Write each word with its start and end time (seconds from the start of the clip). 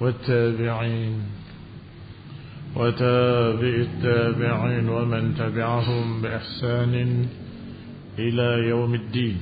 والتابعين 0.00 1.22
وتابع 2.76 3.74
التابعين 3.88 4.88
ومن 4.88 5.34
تبعهم 5.34 6.22
بإحسان 6.22 7.26
إلى 8.18 8.68
يوم 8.68 8.94
الدين. 8.94 9.38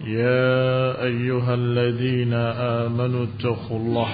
يا 0.00 1.02
أيها 1.02 1.54
الذين 1.54 2.32
آمنوا 2.84 3.26
اتقوا 3.26 3.78
الله 3.78 4.12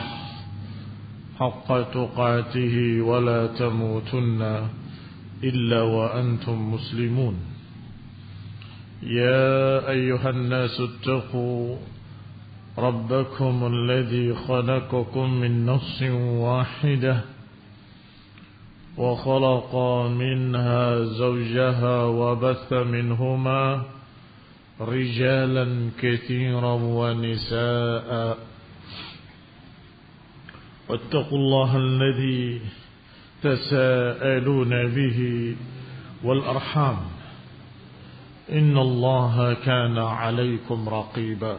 حق 1.38 1.68
تقاته 1.92 3.02
ولا 3.02 3.46
تموتن 3.46 4.68
إلا 5.44 5.80
وأنتم 5.82 6.74
مسلمون. 6.74 7.36
يا 9.02 9.88
أيها 9.90 10.30
الناس 10.30 10.80
اتقوا 10.80 11.76
ربكم 12.78 13.66
الذي 13.66 14.34
خلقكم 14.34 15.30
من 15.34 15.66
نفس 15.66 16.02
واحدة 16.42 17.20
وخلق 18.98 19.76
منها 20.10 21.04
زوجها 21.04 22.04
وبث 22.04 22.72
منهما 22.72 23.82
رجالا 24.80 25.90
كثيرا 26.00 26.72
ونساء. 26.72 28.38
واتقوا 30.88 31.38
الله 31.38 31.76
الذي 31.76 32.60
تساءلون 33.42 34.86
به 34.86 35.18
والأرحام. 36.24 36.96
إن 38.52 38.78
الله 38.78 39.54
كان 39.54 39.98
عليكم 39.98 40.88
رقيبا. 40.88 41.58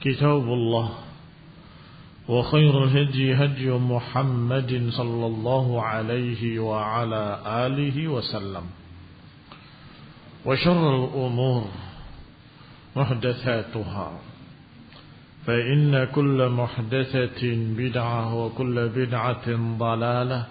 كتاب 0.00 0.42
الله 0.42 0.88
وخير 2.28 2.84
الهدي 2.84 3.34
هدي 3.34 3.70
محمد 3.70 4.88
صلى 4.90 5.26
الله 5.26 5.82
عليه 5.82 6.58
وعلى 6.58 7.42
آله 7.46 8.08
وسلم 8.08 8.62
وشر 10.46 11.04
الأمور 11.04 11.64
محدثاتها 12.96 14.12
فإن 15.46 16.04
كل 16.04 16.48
محدثة 16.48 17.42
بدعة 17.78 18.34
وكل 18.34 18.88
بدعة 18.88 19.46
ضلالة 19.78 20.46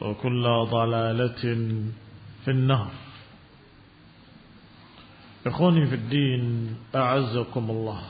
وكل 0.00 0.44
ضلالة 0.70 1.42
في 2.44 2.50
النار 2.50 2.90
إخواني 5.46 5.86
في 5.86 5.94
الدين 5.94 6.76
أعزكم 6.94 7.70
الله 7.70 8.00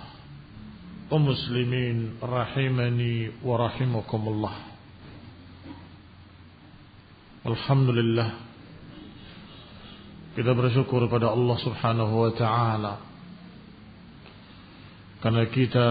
kaum 1.06 1.22
muslimin 1.22 2.18
rahimani 2.18 3.38
wa 3.38 3.54
rahimakumullah. 3.62 4.56
Alhamdulillah. 7.46 8.30
Kita 10.34 10.50
bersyukur 10.52 11.06
pada 11.06 11.30
Allah 11.30 11.56
Subhanahu 11.62 12.14
wa 12.26 12.32
taala. 12.34 12.94
Karena 15.22 15.46
kita 15.48 15.88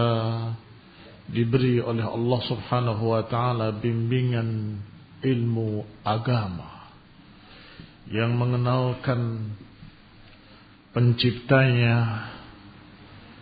diberi 1.32 1.80
oleh 1.80 2.04
Allah 2.04 2.40
Subhanahu 2.44 3.16
wa 3.16 3.24
taala 3.24 3.72
bimbingan 3.72 4.78
ilmu 5.24 5.82
agama 6.04 6.92
yang 8.12 8.36
mengenalkan 8.36 9.50
penciptanya 10.92 12.28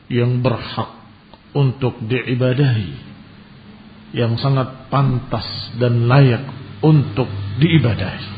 yang 0.06 0.38
berhak 0.38 0.93
untuk 1.54 2.02
diibadahi 2.02 3.14
yang 4.14 4.38
sangat 4.38 4.90
pantas 4.90 5.74
dan 5.78 6.06
layak 6.06 6.44
untuk 6.82 7.26
diibadahi. 7.58 8.34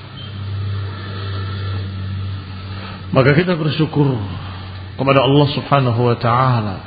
Maka 3.12 3.30
kita 3.32 3.56
bersyukur 3.56 4.12
kepada 4.96 5.20
Allah 5.24 5.48
Subhanahu 5.52 6.00
wa 6.00 6.16
taala 6.16 6.78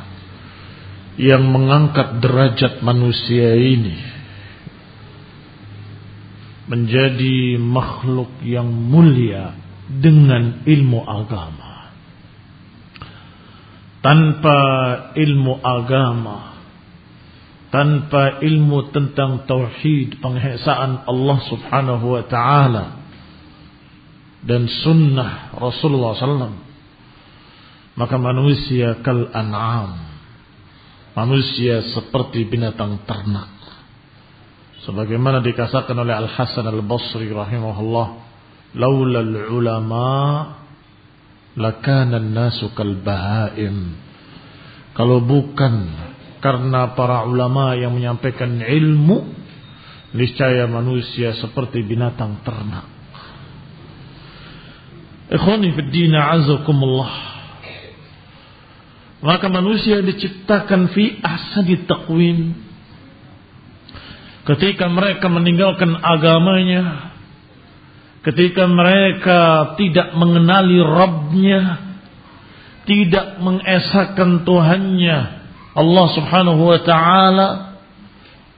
yang 1.19 1.45
mengangkat 1.49 2.21
derajat 2.21 2.81
manusia 2.81 3.53
ini 3.57 3.97
menjadi 6.69 7.57
makhluk 7.57 8.29
yang 8.45 8.69
mulia 8.69 9.57
dengan 9.89 10.61
ilmu 10.69 11.01
agama 11.01 11.68
tanpa 13.99 14.59
ilmu 15.15 15.59
agama, 15.59 16.55
tanpa 17.69 18.39
ilmu 18.39 18.89
tentang 18.95 19.43
tauhid, 19.43 20.23
penghesaan 20.23 21.03
Allah 21.05 21.37
Subhanahu 21.51 22.05
wa 22.15 22.23
taala 22.25 22.85
dan 24.39 24.71
sunnah 24.71 25.51
Rasulullah 25.59 26.15
SAW, 26.15 26.55
maka 27.99 28.15
manusia 28.15 29.03
kal 29.03 29.27
an'am. 29.35 30.07
Manusia 31.09 31.83
seperti 31.91 32.47
binatang 32.47 33.03
ternak. 33.03 33.51
Sebagaimana 34.87 35.43
dikasahkan 35.43 35.97
oleh 35.97 36.15
Al 36.15 36.31
Hasan 36.31 36.63
Al 36.63 36.79
Basri 36.79 37.27
rahimahullah, 37.27 38.07
laulal 38.79 39.51
ulama 39.51 40.07
lakana 41.57 42.19
nasu 42.21 42.73
kal 42.75 42.99
bahaim. 42.99 43.95
Kalau 44.93 45.23
bukan 45.23 45.73
karena 46.43 46.95
para 46.95 47.23
ulama 47.27 47.75
yang 47.75 47.95
menyampaikan 47.95 48.59
ilmu, 48.59 49.27
niscaya 50.15 50.67
manusia 50.67 51.35
seperti 51.39 51.83
binatang 51.83 52.41
ternak. 52.43 52.87
Ikhwani 55.29 55.69
fi 55.77 55.81
din 55.93 56.15
azakumullah. 56.15 57.13
Maka 59.19 59.51
manusia 59.51 59.99
diciptakan 59.99 60.95
fi 60.95 61.19
ahsani 61.19 61.85
taqwim. 61.85 62.39
Ketika 64.47 64.89
mereka 64.89 65.29
meninggalkan 65.29 65.91
agamanya, 66.01 67.08
Ketika 68.19 68.67
mereka 68.67 69.73
tidak 69.79 70.11
mengenali 70.11 70.83
Rabbnya, 70.83 71.61
tidak 72.83 73.39
mengesahkan 73.39 74.43
Tuhannya, 74.43 75.19
Allah 75.71 76.05
subhanahu 76.11 76.61
wa 76.67 76.79
ta'ala, 76.83 77.49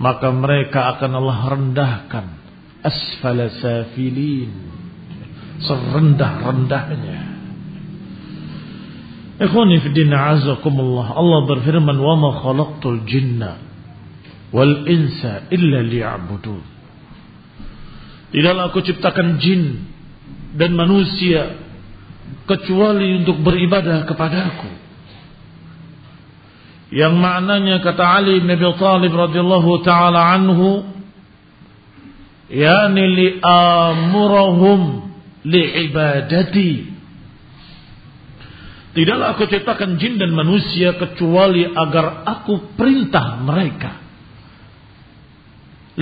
maka 0.01 0.33
mereka 0.33 0.97
akan 0.97 1.11
Allah 1.13 1.37
rendahkan. 1.53 2.25
Asfala 2.81 3.53
safilin. 3.61 4.49
Serendah-rendahnya. 5.61 7.31
Ikhwani 9.41 9.77
fi 9.81 9.89
din 9.93 10.13
azakumullah 10.13 11.17
Allah 11.17 11.39
berfirman 11.49 11.97
wa 11.97 12.13
ma 12.17 12.29
khalaqtul 12.45 13.09
jinna 13.09 13.57
wal 14.53 14.85
insa 14.85 15.49
illa 15.49 15.81
liya'budun 15.81 16.70
Tidaklah 18.31 18.71
aku 18.71 18.79
ciptakan 18.83 19.39
jin 19.43 19.85
dan 20.55 20.71
manusia 20.75 21.59
kecuali 22.47 23.23
untuk 23.23 23.43
beribadah 23.43 24.07
kepadaku. 24.07 24.71
Yang 26.91 27.13
maknanya 27.15 27.79
kata 27.79 28.03
Ali 28.03 28.43
bin 28.43 28.51
Abi 28.51 28.67
Thalib 28.75 29.11
radhiyallahu 29.15 29.71
taala 29.83 30.35
anhu 30.35 30.83
yani 32.51 33.03
li 33.15 33.27
amurahum 33.39 35.11
li 35.47 35.87
ibadati 35.87 36.91
Tidaklah 38.91 39.39
aku 39.39 39.47
ciptakan 39.47 39.95
jin 39.95 40.19
dan 40.19 40.35
manusia 40.35 40.99
kecuali 40.99 41.63
agar 41.63 42.27
aku 42.27 42.75
perintah 42.75 43.39
mereka. 43.39 44.00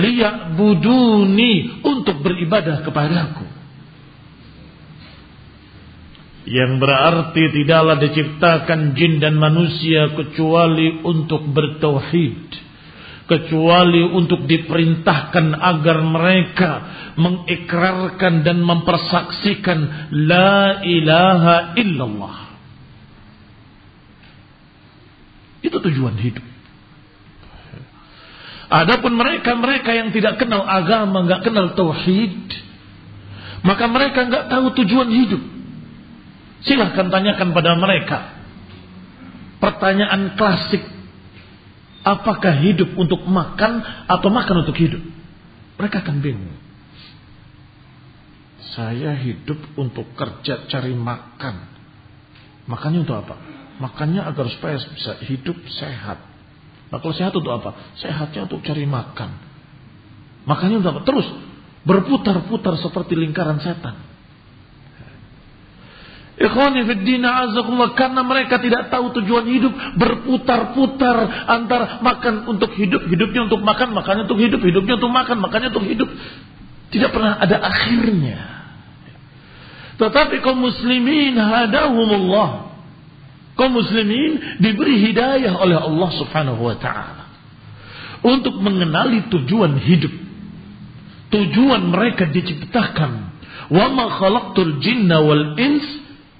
Liyak 0.00 0.56
buduni 0.56 1.84
untuk 1.84 2.24
beribadah 2.24 2.80
kepadaku. 2.80 3.46
Yang 6.48 6.72
berarti 6.80 7.42
tidaklah 7.52 8.00
diciptakan 8.00 8.96
jin 8.96 9.20
dan 9.20 9.36
manusia 9.36 10.10
kecuali 10.16 11.04
untuk 11.04 11.46
bertauhid 11.52 12.70
kecuali 13.30 14.02
untuk 14.02 14.42
diperintahkan 14.42 15.54
agar 15.54 16.02
mereka 16.02 16.70
mengikrarkan 17.14 18.42
dan 18.42 18.58
mempersaksikan 18.58 20.10
la 20.26 20.82
ilaha 20.82 21.78
illallah. 21.78 22.36
Itu 25.62 25.78
tujuan 25.78 26.18
hidup. 26.18 26.49
Adapun 28.70 29.18
mereka-mereka 29.18 29.90
yang 29.90 30.14
tidak 30.14 30.38
kenal 30.38 30.62
agama, 30.62 31.26
nggak 31.26 31.42
kenal 31.42 31.74
tauhid, 31.74 32.38
maka 33.66 33.90
mereka 33.90 34.30
nggak 34.30 34.46
tahu 34.46 34.70
tujuan 34.78 35.10
hidup. 35.10 35.42
Silahkan 36.62 37.10
tanyakan 37.10 37.50
pada 37.50 37.74
mereka. 37.74 38.18
Pertanyaan 39.58 40.38
klasik, 40.38 40.86
apakah 42.06 42.62
hidup 42.62 42.94
untuk 42.94 43.26
makan 43.26 43.82
atau 44.06 44.30
makan 44.30 44.62
untuk 44.62 44.78
hidup? 44.78 45.02
Mereka 45.74 46.06
akan 46.06 46.16
bingung. 46.22 46.60
Saya 48.70 49.18
hidup 49.18 49.58
untuk 49.74 50.14
kerja 50.14 50.70
cari 50.70 50.94
makan. 50.94 51.66
Makannya 52.70 53.02
untuk 53.02 53.18
apa? 53.18 53.34
Makannya 53.82 54.22
agar 54.22 54.46
supaya 54.46 54.78
bisa 54.78 55.18
hidup 55.26 55.58
sehat. 55.74 56.29
Nah 56.90 56.98
kalau 56.98 57.14
sehat 57.14 57.30
untuk 57.30 57.54
apa? 57.54 57.94
Sehatnya 58.02 58.50
untuk 58.50 58.66
cari 58.66 58.82
makan. 58.84 59.30
Makannya 60.44 60.82
untuk 60.82 60.90
apa? 60.98 61.02
Terus 61.06 61.26
berputar-putar 61.86 62.76
seperti 62.82 63.14
lingkaran 63.14 63.62
setan. 63.62 64.10
Ikhwani 66.40 66.88
fiddina 66.88 67.44
azakullah 67.44 67.92
karena 67.92 68.24
mereka 68.24 68.56
tidak 68.64 68.88
tahu 68.88 69.12
tujuan 69.20 69.44
hidup 69.44 69.76
berputar-putar 70.00 71.44
antara 71.44 72.00
makan 72.00 72.48
untuk 72.48 72.72
hidup, 72.80 73.04
hidupnya 73.12 73.44
untuk 73.44 73.60
makan, 73.60 73.92
makannya 73.92 74.24
untuk 74.24 74.40
hidup, 74.40 74.60
hidupnya 74.64 74.96
untuk 74.96 75.12
makan, 75.12 75.36
makannya 75.36 75.68
untuk 75.68 75.84
hidup. 75.84 76.08
Tidak 76.90 77.12
pernah 77.12 77.36
ada 77.36 77.60
akhirnya. 77.60 78.40
Tetapi 80.00 80.40
kaum 80.40 80.64
muslimin 80.64 81.36
hadahumullah 81.36 82.69
kaum 83.60 83.76
muslimin 83.76 84.56
diberi 84.56 85.04
hidayah 85.12 85.60
oleh 85.60 85.76
Allah 85.76 86.10
Subhanahu 86.16 86.64
wa 86.64 86.76
taala 86.80 87.28
untuk 88.24 88.56
mengenali 88.60 89.28
tujuan 89.28 89.76
hidup. 89.80 90.12
Tujuan 91.30 91.88
mereka 91.88 92.28
diciptakan. 92.28 93.12
Wa 93.70 93.86
ma 93.92 94.10
khalaqtul 94.16 94.82
jinna 94.82 95.22
wal 95.22 95.56
ins 95.60 95.86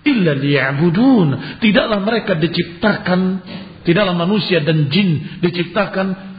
illa 0.05 0.33
liya'budun. 0.37 1.61
Tidaklah 1.63 2.01
mereka 2.03 2.37
diciptakan, 2.37 3.21
tidaklah 3.85 4.17
manusia 4.17 4.61
dan 4.65 4.89
jin 4.93 5.41
diciptakan 5.45 6.31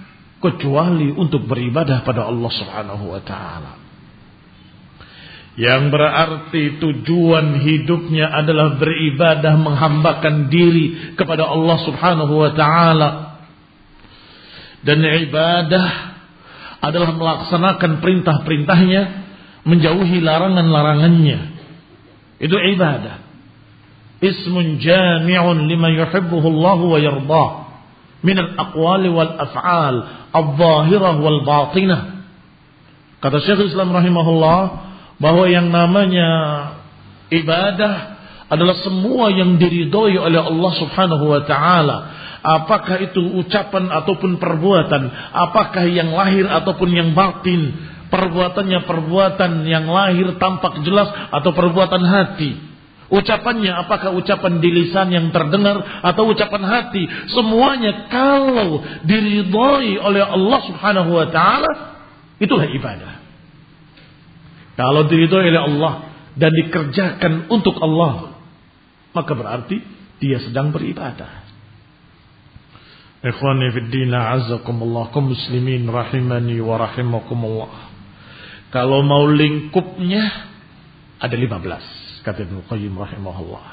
kecuali 0.42 1.13
untuk 1.13 1.45
beribadah 1.45 2.01
pada 2.01 2.25
Allah 2.27 2.51
Subhanahu 2.51 3.06
wa 3.13 3.22
taala. 3.22 3.81
Yang 5.59 5.92
berarti 5.92 6.80
tujuan 6.80 7.59
hidupnya 7.59 8.31
adalah 8.31 8.80
beribadah 8.80 9.59
menghambakan 9.59 10.48
diri 10.48 11.15
kepada 11.19 11.44
Allah 11.44 11.77
Subhanahu 11.83 12.33
wa 12.39 12.51
taala. 12.56 13.09
Dan 14.81 15.03
ibadah 15.03 15.88
adalah 16.81 17.13
melaksanakan 17.13 18.00
perintah-perintahnya, 18.00 19.01
menjauhi 19.68 20.24
larangan-larangannya. 20.24 21.39
Itu 22.42 22.56
ibadah. 22.57 23.21
Ismun 24.24 24.80
jami'un 24.81 25.68
lima 25.68 25.92
yuhibbuhu 25.94 26.48
Allah 26.48 26.80
wa 26.80 26.98
yardah 26.98 27.50
min 28.21 28.38
al-aqwali 28.38 29.09
wal 29.09 29.33
af'al 29.36 29.95
al-zahirah 30.31 31.15
wal 31.21 31.42
batinah. 31.45 32.24
Kata 33.21 33.38
Syekh 33.45 33.69
Islam 33.69 33.94
rahimahullah, 33.94 34.91
bahwa 35.22 35.46
yang 35.46 35.70
namanya 35.70 36.30
ibadah 37.30 37.94
adalah 38.52 38.76
semua 38.82 39.30
yang 39.32 39.56
diridhoi 39.56 40.18
oleh 40.18 40.42
Allah 40.42 40.72
Subhanahu 40.82 41.26
wa 41.30 41.42
taala. 41.46 41.98
Apakah 42.42 42.98
itu 43.06 43.22
ucapan 43.38 43.94
ataupun 43.94 44.42
perbuatan, 44.42 45.14
apakah 45.30 45.86
yang 45.86 46.10
lahir 46.10 46.50
ataupun 46.50 46.90
yang 46.90 47.14
batin, 47.14 47.70
perbuatannya 48.10 48.82
perbuatan 48.90 49.62
yang 49.70 49.86
lahir 49.86 50.36
tampak 50.42 50.82
jelas 50.82 51.14
atau 51.30 51.54
perbuatan 51.54 52.02
hati. 52.02 52.74
Ucapannya 53.14 53.76
apakah 53.76 54.18
ucapan 54.18 54.58
di 54.58 54.70
lisan 54.74 55.14
yang 55.14 55.30
terdengar 55.30 56.02
atau 56.02 56.34
ucapan 56.34 56.64
hati, 56.66 57.06
semuanya 57.30 58.10
kalau 58.10 58.82
diridhoi 59.06 60.02
oleh 60.02 60.24
Allah 60.26 60.60
Subhanahu 60.66 61.12
wa 61.14 61.28
taala 61.30 61.72
itulah 62.42 62.66
ibadah. 62.66 63.21
Kalau 64.75 65.08
diridhoi 65.08 65.51
oleh 65.51 65.63
Allah 65.63 65.94
dan 66.36 66.51
dikerjakan 66.56 67.51
untuk 67.51 67.75
Allah, 67.84 68.40
maka 69.12 69.32
berarti 69.36 69.78
dia 70.22 70.40
sedang 70.40 70.72
beribadah. 70.72 71.44
Ikhwani 73.22 73.70
fi 73.70 73.80
din 73.94 74.13
azakumullah 74.16 75.13
kaum 75.13 75.30
muslimin 75.30 75.86
rahimani 75.86 76.58
wa 76.58 76.82
rahimakumullah. 76.82 77.94
Kalau 78.74 79.04
mau 79.06 79.28
lingkupnya 79.30 80.50
ada 81.22 81.36
15 81.36 82.25
kata 82.25 82.40
Ibnu 82.50 82.66
Qayyim 82.66 82.98
rahimahullah. 82.98 83.66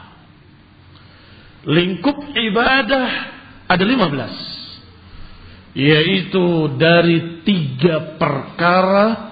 Lingkup 1.69 2.19
ibadah 2.33 3.09
ada 3.69 3.85
15 3.85 4.59
yaitu 5.79 6.75
dari 6.81 7.45
tiga 7.45 8.19
perkara 8.19 9.28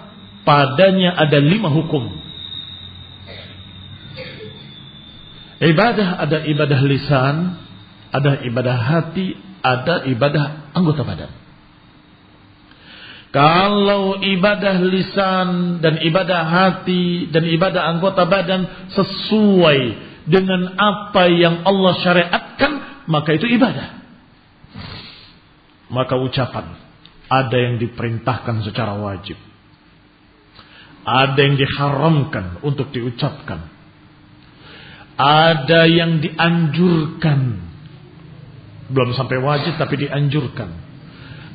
padanya 0.46 1.18
ada 1.18 1.42
lima 1.42 1.68
hukum. 1.68 2.22
Ibadah 5.56 6.22
ada 6.22 6.38
ibadah 6.46 6.80
lisan, 6.86 7.36
ada 8.14 8.40
ibadah 8.46 8.76
hati, 8.76 9.34
ada 9.64 10.06
ibadah 10.06 10.70
anggota 10.76 11.02
badan. 11.02 11.32
Kalau 13.34 14.22
ibadah 14.22 14.80
lisan 14.80 15.82
dan 15.84 16.00
ibadah 16.00 16.40
hati 16.46 17.28
dan 17.28 17.44
ibadah 17.44 17.92
anggota 17.92 18.24
badan 18.24 18.88
sesuai 18.96 19.80
dengan 20.24 20.72
apa 20.78 21.28
yang 21.28 21.60
Allah 21.66 21.92
syariatkan, 22.00 22.72
maka 23.10 23.36
itu 23.36 23.44
ibadah. 23.50 24.00
Maka 25.92 26.16
ucapan 26.16 26.80
ada 27.28 27.56
yang 27.56 27.76
diperintahkan 27.78 28.66
secara 28.66 28.96
wajib. 28.98 29.38
Ada 31.06 31.38
yang 31.38 31.54
diharamkan 31.54 32.66
untuk 32.66 32.90
diucapkan. 32.90 33.70
Ada 35.14 35.86
yang 35.86 36.18
dianjurkan. 36.18 37.40
Belum 38.90 39.14
sampai 39.14 39.38
wajib 39.38 39.78
tapi 39.78 40.02
dianjurkan. 40.02 40.70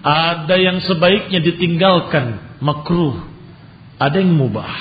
Ada 0.02 0.56
yang 0.56 0.80
sebaiknya 0.80 1.44
ditinggalkan. 1.44 2.58
Makruh. 2.64 3.28
Ada 4.00 4.24
yang 4.24 4.34
mubah. 4.40 4.72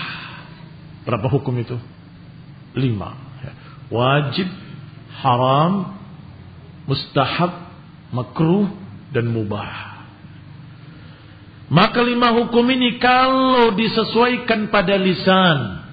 Berapa 1.03 1.27
hukum 1.27 1.59
itu? 1.59 1.75
Lima. 2.79 3.19
Wajib, 3.91 4.47
haram, 5.19 5.99
mustahab, 6.87 7.75
makruh, 8.15 8.71
dan 9.11 9.27
mubah. 9.27 9.90
Maka 11.71 12.03
lima 12.03 12.35
hukum 12.35 12.67
ini 12.67 12.99
kalau 12.99 13.71
disesuaikan 13.79 14.75
pada 14.75 14.99
lisan 14.99 15.87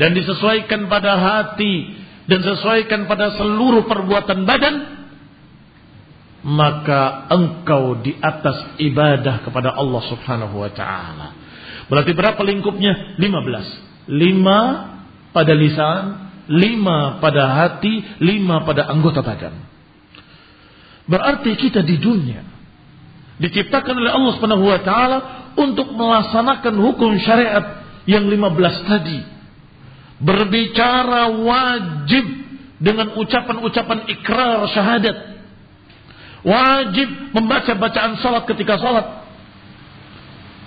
dan 0.00 0.16
disesuaikan 0.16 0.88
pada 0.88 1.20
hati 1.20 2.00
dan 2.24 2.40
sesuaikan 2.40 3.04
pada 3.04 3.36
seluruh 3.36 3.84
perbuatan 3.84 4.48
badan 4.48 4.74
maka 6.48 7.28
engkau 7.28 8.00
di 8.00 8.16
atas 8.16 8.80
ibadah 8.80 9.44
kepada 9.44 9.76
Allah 9.76 10.02
Subhanahu 10.08 10.56
wa 10.60 10.72
taala. 10.72 11.28
Berarti 11.88 12.16
berapa 12.16 12.40
lingkupnya? 12.40 13.20
15. 13.20 14.08
5 14.08 15.32
pada 15.36 15.52
lisan, 15.52 16.02
5 16.48 17.20
pada 17.20 17.42
hati, 17.52 18.00
5 18.16 18.64
pada 18.68 18.88
anggota 18.88 19.20
badan. 19.20 19.60
Berarti 21.04 21.52
kita 21.60 21.84
di 21.84 22.00
dunia 22.00 22.53
diciptakan 23.38 23.94
oleh 23.98 24.12
Allah 24.14 24.32
Subhanahu 24.38 24.64
wa 24.66 24.80
taala 24.82 25.18
untuk 25.58 25.90
melaksanakan 25.94 26.74
hukum 26.78 27.18
syariat 27.22 27.84
yang 28.06 28.26
15 28.26 28.90
tadi. 28.90 29.18
Berbicara 30.22 31.30
wajib 31.42 32.26
dengan 32.78 33.18
ucapan-ucapan 33.18 33.98
ikrar 34.10 34.66
syahadat. 34.70 35.16
Wajib 36.44 37.08
membaca 37.32 37.72
bacaan 37.74 38.20
salat 38.20 38.44
ketika 38.46 38.76
salat. 38.78 39.06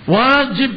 Wajib 0.08 0.72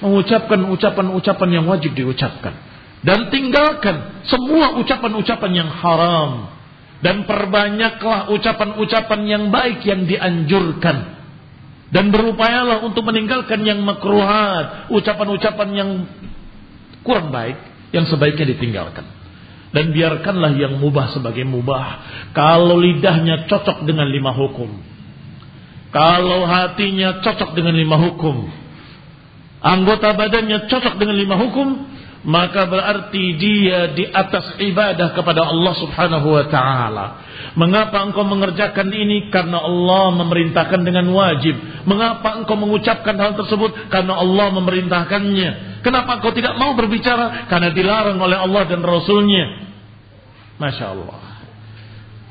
mengucapkan 0.00 0.60
ucapan-ucapan 0.68 1.48
yang 1.48 1.64
wajib 1.64 1.96
diucapkan 1.96 2.52
dan 3.00 3.32
tinggalkan 3.32 4.24
semua 4.28 4.76
ucapan-ucapan 4.76 5.52
yang 5.56 5.70
haram 5.72 6.52
dan 7.00 7.24
perbanyaklah 7.24 8.28
ucapan-ucapan 8.32 9.20
yang 9.24 9.44
baik 9.48 9.80
yang 9.88 10.04
dianjurkan 10.04 11.15
dan 11.86 12.10
berupayalah 12.10 12.82
untuk 12.82 13.06
meninggalkan 13.06 13.62
yang 13.62 13.78
makruhat, 13.86 14.90
ucapan-ucapan 14.90 15.68
yang 15.70 15.90
kurang 17.06 17.30
baik 17.30 17.54
yang 17.94 18.10
sebaiknya 18.10 18.56
ditinggalkan. 18.58 19.06
Dan 19.70 19.92
biarkanlah 19.92 20.56
yang 20.56 20.80
mubah 20.80 21.12
sebagai 21.14 21.44
mubah. 21.46 22.00
Kalau 22.32 22.80
lidahnya 22.80 23.46
cocok 23.46 23.84
dengan 23.84 24.08
lima 24.08 24.32
hukum. 24.34 24.70
Kalau 25.92 26.48
hatinya 26.48 27.22
cocok 27.22 27.54
dengan 27.54 27.76
lima 27.76 27.96
hukum. 28.00 28.50
Anggota 29.62 30.16
badannya 30.16 30.66
cocok 30.70 30.94
dengan 30.96 31.16
lima 31.18 31.36
hukum 31.38 31.95
maka 32.26 32.66
berarti 32.66 33.38
dia 33.38 33.94
di 33.94 34.02
atas 34.02 34.58
ibadah 34.58 35.14
kepada 35.14 35.46
Allah 35.46 35.74
Subhanahu 35.78 36.26
wa 36.26 36.44
taala. 36.50 37.06
Mengapa 37.54 38.02
engkau 38.02 38.26
mengerjakan 38.26 38.90
ini? 38.90 39.30
Karena 39.30 39.62
Allah 39.62 40.10
memerintahkan 40.10 40.82
dengan 40.82 41.06
wajib. 41.14 41.54
Mengapa 41.86 42.34
engkau 42.42 42.58
mengucapkan 42.58 43.14
hal 43.14 43.38
tersebut? 43.38 43.94
Karena 43.94 44.18
Allah 44.18 44.50
memerintahkannya. 44.58 45.80
Kenapa 45.86 46.18
engkau 46.18 46.34
tidak 46.34 46.58
mau 46.58 46.74
berbicara? 46.74 47.46
Karena 47.46 47.70
dilarang 47.70 48.18
oleh 48.18 48.42
Allah 48.42 48.62
dan 48.66 48.82
Rasulnya. 48.82 49.70
Masya 50.58 50.86
Allah. 50.98 51.22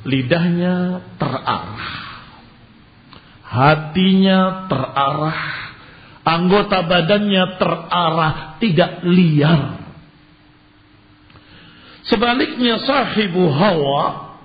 Lidahnya 0.04 0.76
terarah. 1.16 1.96
Hatinya 3.48 4.68
terarah. 4.68 5.42
Anggota 6.28 6.84
badannya 6.84 7.44
terarah. 7.56 8.60
Tidak 8.60 9.08
liar. 9.08 9.85
Sebaliknya 12.06 12.86
sahibu 12.86 13.50
hawa, 13.50 14.38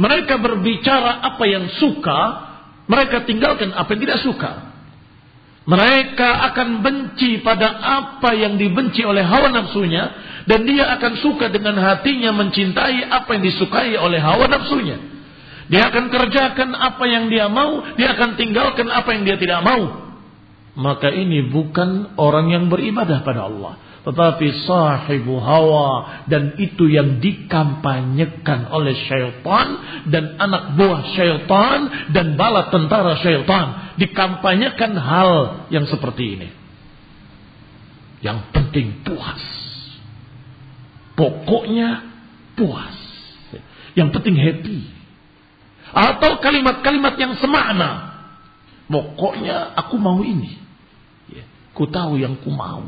mereka 0.00 0.40
berbicara 0.40 1.20
apa 1.20 1.44
yang 1.44 1.68
suka, 1.76 2.20
mereka 2.88 3.28
tinggalkan 3.28 3.76
apa 3.76 3.92
yang 3.92 4.02
tidak 4.08 4.20
suka. 4.24 4.52
Mereka 5.62 6.28
akan 6.50 6.82
benci 6.82 7.38
pada 7.44 7.70
apa 7.78 8.34
yang 8.34 8.58
dibenci 8.58 9.06
oleh 9.06 9.22
hawa 9.22 9.46
nafsunya 9.54 10.10
dan 10.50 10.66
dia 10.66 10.90
akan 10.98 11.22
suka 11.22 11.54
dengan 11.54 11.78
hatinya 11.78 12.34
mencintai 12.34 13.06
apa 13.06 13.30
yang 13.38 13.46
disukai 13.46 13.94
oleh 13.94 14.18
hawa 14.18 14.50
nafsunya. 14.50 14.98
Dia 15.70 15.86
akan 15.86 16.10
kerjakan 16.10 16.74
apa 16.74 17.04
yang 17.06 17.30
dia 17.30 17.46
mau, 17.46 17.78
dia 17.94 18.10
akan 18.10 18.34
tinggalkan 18.34 18.90
apa 18.90 19.14
yang 19.14 19.22
dia 19.22 19.38
tidak 19.38 19.62
mau. 19.62 20.10
Maka 20.72 21.12
ini 21.14 21.46
bukan 21.46 22.18
orang 22.18 22.50
yang 22.50 22.66
beribadah 22.66 23.22
pada 23.22 23.46
Allah 23.46 23.91
tetapi 24.02 24.66
sahibu 24.66 25.38
hawa 25.38 26.26
dan 26.26 26.58
itu 26.58 26.90
yang 26.90 27.22
dikampanyekan 27.22 28.66
oleh 28.74 28.98
syaitan 29.06 29.66
dan 30.10 30.42
anak 30.42 30.74
buah 30.74 31.14
syaitan 31.14 32.10
dan 32.10 32.34
bala 32.34 32.66
tentara 32.74 33.14
syaitan 33.22 33.94
dikampanyekan 34.02 34.98
hal 34.98 35.30
yang 35.70 35.86
seperti 35.86 36.34
ini. 36.34 36.48
Yang 38.26 38.38
penting 38.50 39.06
puas. 39.06 39.44
Pokoknya 41.14 42.02
puas. 42.58 42.98
Yang 43.94 44.18
penting 44.18 44.34
happy. 44.34 44.80
Atau 45.94 46.42
kalimat-kalimat 46.42 47.14
yang 47.22 47.38
semakna. 47.38 48.18
Pokoknya 48.90 49.78
aku 49.78 49.94
mau 49.94 50.26
ini. 50.26 50.58
Ku 51.70 51.86
tahu 51.86 52.18
yang 52.18 52.34
ku 52.42 52.50
mau 52.50 52.82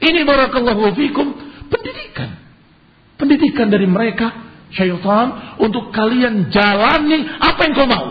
ini 0.00 0.20
barakallahu 0.24 0.96
fikum 0.96 1.26
pendidikan. 1.68 2.40
Pendidikan 3.20 3.68
dari 3.68 3.84
mereka 3.84 4.32
syaitan 4.72 5.60
untuk 5.60 5.92
kalian 5.92 6.48
jalani 6.48 7.28
apa 7.36 7.60
yang 7.68 7.74
kau 7.76 7.84
mau. 7.84 8.08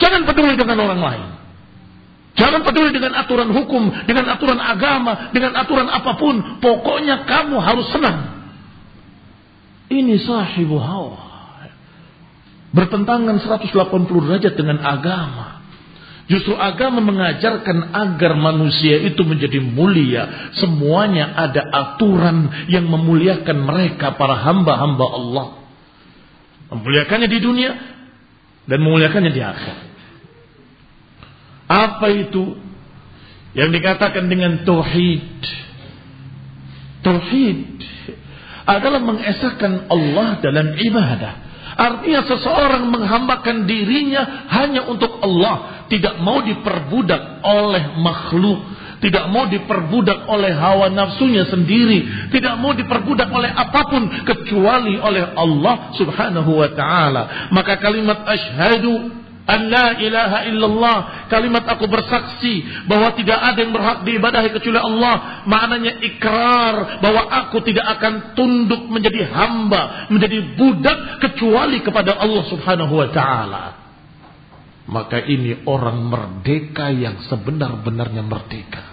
Jangan 0.00 0.24
peduli 0.24 0.56
dengan 0.56 0.80
orang 0.80 1.00
lain. 1.04 1.28
Jangan 2.34 2.66
peduli 2.66 2.90
dengan 2.90 3.14
aturan 3.14 3.52
hukum, 3.54 3.94
dengan 4.10 4.26
aturan 4.26 4.58
agama, 4.58 5.30
dengan 5.30 5.54
aturan 5.54 5.86
apa 5.86 6.18
pun. 6.18 6.58
Pokoknya 6.58 7.28
kamu 7.28 7.56
harus 7.62 7.86
senang. 7.94 8.50
Ini 9.92 10.18
sahibu 10.24 10.80
hawa. 10.80 11.22
Bertentangan 12.74 13.38
180 13.38 13.70
derajat 14.26 14.58
dengan 14.58 14.82
agama. 14.82 15.53
Justru 16.24 16.56
agama 16.56 17.04
mengajarkan 17.04 17.92
agar 17.92 18.32
manusia 18.32 18.96
itu 19.04 19.20
menjadi 19.28 19.60
mulia. 19.60 20.52
Semuanya 20.56 21.36
ada 21.36 21.60
aturan 21.68 22.64
yang 22.72 22.88
memuliakan 22.88 23.60
mereka 23.60 24.16
para 24.16 24.40
hamba-hamba 24.40 25.04
Allah. 25.04 25.46
Memuliakannya 26.72 27.28
di 27.28 27.38
dunia 27.44 27.72
dan 28.64 28.78
memuliakannya 28.80 29.32
di 29.36 29.42
akhirat. 29.44 29.88
Apa 31.68 32.08
itu 32.08 32.56
yang 33.52 33.68
dikatakan 33.68 34.24
dengan 34.24 34.64
tauhid? 34.64 35.28
Tauhid 37.04 37.58
adalah 38.64 39.00
mengesahkan 39.04 39.92
Allah 39.92 40.40
dalam 40.40 40.72
ibadah. 40.72 41.44
Artinya 41.74 42.22
seseorang 42.22 42.86
menghambakan 42.86 43.66
dirinya 43.66 44.46
hanya 44.48 44.86
untuk 44.86 45.18
Allah. 45.20 45.73
Tidak 45.90 46.20
mau 46.20 46.40
diperbudak 46.40 47.44
oleh 47.44 47.98
makhluk. 48.00 48.60
Tidak 49.02 49.28
mau 49.28 49.44
diperbudak 49.44 50.24
oleh 50.32 50.52
hawa 50.56 50.88
nafsunya 50.88 51.44
sendiri. 51.50 52.30
Tidak 52.32 52.56
mau 52.56 52.72
diperbudak 52.72 53.28
oleh 53.28 53.52
apa 53.52 53.80
pun. 53.92 54.02
Kecuali 54.24 54.96
oleh 54.96 55.36
Allah 55.36 55.92
subhanahu 55.98 56.50
wa 56.56 56.68
ta'ala. 56.72 57.52
Maka 57.52 57.76
kalimat 57.80 58.24
ashadu 58.24 59.24
An 59.44 59.68
la 59.68 60.00
ilaha 60.00 60.48
illallah. 60.48 61.28
Kalimat 61.28 61.68
aku 61.68 61.84
bersaksi 61.84 62.64
bahwa 62.88 63.12
tidak 63.12 63.36
ada 63.36 63.58
yang 63.60 63.76
berhak 63.76 64.00
diibadahi 64.08 64.48
kecuali 64.56 64.80
Allah. 64.80 65.44
Maknanya 65.44 66.00
ikrar 66.00 67.04
bahwa 67.04 67.28
aku 67.44 67.60
tidak 67.60 67.84
akan 68.00 68.32
tunduk 68.32 68.88
menjadi 68.88 69.28
hamba, 69.28 70.08
menjadi 70.08 70.56
budak 70.56 71.20
kecuali 71.20 71.84
kepada 71.84 72.16
Allah 72.16 72.44
Subhanahu 72.48 72.94
wa 72.96 73.08
taala. 73.12 73.83
Maka 74.84 75.16
ini 75.24 75.64
orang 75.64 76.04
merdeka 76.04 76.92
yang 76.92 77.24
sebenar-benarnya 77.24 78.20
merdeka. 78.20 78.84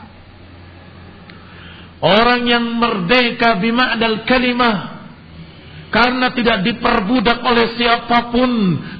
Orang 2.01 2.48
yang 2.48 2.65
merdeka 2.81 3.60
bima'dal 3.62 4.25
kalimah 4.25 5.01
karena 5.91 6.31
tidak 6.31 6.63
diperbudak 6.63 7.43
oleh 7.43 7.75
siapa 7.75 8.31
pun, 8.31 8.51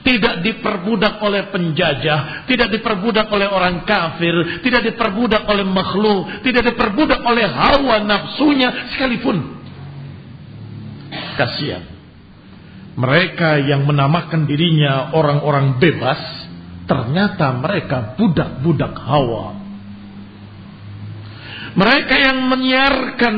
tidak 0.04 0.44
diperbudak 0.44 1.24
oleh 1.24 1.48
penjajah, 1.48 2.44
tidak 2.52 2.68
diperbudak 2.68 3.32
oleh 3.32 3.48
orang 3.48 3.88
kafir, 3.88 4.60
tidak 4.60 4.92
diperbudak 4.92 5.48
oleh 5.48 5.64
makhluk, 5.64 6.44
tidak 6.44 6.68
diperbudak 6.68 7.24
oleh 7.24 7.48
hawa 7.48 8.04
nafsunya 8.04 8.92
sekalipun. 8.92 9.40
Kasihan. 11.40 11.88
Mereka 12.92 13.72
yang 13.72 13.88
menamakan 13.88 14.44
dirinya 14.44 15.16
orang-orang 15.16 15.80
bebas, 15.80 16.20
ternyata 16.92 17.56
mereka 17.56 18.20
budak-budak 18.20 18.92
hawa. 19.00 19.56
Mereka 21.72 22.16
yang 22.20 22.52
menyiarkan 22.52 23.36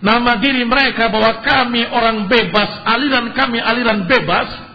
nama 0.00 0.40
diri 0.40 0.64
mereka 0.64 1.12
bahwa 1.12 1.44
kami 1.44 1.84
orang 1.84 2.32
bebas, 2.32 2.80
aliran 2.88 3.36
kami 3.36 3.60
aliran 3.60 4.08
bebas, 4.08 4.70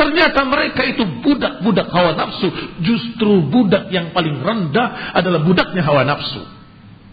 Ternyata 0.00 0.48
mereka 0.48 0.80
itu 0.88 1.04
budak-budak 1.20 1.92
hawa 1.92 2.16
nafsu. 2.16 2.48
Justru 2.80 3.44
budak 3.52 3.92
yang 3.92 4.16
paling 4.16 4.40
rendah 4.40 5.12
adalah 5.12 5.44
budaknya 5.44 5.84
hawa 5.84 6.08
nafsu. 6.08 6.40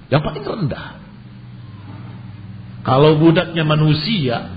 Yang 0.08 0.22
paling 0.24 0.44
rendah. 0.48 0.96
Kalau 2.88 3.20
budaknya 3.20 3.68
manusia 3.68 4.56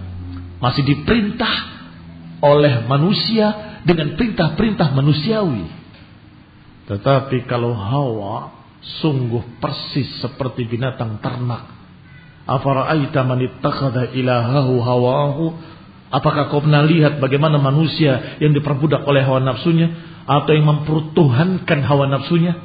masih 0.62 0.86
diperintah 0.86 1.54
oleh 2.38 2.86
manusia 2.86 3.69
dengan 3.87 4.16
perintah-perintah 4.16 4.92
manusiawi. 4.92 5.66
Tetapi 6.90 7.46
kalau 7.46 7.72
hawa 7.76 8.52
sungguh 9.00 9.60
persis 9.62 10.08
seperti 10.20 10.66
binatang 10.66 11.20
ternak. 11.22 11.78
Afara'aita 12.50 13.22
man 13.22 13.38
ittakhadha 13.44 14.10
ilahahu 14.16 14.75
hawahu 14.82 15.44
Apakah 16.10 16.50
kau 16.50 16.58
pernah 16.58 16.82
lihat 16.82 17.22
bagaimana 17.22 17.62
manusia 17.62 18.42
yang 18.42 18.50
diperbudak 18.50 19.06
oleh 19.06 19.22
hawa 19.22 19.38
nafsunya 19.38 19.94
atau 20.26 20.50
yang 20.50 20.66
mempertuhankan 20.66 21.87
hawa 21.87 22.10
nafsunya? 22.10 22.58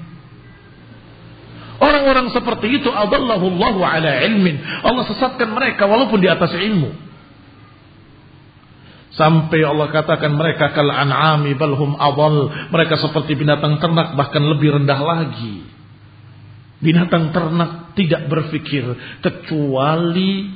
Orang-orang 1.77 2.33
seperti 2.33 2.81
itu 2.81 2.89
ala 2.89 4.11
ilmin. 4.25 4.55
Allah 4.81 5.05
sesatkan 5.05 5.53
mereka 5.53 5.85
walaupun 5.85 6.17
di 6.17 6.25
atas 6.25 6.57
ilmu. 6.57 7.04
Sampai 9.15 9.63
Allah 9.63 9.87
katakan 9.95 10.35
mereka 10.35 10.75
kal 10.75 10.91
an'ami 10.91 11.55
balhum 11.55 11.95
adal. 11.95 12.51
Mereka 12.71 12.99
seperti 12.99 13.39
binatang 13.39 13.79
ternak 13.79 14.11
bahkan 14.19 14.43
lebih 14.43 14.75
rendah 14.75 14.99
lagi. 14.99 15.63
Binatang 16.83 17.31
ternak 17.31 17.95
tidak 17.95 18.27
berpikir 18.27 18.83
kecuali 19.23 20.51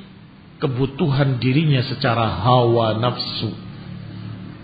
kebutuhan 0.59 1.39
dirinya 1.39 1.79
secara 1.87 2.43
hawa 2.43 2.99
nafsu. 2.99 3.55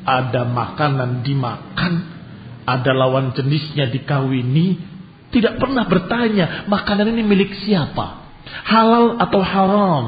Ada 0.06 0.44
makanan 0.44 1.24
dimakan, 1.24 1.94
ada 2.68 2.92
lawan 2.92 3.32
jenisnya 3.32 3.90
dikawini, 3.90 4.78
tidak 5.32 5.58
pernah 5.58 5.88
bertanya 5.88 6.68
makanan 6.70 7.16
ini 7.16 7.24
milik 7.26 7.64
siapa, 7.64 8.28
halal 8.68 9.18
atau 9.24 9.42
haram. 9.42 10.06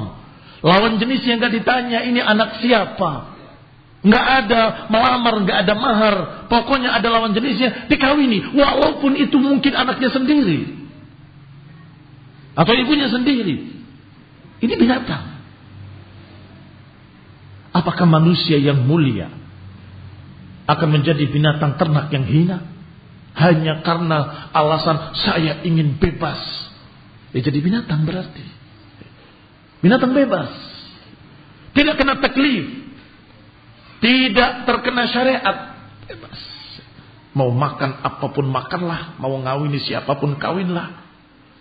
Lawan 0.62 1.00
jenis 1.02 1.24
yang 1.26 1.40
gak 1.40 1.56
ditanya 1.56 2.04
ini 2.06 2.22
anak 2.22 2.62
siapa, 2.62 3.37
nggak 4.06 4.26
ada 4.46 4.62
melamar, 4.94 5.34
nggak 5.42 5.58
ada 5.66 5.74
mahar, 5.74 6.16
pokoknya 6.52 6.94
ada 6.94 7.08
lawan 7.10 7.34
jenisnya 7.34 7.90
dikawini, 7.90 8.54
walaupun 8.54 9.18
itu 9.18 9.38
mungkin 9.42 9.74
anaknya 9.74 10.14
sendiri 10.14 10.78
atau 12.58 12.74
ibunya 12.74 13.06
sendiri. 13.14 13.78
Ini 14.58 14.74
binatang. 14.74 15.38
Apakah 17.70 18.10
manusia 18.10 18.58
yang 18.58 18.90
mulia 18.90 19.30
akan 20.66 20.90
menjadi 20.90 21.30
binatang 21.30 21.78
ternak 21.78 22.10
yang 22.10 22.26
hina? 22.26 22.66
Hanya 23.38 23.86
karena 23.86 24.50
alasan 24.50 25.14
saya 25.14 25.62
ingin 25.62 26.02
bebas. 26.02 26.42
Ya 27.38 27.46
jadi 27.46 27.62
binatang 27.62 28.02
berarti. 28.10 28.42
Binatang 29.86 30.18
bebas. 30.18 30.50
Tidak 31.78 31.94
kena 32.02 32.18
taklif. 32.18 32.87
Tidak 33.98 34.52
terkena 34.70 35.10
syariat. 35.10 35.58
Bebas. 36.06 36.40
Mau 37.34 37.50
makan 37.54 38.02
apa 38.02 38.26
pun 38.34 38.46
makanlah. 38.50 39.18
Mau 39.22 39.38
ngawini 39.42 39.82
siapa 39.82 40.18
pun 40.18 40.38
kawinlah. 40.38 41.06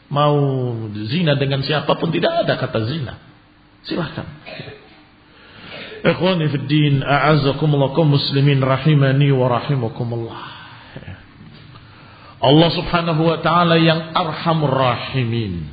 Mau 0.06 0.38
zina 1.10 1.34
dengan 1.34 1.64
siapa 1.66 1.98
pun 1.98 2.12
tidak 2.12 2.46
ada 2.46 2.54
kata 2.56 2.78
zina. 2.86 3.14
Silahkan. 3.84 4.26
Ikhwani 6.06 6.46
fi 6.52 6.58
din, 6.70 7.02
muslimin 8.06 8.62
rahimani 8.62 9.28
wa 9.34 9.46
rahimakumullah. 9.50 10.42
Allah 12.36 12.70
Subhanahu 12.70 13.22
wa 13.26 13.38
taala 13.40 13.80
yang 13.80 14.12
arhamur 14.12 14.70
rahimin 14.70 15.72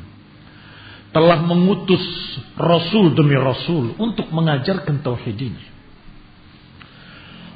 telah 1.14 1.44
mengutus 1.46 2.02
rasul 2.58 3.14
demi 3.14 3.38
rasul 3.38 3.94
untuk 4.00 4.32
mengajarkan 4.34 5.04
tauhid 5.06 5.38
ini. 5.38 5.73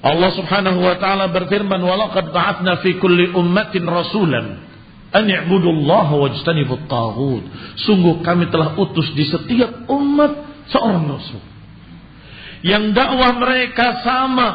Allah 0.02 0.30
Subhanahu 0.38 0.78
wa 0.78 0.96
taala 1.02 1.34
berfirman, 1.34 1.82
"Walaqad 1.82 2.30
ba'atna 2.30 2.86
fi 2.86 3.02
kulli 3.02 3.34
ummatin 3.34 3.86
rasulan 3.90 4.62
an 5.10 5.26
i'budullaha 5.26 6.14
wajtanibut 6.22 6.86
taghut." 6.86 7.44
Sungguh 7.82 8.22
kami 8.22 8.54
telah 8.54 8.78
utus 8.78 9.10
di 9.18 9.26
setiap 9.26 9.90
umat 9.90 10.32
seorang 10.70 11.06
rasul 11.10 11.42
yang 12.66 12.94
dakwah 12.94 13.38
mereka 13.38 14.02
sama. 14.02 14.50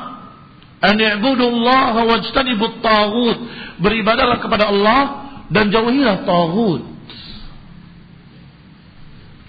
An 0.83 0.98
i'budullaha 0.98 2.02
wajtanibut 2.07 2.83
taghut 2.83 3.38
beribadalah 3.78 4.42
kepada 4.42 4.66
Allah 4.66 5.02
dan 5.46 5.70
jauhilah 5.70 6.26
taghut. 6.26 6.83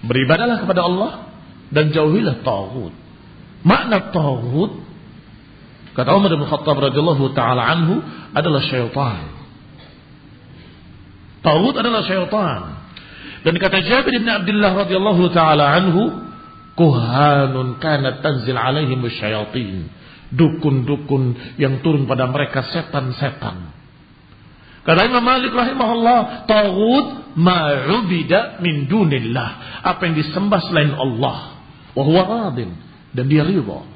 Beribadalah 0.04 0.62
kepada 0.62 0.82
Allah 0.86 1.12
dan 1.74 1.90
jauhilah 1.90 2.46
taghut. 2.46 2.94
Makna 3.66 4.14
taghut 4.14 4.83
kata 5.94 6.10
Umar 6.14 6.34
bin 6.34 6.46
Khattab 6.50 6.78
radhiyallahu 6.78 7.34
taala 7.38 7.64
anhu 7.70 8.02
adalah 8.34 8.62
syaitan. 8.66 9.30
Taghut 11.46 11.76
adalah 11.78 12.02
syaitan. 12.08 12.62
Dan 13.44 13.60
kata 13.60 13.84
Jabir 13.84 14.24
bin 14.24 14.30
Abdullah 14.30 14.72
radhiyallahu 14.88 15.24
taala 15.36 15.70
anhu 15.76 16.24
kuhanun 16.74 17.78
kana 17.78 18.24
tanzil 18.24 18.58
alaihim 18.58 19.04
syayatin 19.12 19.92
dukun-dukun 20.34 21.56
yang 21.62 21.86
turun 21.86 22.10
pada 22.10 22.26
mereka 22.26 22.66
setan-setan. 22.74 23.70
Kata 24.84 25.00
Imam 25.08 25.24
Malik 25.24 25.54
rahimahullah 25.54 26.50
taghut 26.50 27.38
ma'ubida 27.40 28.60
min 28.60 28.90
dunillah. 28.90 29.80
Apa 29.86 30.10
yang 30.10 30.16
disembah 30.20 30.60
selain 30.68 30.92
Allah. 30.92 31.62
Wa 31.94 32.04
huwa 32.04 32.24
radin. 32.28 32.74
Dan 33.14 33.30
dia 33.30 33.46
ridha 33.46 33.93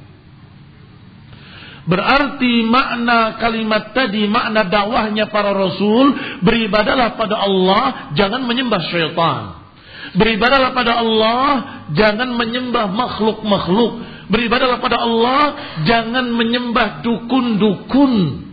Berarti 1.87 2.67
makna 2.67 3.39
kalimat 3.39 3.95
tadi, 3.95 4.27
makna 4.27 4.67
dakwahnya 4.67 5.31
para 5.31 5.55
rasul, 5.55 6.11
beribadalah 6.43 7.15
pada 7.15 7.39
Allah, 7.39 8.11
jangan 8.11 8.43
menyembah 8.43 8.81
syaitan. 8.91 9.63
Beribadalah 10.11 10.75
pada 10.75 10.99
Allah, 10.99 11.47
jangan 11.95 12.35
menyembah 12.35 12.91
makhluk-makhluk. 12.91 14.03
Beribadalah 14.27 14.83
pada 14.83 14.99
Allah, 14.99 15.43
jangan 15.87 16.27
menyembah 16.35 17.07
dukun-dukun. 17.07 18.43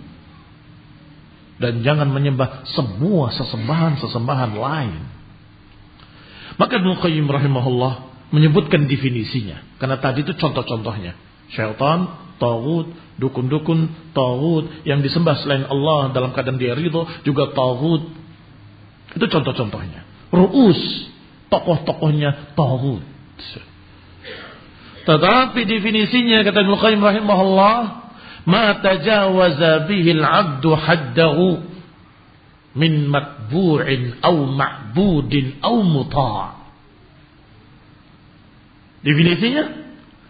Dan 1.58 1.82
jangan 1.82 2.14
menyembah 2.14 2.70
semua 2.70 3.34
sesembahan-sesembahan 3.34 4.52
lain. 4.54 5.02
Maka 6.54 6.78
Ibnu 6.78 7.02
Qayyim 7.02 7.26
rahimahullah 7.26 8.14
menyebutkan 8.30 8.86
definisinya. 8.86 9.62
Karena 9.82 9.98
tadi 9.98 10.22
itu 10.22 10.34
contoh-contohnya. 10.38 11.18
Syaitan, 11.50 12.23
tawud, 12.38 13.18
dukun-dukun, 13.20 14.12
tawud 14.14 14.84
yang 14.88 15.00
disembah 15.00 15.38
selain 15.42 15.64
Allah 15.66 16.10
dalam 16.10 16.34
keadaan 16.34 16.58
dia 16.58 16.74
ridho 16.74 17.06
juga 17.22 17.52
tawud. 17.54 18.02
Itu 19.14 19.26
contoh-contohnya. 19.30 20.02
Ru'us 20.34 20.80
tokoh-tokohnya 21.54 22.58
tauhid. 22.58 23.04
Tetapi 25.04 25.60
definisinya 25.68 26.42
kata 26.42 26.64
Ibnu 26.64 26.76
Qayyim 26.80 27.02
rahimahullah, 27.04 27.76
ma 28.48 28.64
tajawaza 28.80 29.86
bihi 29.86 30.16
al-'abdu 30.16 30.70
haddahu 30.74 31.46
min 32.74 33.06
matbu'in 33.06 34.18
aw 34.24 34.34
ma'budin 34.34 35.62
aw 35.62 35.76
muta'. 35.84 36.64
Definisinya 39.04 39.83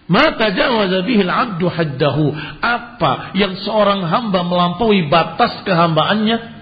Ma 0.04 0.36
tajawaza 0.36 1.00
bihi 1.08 1.24
al-'abdu 1.24 1.66
haddahu. 1.68 2.26
Apa 2.60 3.32
yang 3.36 3.56
seorang 3.64 4.04
hamba 4.04 4.44
melampaui 4.44 5.08
batas 5.08 5.64
kehambaannya 5.64 6.54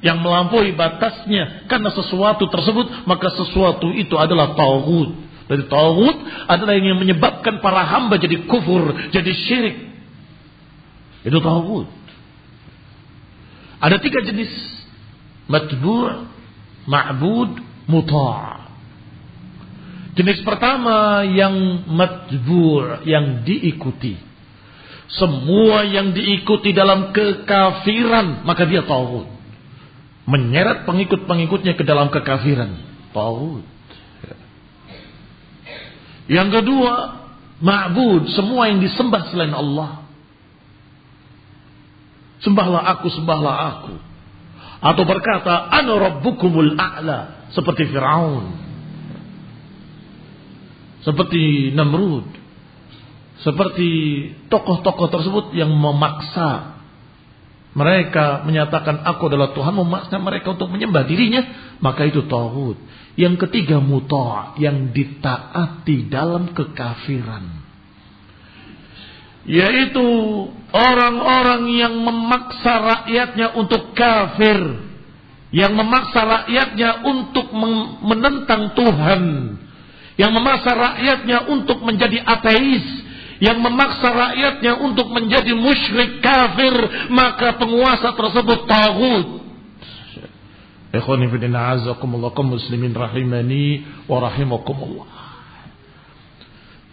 yang 0.00 0.22
melampaui 0.22 0.72
batasnya 0.78 1.66
karena 1.66 1.90
sesuatu 1.90 2.46
tersebut 2.46 3.04
maka 3.04 3.28
sesuatu 3.34 3.92
itu 3.92 4.14
adalah 4.16 4.56
tauhid. 4.56 5.10
Dari 5.48 5.64
tauhid 5.68 6.16
adalah 6.48 6.76
yang 6.76 7.00
menyebabkan 7.00 7.60
para 7.64 7.84
hamba 7.84 8.20
jadi 8.20 8.44
kufur, 8.48 8.92
jadi 9.12 9.32
syirik. 9.32 9.76
Itu 11.24 11.40
tauhid. 11.40 11.88
Ada 13.78 13.96
tiga 14.00 14.20
jenis 14.24 14.52
matbu', 15.48 16.28
ma'bud, 16.88 17.52
muta'. 17.84 18.67
Jenis 20.18 20.42
pertama 20.42 21.22
yang 21.22 21.86
matbu' 21.86 23.06
yang 23.06 23.46
diikuti. 23.46 24.18
Semua 25.08 25.86
yang 25.86 26.10
diikuti 26.12 26.74
dalam 26.74 27.14
kekafiran 27.14 28.42
maka 28.42 28.66
dia 28.66 28.82
tauhid 28.84 29.38
menyeret 30.28 30.84
pengikut-pengikutnya 30.84 31.72
ke 31.72 31.84
dalam 31.88 32.12
kekafiran. 32.12 32.76
Taut. 33.16 33.64
Yang 36.28 36.60
kedua, 36.60 37.24
ma'bud, 37.64 38.28
semua 38.36 38.68
yang 38.68 38.84
disembah 38.84 39.32
selain 39.32 39.56
Allah. 39.56 40.04
Sembahlah 42.44 42.92
aku, 42.92 43.08
sembahlah 43.08 43.56
aku. 43.72 43.94
Atau 44.84 45.08
berkata, 45.08 45.72
Ana 45.72 45.96
rabbukumul 45.96 46.76
a'la. 46.76 47.48
Seperti 47.56 47.88
Fir'aun. 47.88 48.67
Seperti 51.06 51.74
Namrud. 51.74 52.26
Seperti 53.42 53.90
tokoh-tokoh 54.50 55.08
tersebut 55.14 55.44
yang 55.54 55.70
memaksa 55.70 56.78
mereka 57.78 58.42
menyatakan 58.42 59.06
aku 59.06 59.30
adalah 59.30 59.54
Tuhan 59.54 59.70
memaksa 59.76 60.18
mereka 60.18 60.58
untuk 60.58 60.66
menyembah 60.72 61.06
dirinya 61.06 61.42
maka 61.78 62.08
itu 62.08 62.26
tauhid 62.26 62.74
yang 63.14 63.38
ketiga 63.38 63.78
muta' 63.78 64.58
yang 64.62 64.94
ditaati 64.94 66.10
dalam 66.10 66.54
kekafiran. 66.54 67.66
Yaitu 69.48 70.06
orang-orang 70.70 71.62
yang 71.72 71.94
memaksa 71.98 72.74
rakyatnya 72.78 73.58
untuk 73.58 73.94
kafir 73.94 74.86
yang 75.50 75.72
memaksa 75.72 76.20
rakyatnya 76.20 77.06
untuk 77.08 77.48
menentang 78.04 78.76
Tuhan 78.76 79.22
yang 80.18 80.34
memaksa 80.34 80.74
rakyatnya 80.74 81.46
untuk 81.46 81.78
menjadi 81.86 82.26
ateis. 82.26 83.06
Yang 83.38 83.58
memaksa 83.62 84.10
rakyatnya 84.10 84.82
untuk 84.82 85.14
menjadi 85.14 85.54
musyrik 85.54 86.18
kafir. 86.18 86.74
Maka 87.14 87.54
penguasa 87.54 88.10
tersebut 88.18 88.66
tagut. 88.66 89.26
Ikhwani 90.90 91.30
fillah 91.30 91.86
muslimin 92.42 92.90
rahimani 92.90 93.86
wa 94.10 94.18
rahimakumullah. 94.26 95.08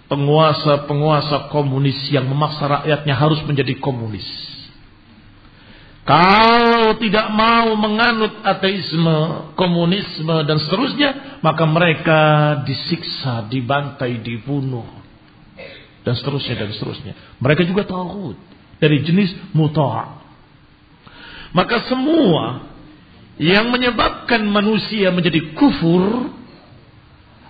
Penguasa-penguasa 0.06 1.50
komunis 1.50 1.98
yang 2.14 2.30
memaksa 2.30 2.70
rakyatnya 2.70 3.18
harus 3.18 3.42
menjadi 3.42 3.74
komunis. 3.82 4.55
Kalau 6.06 7.02
tidak 7.02 7.34
mau 7.34 7.74
menganut 7.82 8.46
ateisme, 8.46 9.50
komunisme 9.58 10.46
dan 10.46 10.62
seterusnya, 10.62 11.41
maka 11.41 11.65
mereka 11.65 12.22
disiksa, 12.62 13.50
dibantai, 13.50 14.22
dibunuh 14.22 14.86
dan 16.06 16.13
seterusnya 16.13 16.62
dan 16.62 16.70
seterusnya. 16.78 17.13
Mereka 17.41 17.65
juga 17.65 17.89
tauhid 17.89 18.38
dari 18.78 19.02
jenis 19.02 19.34
muta'. 19.58 20.22
Maka 21.58 21.89
semua 21.89 22.70
yang 23.41 23.74
menyebabkan 23.74 24.46
manusia 24.46 25.10
menjadi 25.10 25.58
kufur 25.58 26.30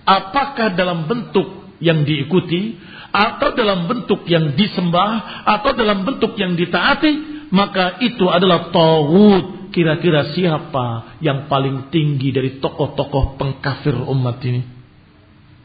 apakah 0.08 0.72
dalam 0.72 1.04
bentuk 1.04 1.76
yang 1.84 2.08
diikuti 2.08 2.80
atau 3.12 3.52
dalam 3.52 3.84
bentuk 3.84 4.24
yang 4.24 4.56
disembah 4.56 5.44
atau 5.44 5.76
dalam 5.76 6.08
bentuk 6.08 6.32
yang 6.40 6.56
ditaati 6.56 7.35
maka 7.50 8.02
itu 8.02 8.26
adalah 8.26 8.70
tauhid 8.74 9.70
kira-kira 9.70 10.32
siapa 10.32 11.18
yang 11.20 11.50
paling 11.50 11.92
tinggi 11.92 12.32
dari 12.32 12.58
tokoh-tokoh 12.58 13.36
pengkafir 13.36 13.94
umat 13.94 14.38
ini 14.42 14.62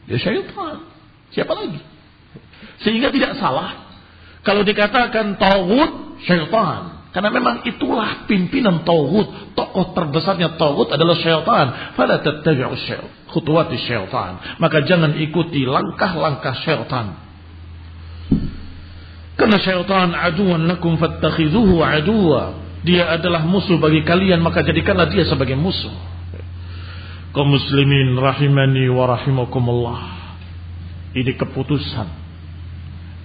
ya 0.10 0.18
syaitan 0.20 0.86
siapa 1.32 1.54
lagi 1.56 1.80
sehingga 2.82 3.14
tidak 3.14 3.38
salah 3.38 3.92
kalau 4.42 4.66
dikatakan 4.66 5.38
tauhid 5.38 5.92
syaitan. 6.26 7.02
Karena 7.12 7.28
memang 7.28 7.68
itulah 7.68 8.24
pimpinan 8.24 8.88
tauhid, 8.88 9.54
tokoh 9.54 9.92
terbesarnya 9.92 10.56
tauhid 10.56 10.96
adalah 10.96 11.16
syaitan. 11.20 11.66
Fala 11.94 12.24
tattabi'u 12.24 12.74
syaitan. 13.78 14.32
Maka 14.58 14.78
jangan 14.88 15.20
ikuti 15.20 15.68
langkah-langkah 15.68 16.56
syaitan. 16.64 17.20
Karena 19.52 19.68
syaitan 19.68 20.16
aduan 20.16 20.64
lakum 20.64 20.96
fattakhidhuhu 20.96 21.84
aduwa. 21.84 22.56
Dia 22.88 23.12
adalah 23.12 23.44
musuh 23.44 23.76
bagi 23.84 24.00
kalian 24.08 24.40
maka 24.40 24.64
jadikanlah 24.64 25.12
dia 25.12 25.28
sebagai 25.28 25.60
musuh. 25.60 25.92
Kaum 27.36 27.52
muslimin 27.52 28.16
rahimani 28.16 28.88
wa 28.88 29.12
rahimakumullah. 29.12 30.02
Ini 31.12 31.36
keputusan 31.36 32.08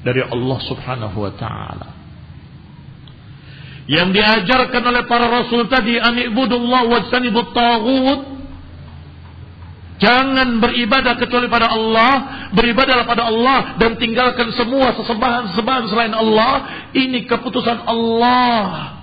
dari 0.02 0.26
Allah 0.26 0.58
Subhanahu 0.66 1.14
wa 1.14 1.30
taala. 1.38 1.94
Yang 3.86 4.18
diajarkan 4.18 4.82
oleh 4.82 5.06
para 5.06 5.30
rasul 5.30 5.70
tadi 5.70 5.94
anibudullah 5.94 6.90
wajtanibut 6.90 7.54
taghut. 7.54 8.35
Jangan 9.96 10.60
beribadah 10.60 11.16
kecuali 11.16 11.48
pada 11.48 11.72
Allah, 11.72 12.12
beribadahlah 12.52 13.08
pada 13.08 13.32
Allah 13.32 13.80
dan 13.80 13.96
tinggalkan 13.96 14.52
semua 14.52 14.92
sesembahan-sesembahan 14.92 15.84
selain 15.88 16.12
Allah. 16.12 16.54
Ini 16.92 17.24
keputusan 17.24 17.80
Allah 17.88 18.96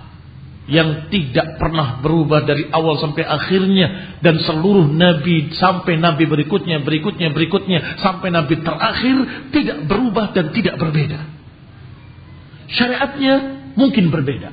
yang 0.63 1.11
tidak 1.11 1.59
pernah 1.59 1.99
berubah 1.99 2.47
dari 2.47 2.71
awal 2.71 2.95
sampai 2.95 3.27
akhirnya 3.27 4.15
dan 4.23 4.39
seluruh 4.39 4.87
nabi 4.87 5.51
sampai 5.59 5.99
nabi 5.99 6.23
berikutnya 6.23 6.79
berikutnya 6.79 7.35
berikutnya 7.35 7.99
sampai 7.99 8.31
nabi 8.31 8.63
terakhir 8.63 9.49
tidak 9.51 9.83
berubah 9.89 10.31
dan 10.31 10.55
tidak 10.55 10.79
berbeda. 10.79 11.19
Syariatnya 12.71 13.33
mungkin 13.75 14.07
berbeda. 14.07 14.49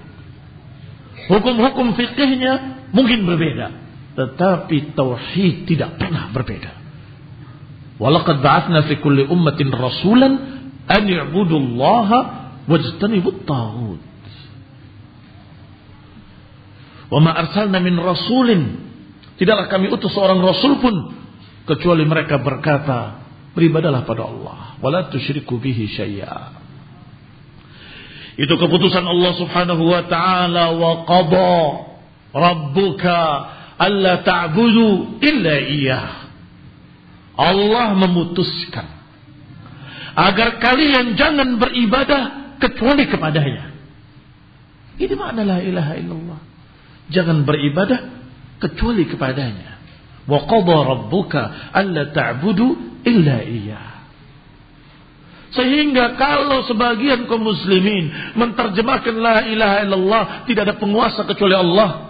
Hukum-hukum 1.30 1.94
fikihnya 1.94 2.82
mungkin 2.90 3.22
berbeda, 3.22 3.70
tetapi 4.18 4.96
tauhid 4.98 5.70
tidak 5.70 6.00
pernah 6.00 6.34
berbeda. 6.34 6.72
Walaqad 8.00 8.40
ba'atsna 8.40 8.88
fi 8.88 8.96
kulli 8.98 9.28
ummatin 9.28 9.70
rasulan 9.70 10.32
an 10.88 11.02
ya'budullaha 11.04 12.18
wajtanibut 12.66 13.44
taghut. 13.44 14.02
Wa 17.10 17.18
ma 17.18 17.30
arsalna 17.34 17.78
min 17.82 17.98
rasulin. 17.98 18.62
Tidaklah 19.36 19.66
kami 19.68 19.90
utus 19.90 20.12
seorang 20.12 20.40
rasul 20.40 20.78
pun 20.78 20.94
kecuali 21.66 22.04
mereka 22.06 22.38
berkata, 22.40 23.20
beribadalah 23.52 24.06
pada 24.06 24.26
Allah, 24.26 24.78
wala 24.78 25.10
tusyriku 25.10 25.58
bihi 25.58 25.90
syai'a. 25.90 26.60
Itu 28.40 28.56
keputusan 28.56 29.04
Allah 29.04 29.32
Subhanahu 29.36 29.84
wa 29.84 30.02
taala 30.08 30.72
wa 30.72 31.04
qada 31.04 31.60
rabbuka 32.32 33.20
alla 33.80 34.20
ta'budu 34.20 35.16
illa 35.24 35.54
iyyah. 35.56 36.08
Allah 37.40 37.96
memutuskan 37.96 38.84
agar 40.12 40.60
kalian 40.60 41.16
jangan 41.16 41.56
beribadah 41.56 42.54
kecuali 42.60 43.08
kepadanya. 43.08 43.72
Ini 45.00 45.14
makna 45.16 45.48
la 45.48 45.58
ilaha 45.64 45.96
illallah. 45.96 46.40
Jangan 47.08 47.48
beribadah 47.48 48.00
kecuali 48.60 49.08
kepadanya. 49.08 49.80
Wa 50.28 50.44
qadha 50.44 50.76
rabbuka 50.84 51.72
alla 51.72 52.12
ta'budu 52.12 53.00
illa 53.08 53.40
iyyah. 53.40 53.88
Sehingga 55.50 56.14
kalau 56.14 56.62
sebagian 56.68 57.26
kaum 57.26 57.42
muslimin 57.42 58.36
menterjemahkan 58.38 59.16
la 59.18 59.42
ilaha 59.50 59.76
illallah 59.82 60.22
tidak 60.46 60.62
ada 60.68 60.76
penguasa 60.78 61.26
kecuali 61.26 61.56
Allah. 61.56 62.09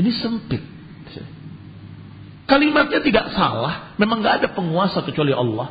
Ini 0.00 0.10
sempit. 0.16 0.62
Kalimatnya 2.50 2.98
tidak 2.98 3.30
salah, 3.30 3.94
memang 3.94 4.26
nggak 4.26 4.42
ada 4.42 4.48
penguasa 4.50 5.06
kecuali 5.06 5.30
Allah. 5.30 5.70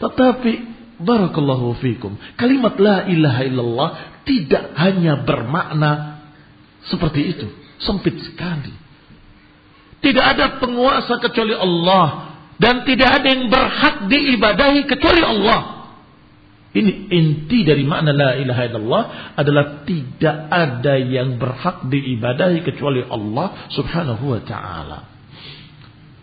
Tetapi 0.00 0.52
barakallahu 0.96 1.76
fikum, 1.76 2.16
kalimat 2.40 2.72
la 2.80 3.04
ilaha 3.04 3.42
illallah 3.44 3.90
tidak 4.24 4.72
hanya 4.80 5.20
bermakna 5.28 6.24
seperti 6.88 7.36
itu. 7.36 7.46
Sempit 7.84 8.16
sekali. 8.24 8.72
Tidak 10.00 10.24
ada 10.24 10.56
penguasa 10.56 11.20
kecuali 11.20 11.52
Allah. 11.52 12.32
Dan 12.56 12.88
tidak 12.88 13.20
ada 13.20 13.28
yang 13.28 13.52
berhak 13.52 14.08
diibadahi 14.08 14.88
kecuali 14.88 15.20
Allah. 15.20 15.75
Ini 16.76 17.08
inti 17.08 17.64
dari 17.64 17.88
makna 17.88 18.12
la 18.12 18.36
ilaha 18.36 18.62
illallah 18.68 19.04
adalah 19.32 19.88
tidak 19.88 20.36
ada 20.52 21.00
yang 21.00 21.40
berhak 21.40 21.88
diibadahi 21.88 22.60
kecuali 22.68 23.00
Allah 23.00 23.72
subhanahu 23.72 24.36
wa 24.36 24.40
ta'ala. 24.44 24.98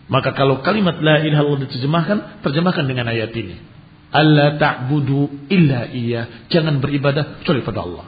Maka 0.06 0.30
kalau 0.38 0.62
kalimat 0.62 1.02
la 1.02 1.26
ilaha 1.26 1.42
illallah 1.42 1.66
diterjemahkan, 1.66 2.18
terjemahkan 2.46 2.86
dengan 2.86 3.10
ayat 3.10 3.34
ini. 3.34 3.56
Allah 4.14 4.54
ta'budu 4.54 5.50
illa 5.50 5.90
iya. 5.90 6.46
Jangan 6.46 6.78
beribadah 6.78 7.42
kecuali 7.42 7.66
pada 7.66 7.82
Allah. 7.82 8.06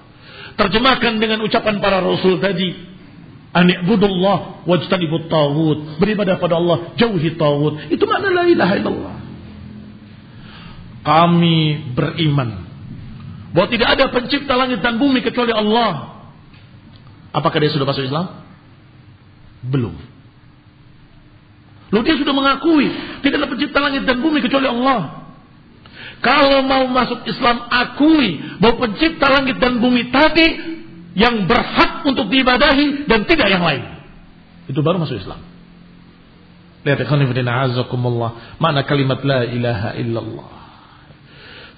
Terjemahkan 0.55 1.19
dengan 1.19 1.43
ucapan 1.43 1.83
para 1.83 1.99
rasul 1.99 2.39
tadi. 2.39 2.95
Ani'budullah 3.59 4.63
wajtanibut 4.71 5.27
tawud. 5.27 5.99
Beribadah 5.99 6.39
pada 6.39 6.63
Allah, 6.63 6.95
jauhi 6.95 7.35
tawud. 7.35 7.91
Itu 7.91 8.07
makna 8.07 8.31
la 8.31 8.45
ilaha 8.47 8.75
illallah. 8.79 9.26
Kami 11.07 11.95
beriman. 11.95 12.67
Bahwa 13.55 13.71
tidak 13.71 13.89
ada 13.95 14.11
pencipta 14.11 14.59
langit 14.59 14.83
dan 14.83 14.99
bumi 14.99 15.23
kecuali 15.23 15.55
Allah. 15.55 16.19
Apakah 17.31 17.63
dia 17.63 17.71
sudah 17.71 17.87
masuk 17.87 18.03
Islam? 18.11 18.43
Belum. 19.63 19.95
Lalu 21.95 22.03
dia 22.03 22.17
sudah 22.19 22.35
mengakui 22.35 22.91
tidak 23.23 23.47
ada 23.47 23.49
pencipta 23.51 23.79
langit 23.79 24.03
dan 24.03 24.19
bumi 24.19 24.43
kecuali 24.43 24.67
Allah. 24.67 25.31
Kalau 26.19 26.65
mau 26.67 26.89
masuk 26.91 27.23
Islam 27.29 27.71
akui 27.71 28.41
bahwa 28.59 28.89
pencipta 28.89 29.31
langit 29.31 29.63
dan 29.63 29.79
bumi 29.79 30.11
tadi 30.11 30.49
yang 31.15 31.47
berhak 31.47 32.03
untuk 32.09 32.27
diibadahi 32.29 33.07
dan 33.07 33.25
tidak 33.31 33.49
yang 33.53 33.63
lain. 33.63 33.85
Itu 34.67 34.83
baru 34.83 34.99
masuk 34.99 35.23
Islam. 35.23 35.39
Lihat 36.83 37.03
azakumullah. 37.07 38.59
Mana 38.59 38.83
kalimat 38.87 39.23
la 39.23 39.47
ilaha 39.47 39.91
illallah. 39.99 40.56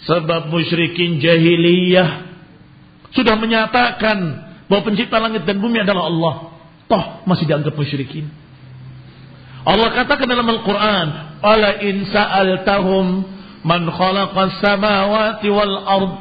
Sebab 0.07 0.53
musyrikin 0.55 1.19
jahiliyah 1.19 2.29
sudah 3.17 3.35
menyatakan 3.35 4.19
bahwa 4.69 4.83
pencipta 4.85 5.19
langit 5.19 5.43
dan 5.49 5.59
bumi 5.59 5.83
adalah 5.83 6.07
Allah. 6.07 6.35
Toh 6.87 7.05
masih 7.25 7.49
dianggap 7.49 7.75
musyrikin. 7.75 8.29
Allah 9.67 9.93
katakan 9.93 10.29
dalam 10.29 10.49
Al-Quran, 10.49 11.07
"Ala 11.45 11.83
in 11.85 12.09
sa'altahum 12.09 13.27
man 13.67 13.83
khalaqas 13.91 14.61
samawati 14.63 15.49
wal 15.51 15.77
ard." 15.85 16.13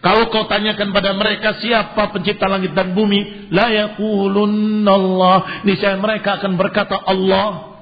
Kalau 0.00 0.32
kau 0.32 0.48
tanyakan 0.48 0.96
pada 0.96 1.12
mereka 1.12 1.60
siapa 1.60 2.08
pencipta 2.08 2.48
langit 2.48 2.72
dan 2.72 2.96
bumi, 2.96 3.52
la 3.52 3.68
yaqulunna 3.68 4.88
Allah. 4.88 5.60
Niscaya 5.68 6.00
mereka 6.00 6.40
akan 6.40 6.56
berkata 6.56 6.96
Allah. 6.96 7.76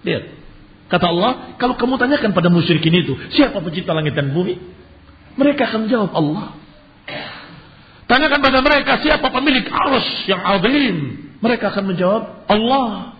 Lihat. 0.00 0.39
Kata 0.90 1.06
Allah, 1.06 1.54
kalau 1.62 1.78
kamu 1.78 2.02
tanyakan 2.02 2.34
pada 2.34 2.50
musyrikin 2.50 2.90
itu, 2.90 3.14
siapa 3.30 3.62
pencipta 3.62 3.94
langit 3.94 4.18
dan 4.18 4.34
bumi? 4.34 4.58
Mereka 5.38 5.70
akan 5.70 5.86
jawab 5.86 6.10
Allah. 6.10 6.58
Tanyakan 8.10 8.42
pada 8.42 8.58
mereka 8.58 8.98
siapa 8.98 9.30
pemilik 9.30 9.70
arus 9.70 10.26
yang 10.26 10.42
azim. 10.42 10.96
Mereka 11.38 11.70
akan 11.70 11.94
menjawab 11.94 12.22
Allah. 12.50 13.14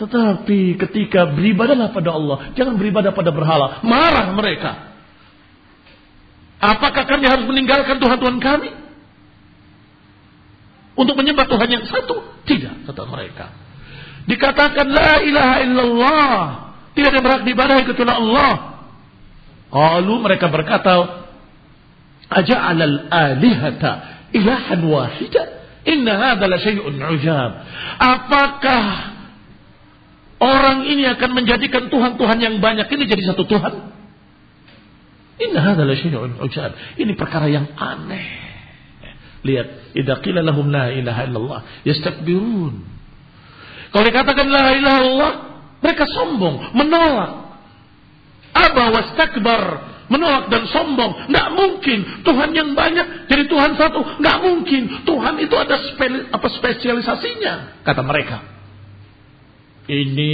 Tetapi 0.00 0.80
ketika 0.88 1.36
beribadahlah 1.36 1.92
pada 1.92 2.16
Allah, 2.16 2.36
jangan 2.56 2.80
beribadah 2.80 3.12
pada 3.12 3.28
berhala. 3.36 3.84
Marah 3.84 4.32
mereka. 4.32 4.96
Apakah 6.56 7.04
kami 7.04 7.28
harus 7.28 7.44
meninggalkan 7.44 8.00
Tuhan-Tuhan 8.00 8.40
kami? 8.40 8.72
Untuk 10.96 11.12
menyembah 11.12 11.44
Tuhan 11.44 11.68
yang 11.68 11.84
satu? 11.84 12.24
Tidak, 12.48 12.88
kata 12.88 13.04
mereka. 13.04 13.65
Dikatakan 14.26 14.86
la 14.90 15.22
ilaha 15.22 15.56
illallah. 15.62 16.34
Tidak 16.98 17.10
ada 17.12 17.20
berhak 17.22 17.42
diibadahi 17.46 17.82
kecuali 17.86 18.12
Allah. 18.12 18.52
Lalu 19.70 20.14
mereka 20.22 20.50
berkata, 20.50 21.26
Aja'alal 22.26 23.06
alihata 23.06 24.26
ilahan 24.34 24.82
wahida. 24.82 25.42
Inna 25.86 26.18
hadha 26.18 26.50
la 26.50 26.58
syai'un 26.58 26.98
ujab. 26.98 27.50
Apakah 28.02 29.16
Orang 30.36 30.84
ini 30.84 31.08
akan 31.08 31.32
menjadikan 31.32 31.88
Tuhan-Tuhan 31.88 32.38
yang 32.44 32.60
banyak 32.60 32.92
ini 32.92 33.08
jadi 33.08 33.32
satu 33.32 33.48
Tuhan. 33.48 33.72
Inna 35.40 35.72
adalah 35.72 35.96
syai'un 35.96 36.36
ujab. 36.44 36.76
Ini 37.00 37.12
perkara 37.16 37.48
yang 37.48 37.72
aneh. 37.72 38.44
Lihat, 39.40 39.96
idza 39.96 40.20
qila 40.20 40.44
lahum 40.44 40.68
la 40.68 40.92
ilaha. 40.92 41.24
Kalau 43.96 44.12
dikatakan 44.12 44.44
la 44.52 44.76
ilaha 44.76 44.76
illallah, 44.76 45.32
mereka 45.80 46.04
sombong, 46.04 46.76
menolak. 46.76 47.32
Aba 48.52 48.92
wastakbar, 48.92 49.62
menolak 50.12 50.52
dan 50.52 50.68
sombong. 50.68 51.32
Nggak 51.32 51.48
mungkin 51.56 51.98
Tuhan 52.20 52.52
yang 52.52 52.76
banyak 52.76 53.24
jadi 53.24 53.48
Tuhan 53.48 53.72
satu. 53.80 54.20
Nggak 54.20 54.38
mungkin. 54.44 54.82
Tuhan 55.00 55.40
itu 55.40 55.56
ada 55.56 55.80
apa 56.28 56.48
spesialisasinya, 56.60 57.80
kata 57.88 58.04
mereka. 58.04 58.44
Ini 59.88 60.32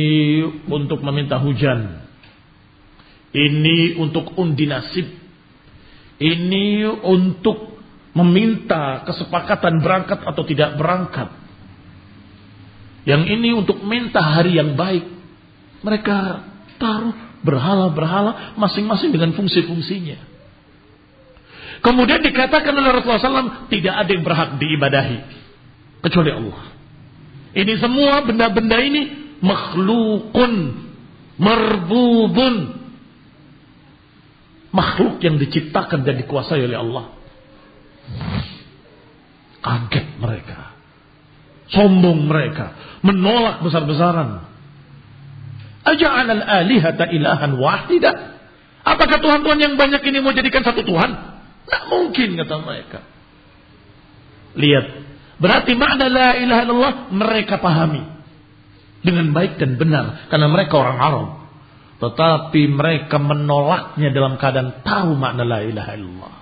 untuk 0.66 0.98
meminta 1.07 1.38
hujan. 1.38 2.03
Ini 3.31 3.94
untuk 4.03 4.42
undi 4.42 4.66
nasib. 4.66 5.07
Ini 6.18 6.98
untuk 7.07 7.79
meminta 8.11 9.07
kesepakatan 9.07 9.79
berangkat 9.79 10.18
atau 10.27 10.42
tidak 10.51 10.75
berangkat. 10.75 11.42
Yang 13.03 13.23
ini 13.35 13.51
untuk 13.57 13.83
minta 13.83 14.23
hari 14.23 14.59
yang 14.59 14.79
baik. 14.79 15.05
Mereka 15.83 16.17
taruh 16.79 17.15
berhala-berhala 17.43 18.55
masing-masing 18.55 19.11
dengan 19.11 19.35
fungsi-fungsinya. 19.35 20.31
Kemudian 21.83 22.23
dikatakan 22.23 22.71
oleh 22.71 22.95
Rasulullah 22.95 23.43
SAW 23.43 23.67
tidak 23.67 23.95
ada 24.07 24.11
yang 24.15 24.23
berhak 24.23 24.55
diibadahi 24.62 25.19
kecuali 26.07 26.31
Allah. 26.31 26.62
Ini 27.59 27.75
semua 27.83 28.23
benda-benda 28.23 28.79
ini 28.79 29.03
makhlukun 29.43 30.53
marbubun 31.43 32.55
makhluk 34.71 35.19
yang 35.21 35.37
diciptakan 35.37 36.07
dan 36.07 36.23
dikuasai 36.23 36.62
oleh 36.62 36.79
Allah 36.79 37.05
kaget 39.61 40.07
mereka 40.23 40.72
sombong 41.73 42.29
mereka. 42.29 42.77
Menolak 43.03 43.65
besar-besaran. 43.65 44.47
Aja'al 45.83 46.29
al-alihata 46.31 47.11
ilahan 47.11 47.59
wahida. 47.59 48.39
Apakah 48.87 49.19
Tuhan-Tuhan 49.19 49.59
yang 49.59 49.75
banyak 49.75 50.03
ini 50.07 50.19
mau 50.23 50.31
jadikan 50.31 50.63
satu 50.63 50.87
Tuhan? 50.87 51.11
Tidak 51.67 51.83
mungkin 51.91 52.29
kata 52.39 52.55
mereka. 52.63 52.99
Lihat 54.53 54.87
berarti 55.43 55.73
makna 55.75 56.07
la 56.13 56.39
ilaha 56.39 56.61
illallah 56.63 56.95
mereka 57.11 57.59
pahami. 57.59 58.03
Dengan 59.03 59.35
baik 59.35 59.59
dan 59.59 59.75
benar 59.75 60.31
karena 60.31 60.47
mereka 60.47 60.79
orang 60.79 60.99
Arab. 61.03 61.29
Tetapi 61.99 62.63
mereka 62.71 63.19
menolaknya 63.19 64.15
dalam 64.15 64.39
keadaan 64.39 64.83
tahu 64.87 65.19
makna 65.19 65.43
la 65.43 65.67
ilaha 65.67 65.91
illallah. 65.99 66.35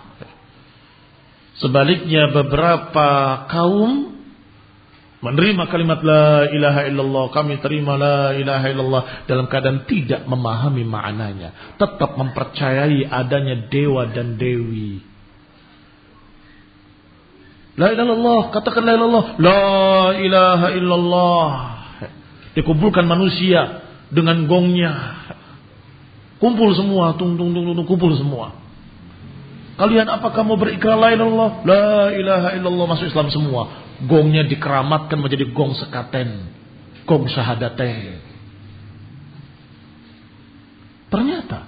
Sebaliknya 1.60 2.32
beberapa 2.32 3.08
kaum 3.52 4.19
menerima 5.20 5.68
kalimat 5.68 6.00
la 6.00 6.48
ilaha 6.48 6.80
illallah, 6.88 7.24
kami 7.28 7.60
terima 7.60 7.96
la 8.00 8.32
ilaha 8.32 8.66
illallah 8.72 9.02
dalam 9.28 9.46
keadaan 9.52 9.84
tidak 9.84 10.24
memahami 10.24 10.84
maknanya, 10.84 11.76
tetap 11.76 12.16
mempercayai 12.16 13.04
adanya 13.04 13.68
dewa 13.68 14.08
dan 14.08 14.40
dewi. 14.40 15.04
La 17.76 17.92
ilaha 17.92 18.06
illallah, 18.08 18.42
katakan 18.52 18.82
la 18.84 18.92
ilaha 18.92 19.00
illallah, 19.00 19.26
la 19.40 19.62
ilaha 20.20 20.68
illallah. 20.76 21.48
Dikumpulkan 22.50 23.06
manusia 23.06 23.84
dengan 24.10 24.44
gongnya. 24.50 24.92
Kumpul 26.40 26.72
semua, 26.72 27.14
tung 27.20 27.36
tung 27.36 27.52
tung 27.52 27.76
tung, 27.76 27.86
kumpul 27.86 28.16
semua. 28.16 28.56
Kalian 29.80 30.08
apa 30.12 30.28
kamu 30.36 30.60
berikrar 30.60 31.00
la 31.00 31.08
ilallah? 31.12 31.50
La 31.64 31.88
ilaha 32.12 32.48
illallah 32.56 32.84
masuk 32.84 33.08
Islam 33.08 33.32
semua. 33.32 33.89
Gongnya 34.08 34.48
dikeramatkan 34.48 35.20
menjadi 35.20 35.50
gong 35.52 35.76
sekaten. 35.76 36.48
Gong 37.04 37.28
syahadaten. 37.28 38.22
Ternyata 41.10 41.66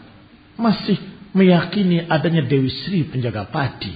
masih 0.55 0.97
meyakini 1.35 2.07
adanya 2.07 2.47
Dewi 2.47 2.71
Sri 2.71 3.05
penjaga 3.05 3.51
padi. 3.51 3.93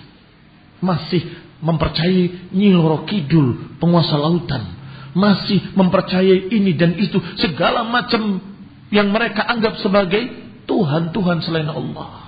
Masih 0.82 1.22
mempercayai 1.62 2.52
Nyiloro 2.52 3.08
Kidul 3.08 3.78
penguasa 3.80 4.18
lautan 4.20 4.76
masih 5.16 5.72
mempercayai 5.72 6.52
ini 6.52 6.76
dan 6.76 6.92
itu 7.00 7.16
segala 7.40 7.88
macam 7.88 8.36
yang 8.92 9.08
mereka 9.08 9.48
anggap 9.48 9.80
sebagai 9.80 10.28
Tuhan-Tuhan 10.68 11.40
selain 11.40 11.72
Allah. 11.72 12.25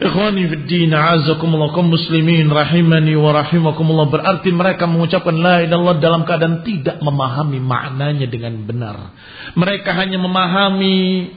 Ikhwani 0.00 0.48
fi 0.48 0.56
din 0.64 0.92
azakumullah 0.96 1.76
kaum 1.76 1.92
muslimin 1.92 2.48
rahimani 2.48 3.12
wa 3.20 3.36
rahimakumullah 3.36 4.08
berarti 4.08 4.48
mereka 4.48 4.88
mengucapkan 4.88 5.36
la 5.36 5.60
ilaha 5.60 6.00
dalam 6.00 6.24
keadaan 6.24 6.64
tidak 6.64 7.04
memahami 7.04 7.60
maknanya 7.60 8.24
dengan 8.24 8.64
benar. 8.64 9.12
Mereka 9.52 9.92
hanya 9.92 10.16
memahami 10.16 11.28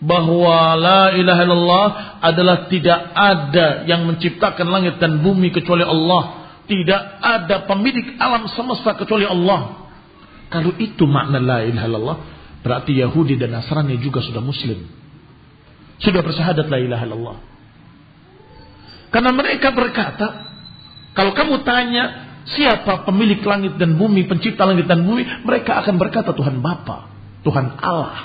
bahwa 0.00 0.76
la 0.80 1.12
ilaha 1.12 1.40
illallah 1.44 1.88
adalah 2.24 2.72
tidak 2.72 3.00
ada 3.12 3.84
yang 3.84 4.08
menciptakan 4.08 4.64
langit 4.64 4.96
dan 4.96 5.20
bumi 5.20 5.52
kecuali 5.52 5.84
Allah 5.84 6.46
tidak 6.66 7.02
ada 7.22 7.62
pemilik 7.64 8.18
alam 8.18 8.50
semesta 8.50 8.98
kecuali 8.98 9.22
Allah. 9.22 9.86
Kalau 10.50 10.74
itu 10.78 11.06
makna 11.06 11.38
la 11.38 11.58
ilaha 11.62 11.86
illallah, 11.86 12.18
berarti 12.62 12.98
Yahudi 12.98 13.38
dan 13.38 13.54
Nasrani 13.54 13.98
juga 14.02 14.22
sudah 14.22 14.42
muslim. 14.42 14.82
Sudah 16.02 16.22
bersyahadat 16.26 16.66
la 16.66 16.78
ilaha 16.82 17.02
illallah. 17.06 17.36
Karena 19.16 19.32
mereka 19.32 19.72
berkata, 19.72 20.52
kalau 21.16 21.32
kamu 21.32 21.64
tanya 21.64 22.36
siapa 22.52 23.08
pemilik 23.08 23.40
langit 23.48 23.80
dan 23.80 23.96
bumi, 23.96 24.28
pencipta 24.28 24.68
langit 24.68 24.84
dan 24.84 25.08
bumi, 25.08 25.24
mereka 25.40 25.80
akan 25.80 25.96
berkata 25.96 26.36
Tuhan 26.36 26.60
Bapa, 26.60 27.08
Tuhan 27.40 27.80
Allah. 27.80 28.20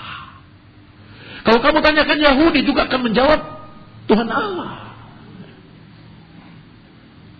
Kalau 1.47 1.63
kamu 1.63 1.79
tanyakan 1.79 2.19
Yahudi 2.19 2.67
juga 2.67 2.91
akan 2.91 3.07
menjawab 3.07 3.39
Tuhan 4.11 4.27
Allah. 4.27 4.71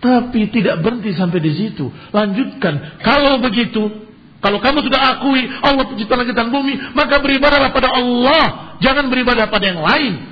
Tapi 0.00 0.48
tidak 0.48 0.80
berhenti 0.80 1.12
sampai 1.12 1.44
di 1.44 1.52
situ. 1.52 1.92
Lanjutkan. 2.08 3.04
Kalau 3.04 3.36
begitu, 3.36 4.08
kalau 4.40 4.64
kamu 4.64 4.80
sudah 4.80 5.20
akui 5.20 5.44
Allah 5.60 5.92
pencipta 5.92 6.16
langit 6.16 6.32
dan 6.32 6.48
bumi, 6.48 6.96
maka 6.96 7.20
beribadahlah 7.20 7.68
pada 7.68 8.00
Allah. 8.00 8.80
Jangan 8.80 9.12
beribadah 9.12 9.52
pada 9.52 9.64
yang 9.68 9.84
lain. 9.84 10.31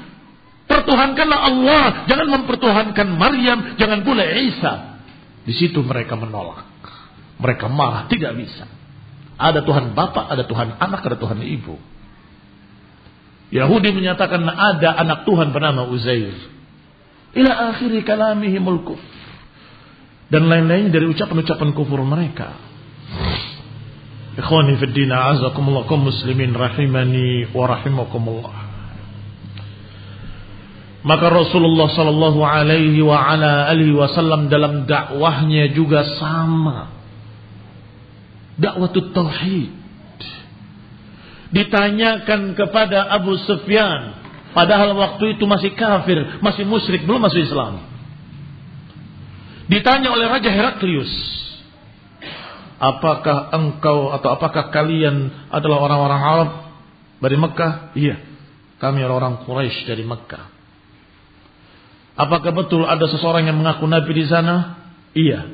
Pertuhankanlah 0.71 1.41
Allah, 1.51 1.85
jangan 2.07 2.31
mempertuhankan 2.31 3.09
Maryam, 3.19 3.75
jangan 3.75 4.07
pula 4.07 4.23
Isa. 4.23 5.03
Di 5.43 5.51
situ 5.51 5.83
mereka 5.83 6.15
menolak. 6.15 6.63
Mereka 7.43 7.67
marah, 7.67 8.07
tidak 8.07 8.39
bisa. 8.39 8.71
Ada 9.35 9.67
Tuhan 9.67 9.99
Bapak, 9.99 10.31
ada 10.31 10.47
Tuhan 10.47 10.79
Anak, 10.79 11.03
ada 11.03 11.19
Tuhan 11.19 11.43
Ibu. 11.43 11.75
Yahudi 13.51 13.91
menyatakan 13.91 14.47
ada 14.47 14.95
anak 14.95 15.27
Tuhan 15.27 15.51
bernama 15.51 15.91
Uzair. 15.91 16.39
Ila 17.35 17.75
akhiri 17.75 18.07
kalamihimul 18.07 18.87
kuf. 18.87 19.03
Dan 20.31 20.47
lain-lainnya 20.47 20.95
dari 20.95 21.11
ucapan-ucapan 21.11 21.75
kufur 21.75 21.99
mereka. 22.07 22.55
Ikhwani 24.39 24.79
fi 24.79 24.87
din 24.95 25.11
a'azakumullah 25.11 25.91
kaum 25.91 26.07
muslimin 26.07 26.55
rahimani 26.55 27.51
wa 27.51 27.67
rahimakumullah. 27.67 28.70
Maka 31.01 31.33
Rasulullah 31.33 31.89
sallallahu 31.89 32.41
alaihi 32.45 33.01
wa 33.01 33.17
ala 33.17 33.73
alihi 33.73 33.97
wasallam 33.97 34.53
dalam 34.53 34.85
dakwahnya 34.85 35.73
juga 35.73 36.05
sama. 36.21 36.93
Dakwah 38.61 38.93
tauhid. 38.93 39.73
Ditanyakan 41.51 42.53
kepada 42.53 43.11
Abu 43.11 43.35
Sufyan, 43.43 44.15
padahal 44.53 44.93
waktu 44.95 45.35
itu 45.35 45.49
masih 45.49 45.73
kafir, 45.75 46.39
masih 46.45 46.69
musyrik, 46.69 47.03
belum 47.09 47.19
masuk 47.19 47.43
Islam. 47.43 47.81
Ditanya 49.67 50.15
oleh 50.15 50.31
Raja 50.31 50.53
Heraklius, 50.53 51.11
apakah 52.79 53.51
engkau 53.57 54.15
atau 54.15 54.37
apakah 54.37 54.71
kalian 54.71 55.49
adalah 55.51 55.79
orang-orang 55.83 56.21
Arab 56.23 56.51
dari 57.19 57.37
Mekah? 57.41 57.73
Iya, 57.99 58.17
kami 58.79 59.03
adalah 59.03 59.27
orang 59.27 59.35
Quraisy 59.43 59.91
dari 59.91 60.07
Mekah. 60.07 60.50
Apakah 62.19 62.51
betul 62.53 62.87
ada 62.87 63.07
seseorang 63.07 63.47
yang 63.47 63.59
mengaku 63.59 63.87
Nabi 63.87 64.13
di 64.13 64.25
sana? 64.27 64.81
Iya. 65.15 65.51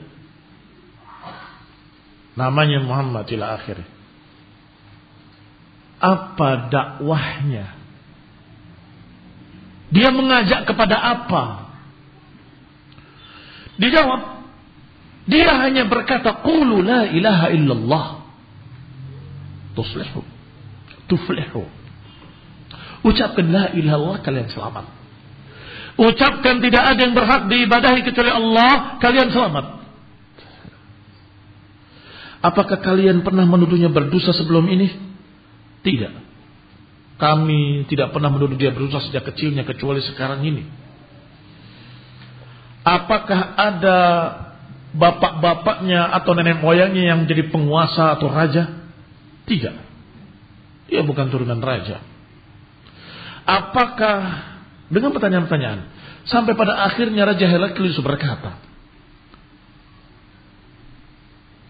Namanya 2.37 2.85
Muhammad 2.85 3.25
ila 3.33 3.57
akhir. 3.57 3.81
Apa 5.97 6.69
dakwahnya? 6.69 7.73
Dia 9.89 10.13
mengajak 10.13 10.69
kepada 10.69 10.97
apa? 10.99 11.45
Dijawab, 13.77 14.21
dia 15.29 15.51
hanya 15.65 15.89
berkata, 15.89 16.45
Qulu 16.45 16.85
la 16.85 17.09
ilaha 17.09 17.47
illallah. 17.53 18.07
Tuslihu. 19.77 20.21
Tuflihu. 21.09 21.65
Ucapkan 23.05 23.47
la 23.49 23.65
ilaha 23.73 23.77
illallah, 23.77 24.17
kalian 24.21 24.49
selamat. 24.53 24.96
Ucapkan 25.97 26.61
tidak 26.61 26.83
ada 26.93 27.01
yang 27.01 27.17
berhak 27.17 27.49
diibadahi 27.49 28.05
kecuali 28.05 28.29
Allah, 28.29 29.01
kalian 29.01 29.33
selamat. 29.33 29.65
Apakah 32.45 32.79
kalian 32.85 33.25
pernah 33.25 33.49
menuduhnya 33.49 33.89
berdosa 33.89 34.37
sebelum 34.37 34.69
ini? 34.69 34.93
Tidak. 35.81 36.13
Kami 37.17 37.89
tidak 37.89 38.13
pernah 38.13 38.29
menuduh 38.29 38.61
dia 38.61 38.77
berdosa 38.77 39.01
sejak 39.09 39.25
kecilnya 39.33 39.65
kecuali 39.65 40.05
sekarang 40.05 40.45
ini. 40.45 40.69
Apakah 42.85 43.57
ada 43.57 43.99
bapak-bapaknya 44.93 46.13
atau 46.13 46.37
nenek 46.37 46.61
moyangnya 46.61 47.17
yang 47.17 47.25
menjadi 47.25 47.49
penguasa 47.49 48.21
atau 48.21 48.29
raja? 48.29 48.85
Tidak. 49.49 49.77
Dia 50.93 51.01
bukan 51.03 51.27
turunan 51.33 51.59
raja. 51.59 52.05
Apakah 53.49 54.55
dengan 54.87 55.11
pertanyaan-pertanyaan 55.11 55.81
sampai 56.31 56.55
pada 56.55 56.87
akhirnya 56.87 57.27
Raja 57.27 57.47
Heraklius 57.47 57.99
berkata, 58.03 58.67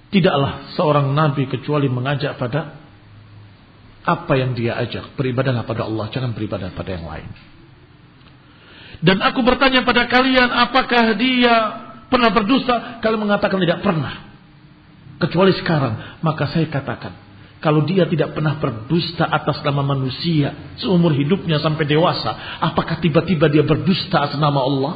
Tidaklah 0.07 0.73
seorang 0.79 1.13
nabi 1.13 1.45
kecuali 1.51 1.91
mengajak 1.91 2.39
pada 2.41 2.79
apa 4.07 4.33
yang 4.39 4.55
dia 4.55 4.79
ajak. 4.79 5.19
Beribadahlah 5.19 5.67
pada 5.67 5.85
Allah, 5.85 6.07
jangan 6.15 6.33
beribadah 6.33 6.73
pada 6.73 6.95
yang 6.95 7.05
lain. 7.05 7.29
Dan 9.03 9.21
aku 9.21 9.45
bertanya 9.45 9.83
pada 9.83 10.09
kalian, 10.09 10.49
apakah 10.49 11.13
dia 11.21 11.55
pernah 12.09 12.33
berdusta? 12.33 13.03
Kalau 13.03 13.19
mengatakan 13.21 13.61
tidak 13.61 13.83
pernah. 13.85 14.31
Kecuali 15.21 15.53
sekarang. 15.59 16.23
Maka 16.23 16.49
saya 16.55 16.71
katakan. 16.71 17.26
Kalau 17.57 17.89
dia 17.89 18.05
tidak 18.05 18.37
pernah 18.37 18.61
berdusta 18.61 19.25
atas 19.25 19.65
nama 19.65 19.81
manusia. 19.81 20.77
Seumur 20.77 21.17
hidupnya 21.17 21.57
sampai 21.57 21.89
dewasa. 21.89 22.61
Apakah 22.61 23.01
tiba-tiba 23.01 23.49
dia 23.49 23.65
berdusta 23.65 24.29
atas 24.29 24.37
nama 24.37 24.61
Allah? 24.61 24.95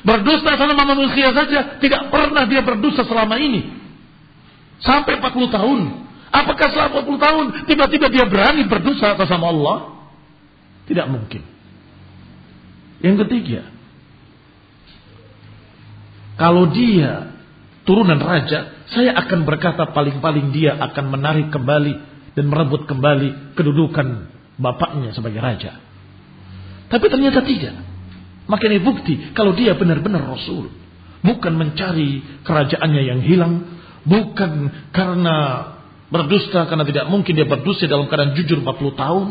Berdusta 0.00 0.56
atas 0.56 0.64
nama 0.64 0.84
manusia 0.96 1.28
saja. 1.36 1.76
Tidak 1.76 2.08
pernah 2.08 2.48
dia 2.48 2.64
berdusta 2.64 3.04
selama 3.04 3.36
ini. 3.36 3.68
Sampai 4.80 5.20
40 5.20 5.52
tahun. 5.52 5.80
Apakah 6.32 6.68
selama 6.72 7.04
40 7.04 7.26
tahun 7.26 7.44
tiba-tiba 7.68 8.06
dia 8.08 8.24
berani 8.24 8.64
berdusta 8.64 9.12
atas 9.12 9.28
nama 9.28 9.52
Allah? 9.52 9.78
Tidak 10.88 11.06
mungkin. 11.06 11.42
Yang 13.04 13.16
ketiga, 13.28 13.60
kalau 16.40 16.68
dia 16.72 17.36
turunan 17.84 18.16
raja, 18.16 18.79
saya 18.90 19.14
akan 19.14 19.46
berkata 19.46 19.94
paling-paling 19.94 20.50
dia 20.50 20.74
akan 20.74 21.14
menarik 21.14 21.54
kembali 21.54 21.94
dan 22.34 22.44
merebut 22.46 22.90
kembali 22.90 23.54
kedudukan 23.54 24.30
bapaknya 24.58 25.14
sebagai 25.14 25.38
raja. 25.38 25.78
Tapi 26.90 27.06
ternyata 27.06 27.46
tidak. 27.46 27.76
Makanya 28.50 28.82
bukti 28.82 29.30
kalau 29.30 29.54
dia 29.54 29.78
benar-benar 29.78 30.26
rasul. 30.26 30.74
Bukan 31.22 31.52
mencari 31.54 32.42
kerajaannya 32.42 33.02
yang 33.06 33.20
hilang. 33.22 33.54
Bukan 34.02 34.52
karena 34.90 35.36
berdusta 36.10 36.66
karena 36.66 36.82
tidak 36.82 37.06
mungkin 37.06 37.30
dia 37.36 37.46
berdusta 37.46 37.86
dalam 37.86 38.10
keadaan 38.10 38.34
jujur 38.34 38.58
40 38.58 38.98
tahun. 38.98 39.26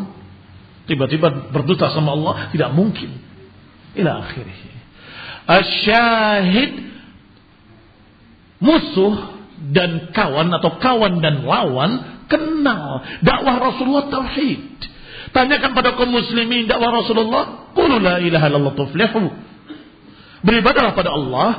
Tiba-tiba 0.88 1.52
berdusta 1.52 1.92
sama 1.92 2.16
Allah 2.16 2.48
tidak 2.56 2.72
mungkin. 2.72 3.12
Ila 4.00 4.24
akhirnya. 4.24 4.56
Asyahid 5.50 6.72
musuh 8.62 9.39
dan 9.72 10.16
kawan 10.16 10.48
atau 10.56 10.80
kawan 10.80 11.20
dan 11.20 11.44
lawan 11.44 12.24
kenal 12.32 13.04
dakwah 13.20 13.60
Rasulullah 13.60 14.08
tauhid. 14.08 14.80
Tanyakan 15.30 15.78
pada 15.78 15.94
kaum 15.94 16.10
muslimin 16.10 16.66
dakwah 16.66 17.04
Rasulullah, 17.04 17.74
qul 17.78 17.92
la 18.02 18.18
ilaha 18.24 18.46
illallah 18.50 18.76
tuflihu. 18.76 19.30
Beribadahlah 20.42 20.96
pada 20.96 21.12
Allah 21.12 21.50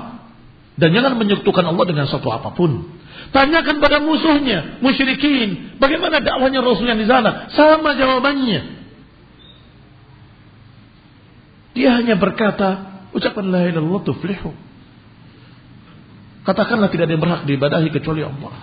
dan 0.81 0.97
jangan 0.97 1.21
menyekutukan 1.21 1.63
Allah 1.63 1.85
dengan 1.85 2.09
sesuatu 2.09 2.33
apa 2.33 2.57
pun. 2.57 2.89
Tanyakan 3.31 3.79
pada 3.79 4.01
musuhnya, 4.03 4.81
musyrikin, 4.81 5.79
bagaimana 5.79 6.19
dakwahnya 6.25 6.65
Rasul 6.65 6.89
yang 6.89 6.99
di 6.99 7.07
sana? 7.07 7.53
Sama 7.53 7.95
jawabannya. 7.95 8.81
Dia 11.79 12.01
hanya 12.01 12.19
berkata, 12.19 13.07
ucapan 13.15 13.45
la 13.55 13.61
ilaha 13.71 13.79
illallah 13.79 14.03
tuflihu. 14.03 14.51
Katakanlah 16.41 16.89
tidak 16.89 17.09
ada 17.09 17.13
yang 17.15 17.23
berhak 17.23 17.43
diibadahi 17.45 17.89
kecuali 17.93 18.25
Allah. 18.25 18.55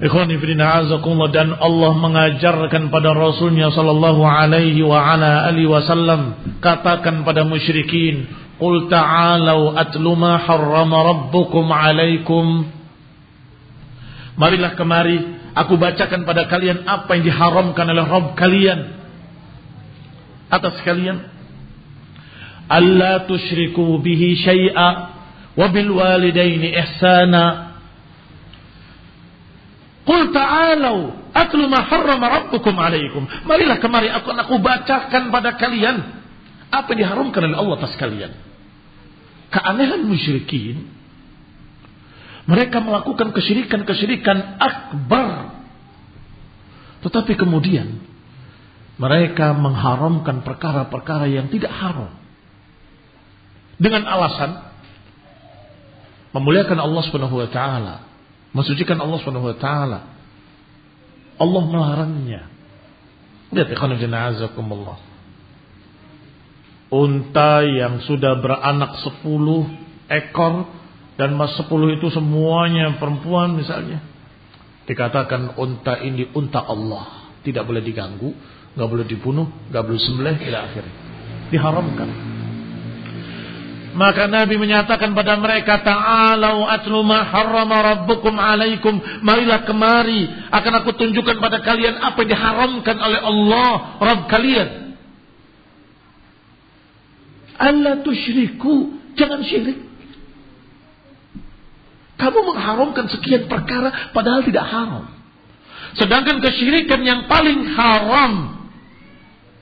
Azakumullah 0.00 1.28
dan 1.28 1.52
Allah 1.60 1.92
mengajarkan 1.92 2.88
pada 2.88 3.12
Rasulnya 3.12 3.68
sallallahu 3.68 4.24
alaihi 4.24 4.80
wa 4.80 4.96
ala 4.96 5.44
alihi 5.44 5.68
wasallam 5.68 6.56
katakan 6.64 7.20
pada 7.20 7.44
musyrikin 7.44 8.24
qul 8.56 8.88
ta'alu 8.88 9.76
atlu 9.76 10.16
ma 10.16 10.40
harrama 10.40 11.04
rabbukum 11.04 11.68
alaikum. 11.68 12.64
Marilah 14.40 14.72
kemari 14.72 15.20
aku 15.52 15.76
bacakan 15.76 16.24
pada 16.24 16.48
kalian 16.48 16.88
apa 16.88 17.20
yang 17.20 17.28
diharamkan 17.28 17.84
oleh 17.92 18.04
Rabb 18.08 18.40
kalian. 18.40 18.80
Atas 20.48 20.80
kalian. 20.80 21.28
Alla 22.72 23.28
tusyriku 23.28 24.00
bihi 24.00 24.40
syai'a 24.40 25.19
وبالوالدين 25.56 26.62
إحسانا 26.74 27.44
قل 30.06 30.20
تعالوا 30.32 31.02
ta'alau 31.34 31.66
ما 31.70 31.80
حرم 31.86 32.22
ربكم 32.22 32.74
عليكم 32.74 33.22
alaikum. 33.26 33.46
Marilah 33.46 33.78
kemari 33.78 34.10
aku 34.10 34.30
aku 34.34 34.54
bacakan 34.58 35.30
pada 35.30 35.54
kalian 35.58 35.96
apa 36.70 36.88
yang 36.94 36.98
diharamkan 37.06 37.50
oleh 37.50 37.58
Allah 37.58 37.74
atas 37.82 37.94
kalian. 37.98 38.32
Keanehan 39.50 40.06
musyrikin 40.06 40.86
mereka 42.46 42.82
melakukan 42.82 43.30
kesyirikan-kesyirikan 43.34 44.58
akbar. 44.58 45.62
Tetapi 47.06 47.32
kemudian 47.38 48.02
mereka 48.98 49.54
mengharamkan 49.54 50.42
perkara-perkara 50.42 51.30
yang 51.30 51.46
tidak 51.48 51.72
haram. 51.72 52.12
Dengan 53.80 54.04
alasan 54.04 54.69
memuliakan 56.30 56.78
Allah 56.78 57.02
Subhanahu 57.06 57.36
wa 57.38 57.48
taala, 57.50 57.94
mensucikan 58.54 58.98
Allah 58.98 59.18
Subhanahu 59.22 59.50
wa 59.50 59.56
taala. 59.58 60.00
Allah 61.40 61.62
melarangnya. 61.64 62.42
Lihat 63.50 63.68
ikhwan 63.72 63.96
azakumullah. 63.96 64.98
Unta 66.90 67.62
yang 67.64 68.02
sudah 68.02 68.38
beranak 68.42 68.98
sepuluh 69.00 69.66
ekor 70.10 70.68
dan 71.14 71.38
mas 71.38 71.54
sepuluh 71.54 71.94
itu 71.94 72.10
semuanya 72.12 72.98
perempuan 72.98 73.54
misalnya. 73.54 74.02
Dikatakan 74.84 75.54
unta 75.54 76.02
ini 76.02 76.28
unta 76.34 76.60
Allah. 76.60 77.30
Tidak 77.40 77.64
boleh 77.64 77.80
diganggu, 77.80 78.36
nggak 78.76 78.88
boleh 78.90 79.06
dibunuh, 79.08 79.48
nggak 79.72 79.82
boleh 79.86 80.00
sembelih, 80.02 80.36
tidak 80.44 80.62
akhirnya. 80.70 80.94
Diharamkan. 81.48 82.08
Maka 83.90 84.30
Nabi 84.30 84.54
menyatakan 84.54 85.10
pada 85.18 85.34
mereka, 85.34 85.82
Ta'alau 85.82 86.62
atlu 86.62 87.02
ma 87.02 87.26
harrama 87.26 87.82
rabbukum 87.82 88.38
alaikum. 88.38 89.02
Marilah 89.26 89.66
kemari, 89.66 90.30
akan 90.54 90.72
aku 90.82 90.94
tunjukkan 90.94 91.42
pada 91.42 91.58
kalian 91.58 91.98
apa 91.98 92.22
yang 92.22 92.30
diharamkan 92.30 92.96
oleh 93.02 93.20
Allah, 93.20 93.70
Rabb 93.98 94.30
kalian. 94.30 94.68
Allah 97.60 98.00
tusyriku, 98.06 98.94
jangan 99.18 99.42
syirik. 99.42 99.90
Kamu 102.16 102.38
mengharamkan 102.52 103.08
sekian 103.10 103.48
perkara 103.48 104.12
padahal 104.12 104.44
tidak 104.44 104.64
haram. 104.70 105.08
Sedangkan 105.96 106.38
kesyirikan 106.38 107.00
yang 107.02 107.26
paling 107.26 107.64
haram 107.74 108.60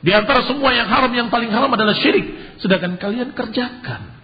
di 0.03 0.11
antara 0.15 0.43
semua 0.47 0.75
yang 0.75 0.91
haram 0.91 1.11
yang 1.15 1.31
paling 1.31 1.49
haram 1.51 1.71
adalah 1.71 1.95
syirik. 1.97 2.59
Sedangkan 2.59 2.99
kalian 2.99 3.31
kerjakan. 3.33 4.18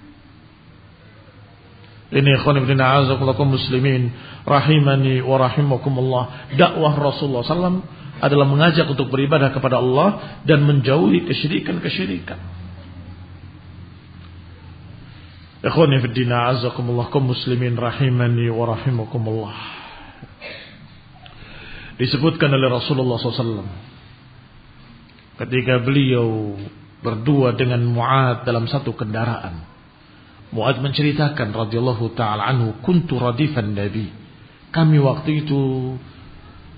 Ini 2.13 2.31
ikhwan 2.41 2.61
ibn 2.61 2.77
a'azakullakum 2.77 3.57
muslimin 3.57 4.13
rahimani 4.45 5.25
wa 5.25 5.41
rahimakumullah. 5.41 6.53
Dakwah 6.59 6.93
Rasulullah 7.01 7.45
SAW 7.45 7.81
adalah 8.21 8.47
mengajak 8.47 8.85
untuk 8.87 9.09
beribadah 9.09 9.51
kepada 9.51 9.81
Allah 9.81 10.41
dan 10.45 10.63
menjauhi 10.69 11.25
kesyirikan-kesyirikan. 11.25 12.39
Ikhwan 15.65 15.97
ibn 15.97 16.29
a'azakumullah 16.29 17.09
kaum 17.09 17.33
muslimin 17.33 17.73
rahimani 17.73 18.53
wa 18.53 18.77
rahimakumullah. 18.77 19.57
Disebutkan 21.97 22.53
oleh 22.53 22.69
Rasulullah 22.69 23.17
SAW 23.23 23.65
ketika 25.41 25.81
beliau 25.83 26.59
berdua 27.01 27.55
dengan 27.55 27.81
Mu'ad 27.87 28.45
dalam 28.45 28.69
satu 28.69 28.93
kendaraan. 28.93 29.74
Muad 30.55 30.79
menceritakan 30.79 31.51
radhiyallahu 31.51 32.15
taala 32.15 32.47
anhu 32.47 32.79
kuntu 32.87 33.19
radifan 33.19 33.75
nabi. 33.75 34.07
Kami 34.71 35.03
waktu 35.03 35.43
itu 35.47 35.63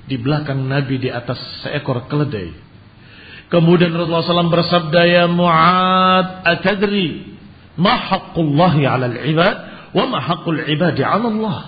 di 0.06 0.16
belakang 0.16 0.64
Nabi 0.64 1.02
di 1.02 1.10
atas 1.10 1.36
seekor 1.66 2.06
keledai. 2.06 2.54
Kemudian 3.46 3.94
Rasulullah 3.94 4.26
SAW 4.26 4.50
bersabda 4.50 5.00
ya 5.06 5.24
Muad 5.30 6.46
atadri 6.46 7.36
ma 7.78 7.94
haqqullahi 7.94 8.82
'ala 8.86 9.06
al-'ibad 9.06 9.56
wa 9.94 10.04
ma 10.08 10.18
haqqul 10.24 10.66
'ibadi 10.66 11.02
'ala 11.04 11.26
Allah. 11.30 11.60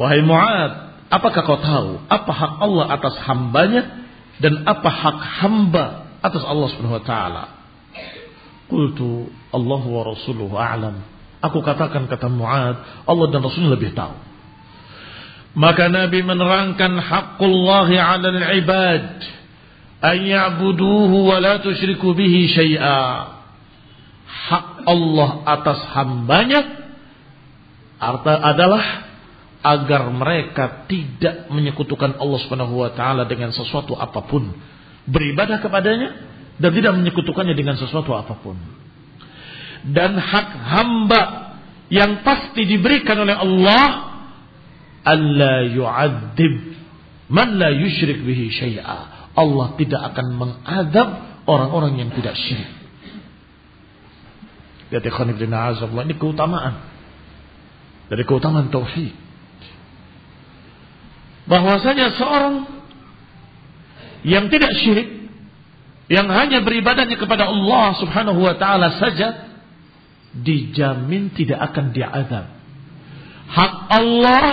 Wahai 0.00 0.24
Muad, 0.24 0.72
apakah 1.12 1.42
kau 1.44 1.60
tahu 1.60 1.90
apa 2.08 2.32
hak 2.32 2.52
Allah 2.62 2.86
atas 2.94 3.14
hambanya 3.26 3.82
dan 4.40 4.64
apa 4.64 4.88
hak 4.88 5.18
hamba 5.44 6.08
atas 6.24 6.40
Allah 6.40 6.66
Subhanahu 6.72 7.00
wa 7.00 7.04
taala? 7.04 7.59
Qultu 8.70 9.28
Allah 9.50 9.82
wa 9.82 10.02
Rasuluhu 10.06 10.54
a'lam. 10.54 11.02
Aku 11.42 11.58
katakan 11.66 12.06
kata 12.06 12.30
Mu'ad, 12.30 13.04
Allah 13.08 13.26
dan 13.32 13.42
Rasulnya 13.42 13.74
lebih 13.74 13.96
tahu. 13.96 14.14
Maka 15.58 15.90
Nabi 15.90 16.22
menerangkan 16.22 16.94
haqqullahi 17.02 17.98
'alal 17.98 18.40
ibad 18.62 19.06
an 19.98 20.16
ya'buduhu 20.22 21.26
wa 21.26 21.42
la 21.42 21.58
tusyriku 21.58 22.14
bihi 22.14 22.46
syai'a. 22.54 23.02
Hak 24.30 24.86
Allah 24.86 25.30
atas 25.44 25.80
hambanya 25.90 26.60
arta 27.98 28.38
adalah 28.40 29.10
agar 29.60 30.08
mereka 30.08 30.88
tidak 30.88 31.52
menyekutukan 31.52 32.16
Allah 32.16 32.38
Subhanahu 32.46 32.80
wa 32.80 32.90
taala 32.94 33.28
dengan 33.28 33.52
sesuatu 33.52 33.92
apa 33.98 34.24
pun. 34.24 34.54
Beribadah 35.04 35.60
kepadanya 35.60 36.29
dan 36.60 36.70
tidak 36.76 36.92
menyekutukannya 37.00 37.56
dengan 37.56 37.80
sesuatu 37.80 38.12
apa 38.12 38.36
pun. 38.36 38.60
Dan 39.80 40.20
hak 40.20 40.48
hamba 40.60 41.22
yang 41.88 42.20
pasti 42.20 42.68
diberikan 42.68 43.16
oleh 43.16 43.32
Allah 43.32 44.12
Allah 45.00 45.64
yu'adzib 45.72 46.76
man 47.32 47.56
la 47.56 47.72
yusyrik 47.72 48.20
bihi 48.20 48.52
syai'a. 48.52 49.32
Allah 49.32 49.72
tidak 49.80 50.12
akan 50.12 50.26
mengadab 50.36 51.08
orang-orang 51.48 51.96
yang 51.96 52.10
tidak 52.12 52.36
syirik. 52.36 52.68
Lihat 54.92 55.04
ikhwan 55.06 55.32
ibn 55.32 55.48
azabullah 55.48 56.04
ini 56.04 56.18
keutamaan 56.20 56.82
dari 58.12 58.22
keutamaan 58.28 58.68
tauhid. 58.68 59.14
Bahwasanya 61.48 62.20
seorang 62.20 62.54
yang 64.28 64.52
tidak 64.52 64.76
syirik 64.82 65.19
yang 66.10 66.26
hanya 66.26 66.58
beribadahnya 66.66 67.14
kepada 67.14 67.46
Allah 67.46 67.94
Subhanahu 68.02 68.42
wa 68.42 68.58
taala 68.58 68.98
saja 68.98 69.46
dijamin 70.34 71.30
tidak 71.38 71.70
akan 71.70 71.94
diazab. 71.94 72.46
Hak 73.50 73.74
Allah 73.94 74.46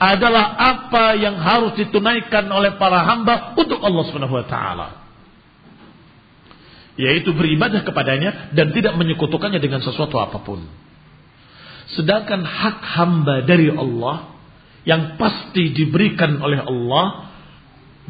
adalah 0.00 0.56
apa 0.56 1.20
yang 1.20 1.36
harus 1.36 1.76
ditunaikan 1.76 2.48
oleh 2.48 2.80
para 2.80 3.04
hamba 3.04 3.52
untuk 3.60 3.76
Allah 3.84 4.02
Subhanahu 4.08 4.40
wa 4.40 4.46
taala. 4.48 4.88
Yaitu 6.96 7.36
beribadah 7.36 7.84
kepadanya 7.84 8.56
dan 8.56 8.72
tidak 8.72 8.96
menyekutukannya 8.96 9.60
dengan 9.60 9.84
sesuatu 9.84 10.16
apa 10.16 10.40
pun. 10.40 10.64
Sedangkan 11.92 12.40
hak 12.40 12.78
hamba 12.96 13.44
dari 13.44 13.68
Allah 13.68 14.32
yang 14.88 15.20
pasti 15.20 15.76
diberikan 15.76 16.40
oleh 16.40 16.64
Allah 16.64 17.29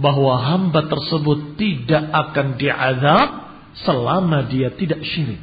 bahwa 0.00 0.40
hamba 0.40 0.88
tersebut 0.88 1.60
tidak 1.60 2.04
akan 2.08 2.56
diazab 2.56 3.28
selama 3.84 4.48
dia 4.48 4.72
tidak 4.74 5.04
syirik. 5.04 5.40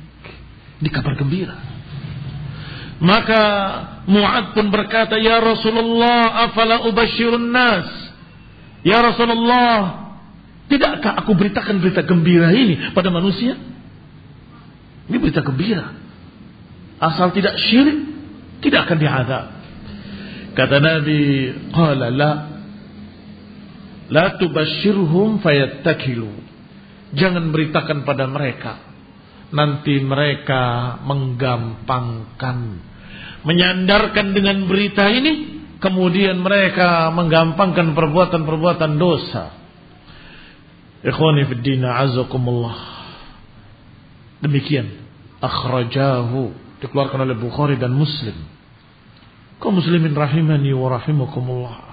Ini 0.82 0.90
kabar 0.90 1.14
gembira. 1.18 1.56
Maka 2.98 3.42
Mu'ad 4.10 4.58
pun 4.58 4.74
berkata, 4.74 5.22
Ya 5.22 5.38
Rasulullah, 5.38 6.50
afala 6.50 6.90
ubashirun 6.90 7.54
nas. 7.54 7.86
Ya 8.82 9.04
Rasulullah, 9.06 10.10
tidakkah 10.66 11.22
aku 11.22 11.38
beritakan 11.38 11.78
berita 11.78 12.02
gembira 12.02 12.50
ini 12.54 12.94
pada 12.98 13.14
manusia? 13.14 13.54
Ini 15.08 15.18
berita 15.22 15.46
gembira. 15.46 15.94
Asal 16.98 17.30
tidak 17.38 17.62
syirik, 17.70 18.00
tidak 18.66 18.90
akan 18.90 18.98
diazab. 18.98 19.46
Kata 20.58 20.78
Nabi, 20.82 21.54
Qala 21.70 22.10
la 22.10 22.57
La 24.08 24.40
tubashirhum 24.40 25.44
fayattakilu. 25.44 26.32
Jangan 27.16 27.52
beritakan 27.52 28.08
pada 28.08 28.28
mereka. 28.28 28.74
Nanti 29.52 30.00
mereka 30.04 30.96
menggampangkan. 31.04 32.58
Menyandarkan 33.44 34.36
dengan 34.36 34.68
berita 34.68 35.08
ini. 35.12 35.56
Kemudian 35.78 36.42
mereka 36.42 37.14
menggampangkan 37.14 37.94
perbuatan-perbuatan 37.94 38.98
dosa. 38.98 39.54
Ikhwani 41.06 41.46
fiddina 41.48 42.02
azakumullah. 42.02 42.80
Demikian. 44.44 44.88
Akhrajahu. 45.40 46.52
Dikeluarkan 46.82 47.24
oleh 47.28 47.38
Bukhari 47.38 47.76
dan 47.78 47.94
Muslim. 47.94 48.36
Kau 49.58 49.74
muslimin 49.74 50.14
rahimani 50.14 50.70
wa 50.78 51.02
rahimakumullah. 51.02 51.87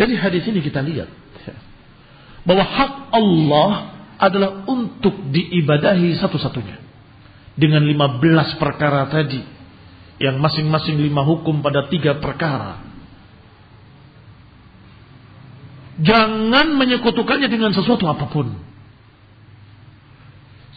Dari 0.00 0.16
hadis 0.16 0.48
ini 0.48 0.64
kita 0.64 0.80
lihat 0.80 1.12
bahwa 2.48 2.64
hak 2.64 2.92
Allah 3.12 3.70
adalah 4.16 4.64
untuk 4.64 5.28
diibadahi 5.28 6.16
satu-satunya. 6.16 6.80
Dengan 7.60 7.84
lima 7.84 8.16
belas 8.16 8.56
perkara 8.56 9.04
tadi. 9.12 9.44
Yang 10.16 10.36
masing-masing 10.40 11.04
lima 11.04 11.20
hukum 11.20 11.60
pada 11.60 11.84
tiga 11.92 12.16
perkara. 12.16 12.80
Jangan 16.00 16.80
menyekutukannya 16.80 17.52
dengan 17.52 17.76
sesuatu 17.76 18.08
apa 18.08 18.24
pun. 18.32 18.56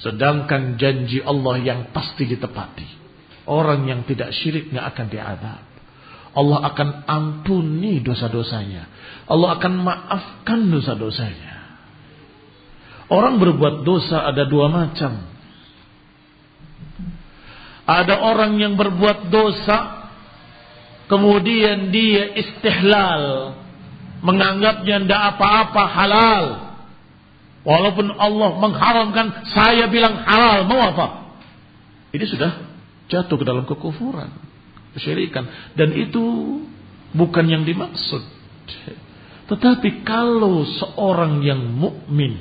Sedangkan 0.03 0.75
janji 0.75 1.23
Allah 1.23 1.63
yang 1.63 1.79
pasti 1.95 2.27
ditepati. 2.27 2.87
Orang 3.47 3.87
yang 3.87 4.03
tidak 4.03 4.35
syirik 4.35 4.67
nggak 4.67 4.83
akan 4.95 5.07
diadab. 5.07 5.72
Allah 6.33 6.73
akan 6.73 6.89
ampuni 7.05 8.01
dosa-dosanya. 8.01 8.89
Allah 9.29 9.61
akan 9.61 9.73
maafkan 9.85 10.59
dosa-dosanya. 10.73 11.53
Orang 13.13 13.37
berbuat 13.37 13.85
dosa 13.85 14.25
ada 14.25 14.49
dua 14.49 14.73
macam. 14.73 15.29
Ada 17.83 18.15
orang 18.15 18.57
yang 18.57 18.79
berbuat 18.79 19.27
dosa, 19.27 20.07
kemudian 21.11 21.91
dia 21.91 22.31
istihlal, 22.31 23.53
menganggapnya 24.23 25.03
tidak 25.03 25.21
apa-apa 25.35 25.83
halal. 25.91 26.45
Walaupun 27.63 28.07
Allah 28.15 28.49
mengharamkan, 28.59 29.27
saya 29.51 29.91
bilang 29.91 30.15
halal, 30.23 30.63
mau 30.67 30.79
apa? 30.79 31.07
Ini 32.15 32.25
sudah 32.27 32.51
jatuh 33.11 33.35
ke 33.35 33.45
dalam 33.45 33.67
kekufuran, 33.67 34.31
kesyirikan. 34.93 35.73
Dan 35.73 35.93
itu 35.93 36.23
bukan 37.13 37.45
yang 37.45 37.63
dimaksud. 37.65 38.23
Tetapi 39.49 40.07
kalau 40.07 40.63
seorang 40.63 41.43
yang 41.43 41.59
mukmin 41.59 42.39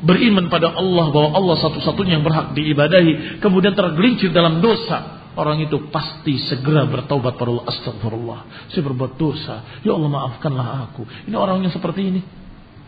beriman 0.00 0.52
pada 0.52 0.76
Allah 0.76 1.08
bahwa 1.08 1.30
Allah 1.36 1.56
satu-satunya 1.60 2.20
yang 2.20 2.24
berhak 2.24 2.52
diibadahi, 2.52 3.40
kemudian 3.40 3.72
tergelincir 3.72 4.30
dalam 4.30 4.60
dosa, 4.60 5.32
orang 5.36 5.64
itu 5.64 5.88
pasti 5.92 6.40
segera 6.46 6.84
bertaubat 6.88 7.36
pada 7.36 7.50
Allah. 7.52 7.66
Astagfirullah, 7.68 8.40
saya 8.72 8.82
berbuat 8.86 9.12
dosa. 9.16 9.80
Ya 9.84 9.92
Allah 9.96 10.10
maafkanlah 10.10 10.92
aku. 10.92 11.04
Ini 11.28 11.36
orang 11.36 11.64
yang 11.64 11.72
seperti 11.72 12.02
ini. 12.08 12.22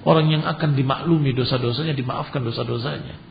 Orang 0.07 0.31
yang 0.31 0.47
akan 0.47 0.79
dimaklumi 0.79 1.35
dosa-dosanya, 1.35 1.93
dimaafkan 1.93 2.41
dosa-dosanya. 2.41 3.28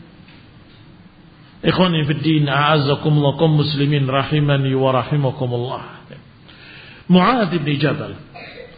Ikhwani 1.66 2.06
fi 2.06 2.14
din, 2.22 2.46
a'azzakumullah 2.46 3.34
kaum 3.42 3.58
muslimin 3.58 4.06
rahimani 4.06 4.78
wa 4.78 4.94
rahimakumullah. 4.94 6.06
Mu'adz 7.08 7.50
bin 7.50 7.80
Jabal 7.82 8.20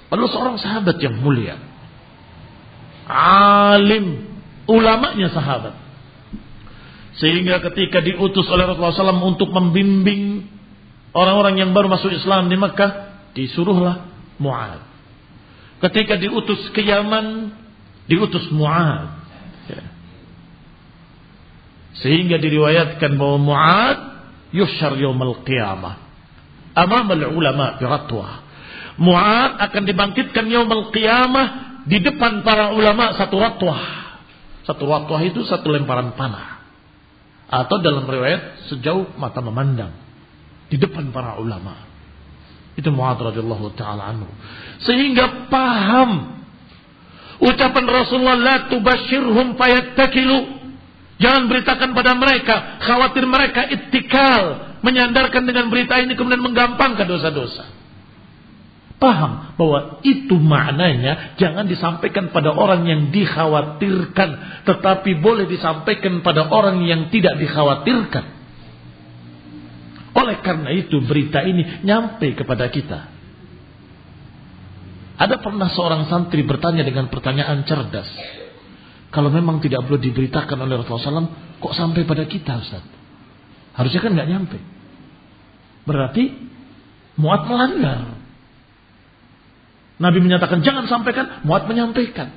adalah 0.10 0.30
seorang 0.30 0.58
sahabat 0.62 0.98
yang 1.02 1.20
mulia. 1.20 1.58
Alim, 3.10 4.38
ulamanya 4.70 5.34
sahabat. 5.34 5.76
Sehingga 7.20 7.60
ketika 7.68 8.00
diutus 8.00 8.48
oleh 8.48 8.64
Rasulullah 8.64 9.12
SAW 9.12 9.28
untuk 9.28 9.52
membimbing 9.52 10.48
orang-orang 11.12 11.60
yang 11.60 11.76
baru 11.76 11.92
masuk 11.92 12.16
Islam 12.16 12.48
di 12.48 12.56
Mekah, 12.56 13.12
disuruhlah 13.36 14.08
Mu'ad. 14.40 14.88
Ketika 15.84 16.16
diutus 16.16 16.72
ke 16.72 16.86
Yaman, 16.86 17.52
diutus 18.08 18.48
Mu'ad. 18.56 19.20
Sehingga 21.98 22.38
diriwayatkan 22.38 23.18
bahwa 23.18 23.38
Mu'ad 23.42 23.98
yushar 24.54 24.94
yawmal 25.00 25.42
qiyamah. 25.42 25.96
Amam 26.78 27.10
al-ulama 27.10 27.82
biratwah 27.82 28.50
Mu'ad 29.00 29.64
akan 29.64 29.84
dibangkitkan 29.88 30.46
yaumul 30.52 30.92
qiyamah 30.92 31.82
di 31.88 32.04
depan 32.04 32.44
para 32.44 32.76
ulama 32.76 33.16
satu 33.16 33.40
ratwah. 33.40 33.80
Satu 34.68 34.84
ratwah 34.86 35.24
itu 35.24 35.48
satu 35.48 35.72
lemparan 35.72 36.14
panah. 36.20 36.60
Atau 37.50 37.80
dalam 37.80 38.06
riwayat 38.06 38.70
sejauh 38.70 39.16
mata 39.16 39.40
memandang. 39.40 39.96
Di 40.68 40.76
depan 40.76 41.16
para 41.16 41.40
ulama. 41.40 41.80
Itu 42.76 42.92
Mu'ad 42.92 43.24
radhiyallahu 43.24 43.74
taala 43.80 44.12
anhu. 44.14 44.28
Sehingga 44.84 45.48
paham 45.48 46.44
ucapan 47.40 47.86
Rasulullah 47.88 48.38
la 48.38 48.56
tubashirhum 48.68 49.56
fayattakilu. 49.56 50.59
Jangan 51.20 51.52
beritakan 51.52 51.92
pada 51.92 52.16
mereka, 52.16 52.80
khawatir 52.80 53.28
mereka 53.28 53.68
ittikal, 53.68 54.72
menyandarkan 54.80 55.44
dengan 55.44 55.68
berita 55.68 56.00
ini 56.00 56.16
kemudian 56.16 56.40
menggampangkan 56.40 57.04
dosa-dosa. 57.04 57.76
Paham 59.00 59.56
bahwa 59.56 60.04
itu 60.04 60.36
maknanya 60.36 61.36
jangan 61.40 61.68
disampaikan 61.72 62.36
pada 62.36 62.52
orang 62.52 62.84
yang 62.84 63.02
dikhawatirkan 63.16 64.64
tetapi 64.68 65.24
boleh 65.24 65.48
disampaikan 65.48 66.20
pada 66.20 66.52
orang 66.52 66.84
yang 66.84 67.08
tidak 67.08 67.40
dikhawatirkan. 67.40 68.26
Oleh 70.20 70.44
karena 70.44 70.72
itu 70.76 71.00
berita 71.04 71.40
ini 71.48 71.84
nyampe 71.88 72.36
kepada 72.36 72.68
kita. 72.68 73.00
Ada 75.16 75.36
pernah 75.40 75.72
seorang 75.72 76.08
santri 76.12 76.44
bertanya 76.44 76.84
dengan 76.84 77.08
pertanyaan 77.08 77.64
cerdas 77.64 78.08
kalau 79.10 79.34
memang 79.34 79.62
tidak 79.62 79.86
perlu 79.86 79.98
diberitakan 79.98 80.58
oleh 80.62 80.82
Rasulullah 80.82 81.26
SAW 81.26 81.60
kok 81.60 81.74
sampai 81.74 82.06
pada 82.06 82.24
kita 82.30 82.62
Ustaz 82.62 82.86
harusnya 83.74 84.00
kan 84.02 84.12
nggak 84.14 84.30
nyampe 84.30 84.58
berarti 85.86 86.24
muat 87.18 87.46
melanggar 87.50 88.20
Nabi 90.00 90.24
menyatakan 90.24 90.64
jangan 90.64 90.88
sampaikan, 90.88 91.44
Muat 91.44 91.68
menyampaikan. 91.68 92.32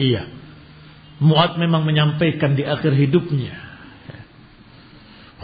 Iya. 0.00 0.24
Muat 1.20 1.60
memang 1.60 1.84
menyampaikan 1.84 2.56
di 2.56 2.64
akhir 2.64 2.96
hidupnya. 2.96 3.52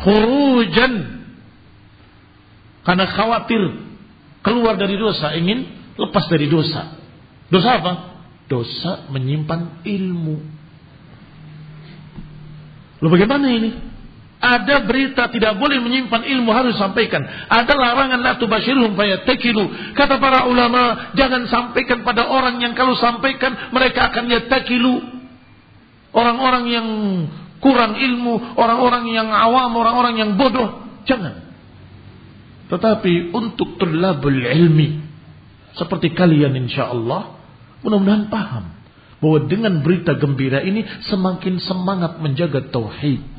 Hurujan. 0.00 1.20
Karena 2.82 3.06
khawatir 3.12 3.60
keluar 4.40 4.80
dari 4.80 4.96
dosa, 4.96 5.36
ingin 5.36 5.68
lepas 6.00 6.26
dari 6.32 6.48
dosa. 6.48 6.96
Dosa 7.52 7.78
apa? 7.78 7.92
Dosa 8.52 9.08
menyimpan 9.08 9.80
ilmu. 9.80 10.36
Lalu 13.00 13.08
bagaimana 13.08 13.48
ini? 13.48 13.70
Ada 14.42 14.84
berita 14.84 15.30
tidak 15.32 15.56
boleh 15.56 15.80
menyimpan 15.80 16.26
ilmu 16.26 16.50
harus 16.52 16.76
sampaikan. 16.76 17.24
Ada 17.48 17.72
larangan 17.72 18.20
la 18.20 18.36
tubashirhum 18.36 18.92
fayattakilu. 18.92 19.94
Kata 19.96 20.20
para 20.20 20.44
ulama, 20.50 21.14
jangan 21.16 21.48
sampaikan 21.48 22.04
pada 22.04 22.28
orang 22.28 22.60
yang 22.60 22.76
kalau 22.76 22.92
sampaikan 22.98 23.72
mereka 23.72 24.12
akan 24.12 24.28
yattakilu. 24.28 25.00
Orang-orang 26.12 26.64
yang 26.68 26.88
kurang 27.64 27.96
ilmu, 27.96 28.58
orang-orang 28.58 29.08
yang 29.14 29.32
awam, 29.32 29.72
orang-orang 29.78 30.14
yang 30.20 30.30
bodoh. 30.36 30.84
Jangan. 31.08 31.48
Tetapi 32.68 33.32
untuk 33.32 33.80
tulabul 33.80 34.42
ilmi 34.42 35.00
seperti 35.72 36.12
kalian 36.12 36.52
insya 36.58 36.92
Allah 36.92 37.41
mudah-mudahan 37.82 38.30
paham 38.30 38.64
bahwa 39.22 39.38
dengan 39.46 39.82
berita 39.82 40.18
gembira 40.18 40.62
ini 40.62 40.82
semakin 41.06 41.62
semangat 41.62 42.18
menjaga 42.18 42.70
tauhid 42.70 43.32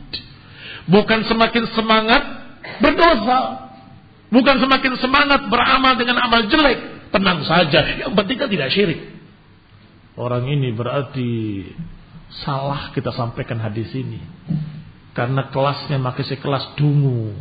Bukan 0.87 1.23
semakin 1.23 1.63
semangat 1.71 2.23
berdosa. 2.83 3.71
Bukan 4.33 4.55
semakin 4.59 4.93
semangat 4.99 5.47
beramal 5.47 5.93
dengan 5.95 6.25
amal 6.25 6.49
jelek. 6.49 7.07
Tenang 7.13 7.45
saja. 7.45 8.03
Yang 8.03 8.11
penting 8.17 8.37
kan 8.41 8.49
tidak 8.49 8.69
syirik. 8.73 8.99
Orang 10.17 10.49
ini 10.49 10.73
berarti 10.73 11.31
salah 12.43 12.91
kita 12.91 13.13
sampaikan 13.13 13.61
hadis 13.61 13.93
ini. 13.93 14.19
Karena 15.13 15.53
kelasnya 15.53 16.01
masih 16.01 16.41
kelas 16.41 16.73
dungu. 16.75 17.37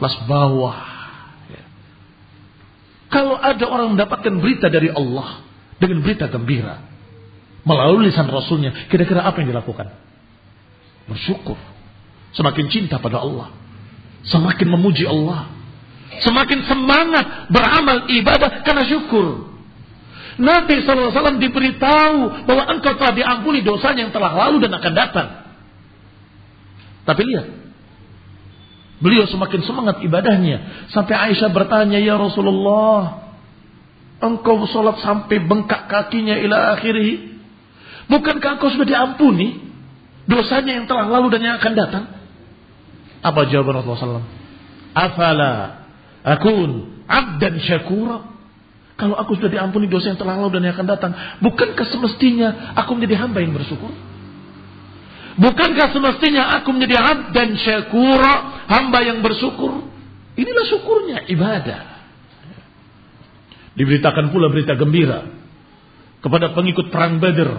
Kelas 0.00 0.16
bawah. 0.24 0.87
Kalau 3.08 3.40
ada 3.40 3.64
orang 3.64 3.96
mendapatkan 3.96 4.32
berita 4.40 4.68
dari 4.68 4.92
Allah. 4.92 5.44
Dengan 5.78 6.04
berita 6.04 6.28
gembira. 6.28 6.82
Melalui 7.64 8.10
lisan 8.10 8.28
Rasulnya. 8.28 8.88
Kira-kira 8.92 9.24
apa 9.24 9.40
yang 9.40 9.52
dilakukan? 9.54 10.08
bersyukur, 11.08 11.56
semakin 12.36 12.68
cinta 12.68 13.00
pada 13.00 13.24
Allah, 13.24 13.48
semakin 14.28 14.68
memuji 14.68 15.08
Allah, 15.08 15.48
semakin 16.20 16.68
semangat 16.68 17.48
beramal 17.48 18.06
ibadah 18.12 18.62
karena 18.62 18.84
syukur. 18.84 19.48
Nabi 20.38 20.86
SAW 20.86 21.42
diberitahu 21.42 22.46
bahwa 22.46 22.62
engkau 22.70 22.94
telah 22.94 23.10
diampuni 23.10 23.58
dosanya 23.66 24.06
yang 24.06 24.14
telah 24.14 24.30
lalu 24.46 24.62
dan 24.62 24.70
akan 24.78 24.92
datang. 24.94 25.28
Tapi 27.02 27.22
lihat, 27.26 27.67
beliau 28.98 29.26
semakin 29.30 29.60
semangat 29.64 30.02
ibadahnya. 30.02 30.88
Sampai 30.94 31.14
Aisyah 31.14 31.50
bertanya, 31.50 31.98
Ya 31.98 32.18
Rasulullah, 32.18 33.32
engkau 34.18 34.66
sholat 34.70 35.02
sampai 35.02 35.42
bengkak 35.42 35.90
kakinya 35.90 36.38
ila 36.38 36.78
akhirih. 36.78 37.38
Bukankah 38.08 38.58
engkau 38.58 38.72
sudah 38.72 38.88
diampuni? 38.88 39.68
dosanya 40.28 40.72
yang 40.78 40.86
telah 40.86 41.08
lalu 41.08 41.32
dan 41.32 41.40
yang 41.40 41.56
akan 41.56 41.72
datang? 41.72 42.04
Apa 43.24 43.48
jawaban 43.48 43.82
Rasulullah 43.82 44.20
SAW? 44.20 44.28
Afala 44.92 45.52
akun 46.22 47.02
abdan 47.08 47.56
syakura. 47.64 48.36
Kalau 48.98 49.14
aku 49.14 49.38
sudah 49.38 49.50
diampuni 49.50 49.86
dosa 49.86 50.10
yang 50.10 50.18
telah 50.18 50.36
lalu 50.36 50.58
dan 50.58 50.62
yang 50.68 50.74
akan 50.74 50.88
datang, 50.90 51.12
bukankah 51.38 51.86
semestinya 51.86 52.74
aku 52.74 52.98
menjadi 52.98 53.24
hamba 53.24 53.38
yang 53.40 53.54
bersyukur? 53.54 53.94
Bukankah 55.38 55.94
semestinya 55.94 56.58
aku 56.58 56.74
menjadi 56.74 56.98
abdan 56.98 57.54
syakura, 57.62 58.66
hamba 58.66 58.98
yang 59.06 59.22
bersyukur? 59.22 59.86
Inilah 60.34 60.66
syukurnya, 60.66 61.18
ibadah. 61.30 61.82
Diberitakan 63.78 64.34
pula 64.34 64.50
berita 64.50 64.74
gembira 64.74 65.30
kepada 66.18 66.50
pengikut 66.58 66.90
perang 66.90 67.22
Badr. 67.22 67.50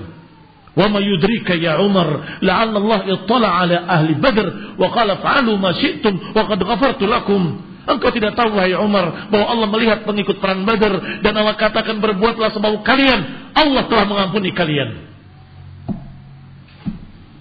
Wa 0.75 0.91
ma 0.91 0.99
yudrika 0.99 1.55
ya 1.55 1.79
Umar 1.79 2.39
la'alla 2.43 2.77
Allah 2.77 2.99
ittala 3.07 3.47
ala 3.47 3.77
ahli 3.87 4.15
Badr 4.19 4.75
wa 4.75 4.87
qala 4.91 5.23
fa'alu 5.23 5.55
ma 5.55 5.71
syi'tum 5.75 6.35
wa 6.35 6.43
qad 6.51 6.59
ghafartu 6.59 7.07
lakum. 7.07 7.63
Engkau 7.89 8.13
tidak 8.13 8.37
tahu 8.37 8.53
wahai 8.53 8.77
Umar 8.77 9.31
bahwa 9.33 9.49
Allah 9.49 9.67
melihat 9.71 10.05
pengikut 10.05 10.37
perang 10.37 10.61
Badar 10.67 11.23
dan 11.25 11.33
Allah 11.33 11.57
katakan 11.57 11.97
berbuatlah 12.03 12.53
semau 12.53 12.83
kalian. 12.85 13.49
Allah 13.55 13.87
telah 13.89 14.05
mengampuni 14.05 14.53
kalian. 14.53 15.08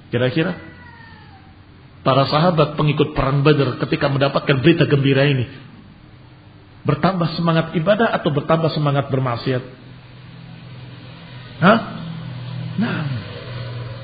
Kira-kira 0.08 0.56
para 2.02 2.24
sahabat 2.24 2.78
pengikut 2.78 3.12
perang 3.12 3.44
Badar 3.44 3.76
ketika 3.84 4.08
mendapatkan 4.08 4.56
berita 4.64 4.88
gembira 4.88 5.28
ini 5.28 5.68
Bertambah 6.88 7.36
semangat 7.36 7.76
ibadah 7.76 8.16
atau 8.16 8.32
bertambah 8.32 8.72
semangat 8.72 9.12
bermaksiat? 9.12 9.60
Hah? 11.60 11.78
Nah, 12.80 13.02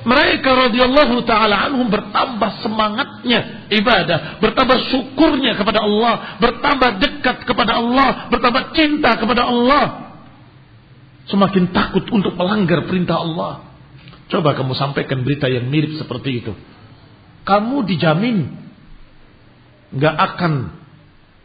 mereka 0.05 0.53
radhiyallahu 0.69 1.25
taala 1.25 1.65
anhum 1.71 1.89
bertambah 1.89 2.61
semangatnya 2.61 3.71
ibadah, 3.73 4.37
bertambah 4.37 4.79
syukurnya 4.93 5.57
kepada 5.57 5.81
Allah, 5.81 6.37
bertambah 6.45 6.91
dekat 7.01 7.49
kepada 7.49 7.81
Allah, 7.81 8.29
bertambah 8.29 8.77
cinta 8.77 9.17
kepada 9.17 9.49
Allah. 9.49 9.85
Semakin 11.33 11.73
takut 11.73 12.05
untuk 12.13 12.37
melanggar 12.37 12.85
perintah 12.85 13.17
Allah. 13.17 13.74
Coba 14.33 14.57
kamu 14.57 14.73
sampaikan 14.73 15.21
berita 15.21 15.51
yang 15.53 15.69
mirip 15.69 16.01
seperti 16.01 16.45
itu. 16.45 16.53
Kamu 17.45 17.85
dijamin 17.85 18.49
nggak 19.95 20.17
akan 20.17 20.53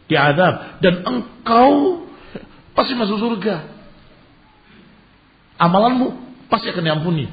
diadab 0.08 0.82
dan 0.82 1.04
engkau 1.04 2.08
pasti 2.74 2.96
masuk 2.96 3.20
surga. 3.20 3.68
Amalanmu 5.60 6.08
pasti 6.48 6.72
akan 6.72 6.84
diampuni. 6.88 7.28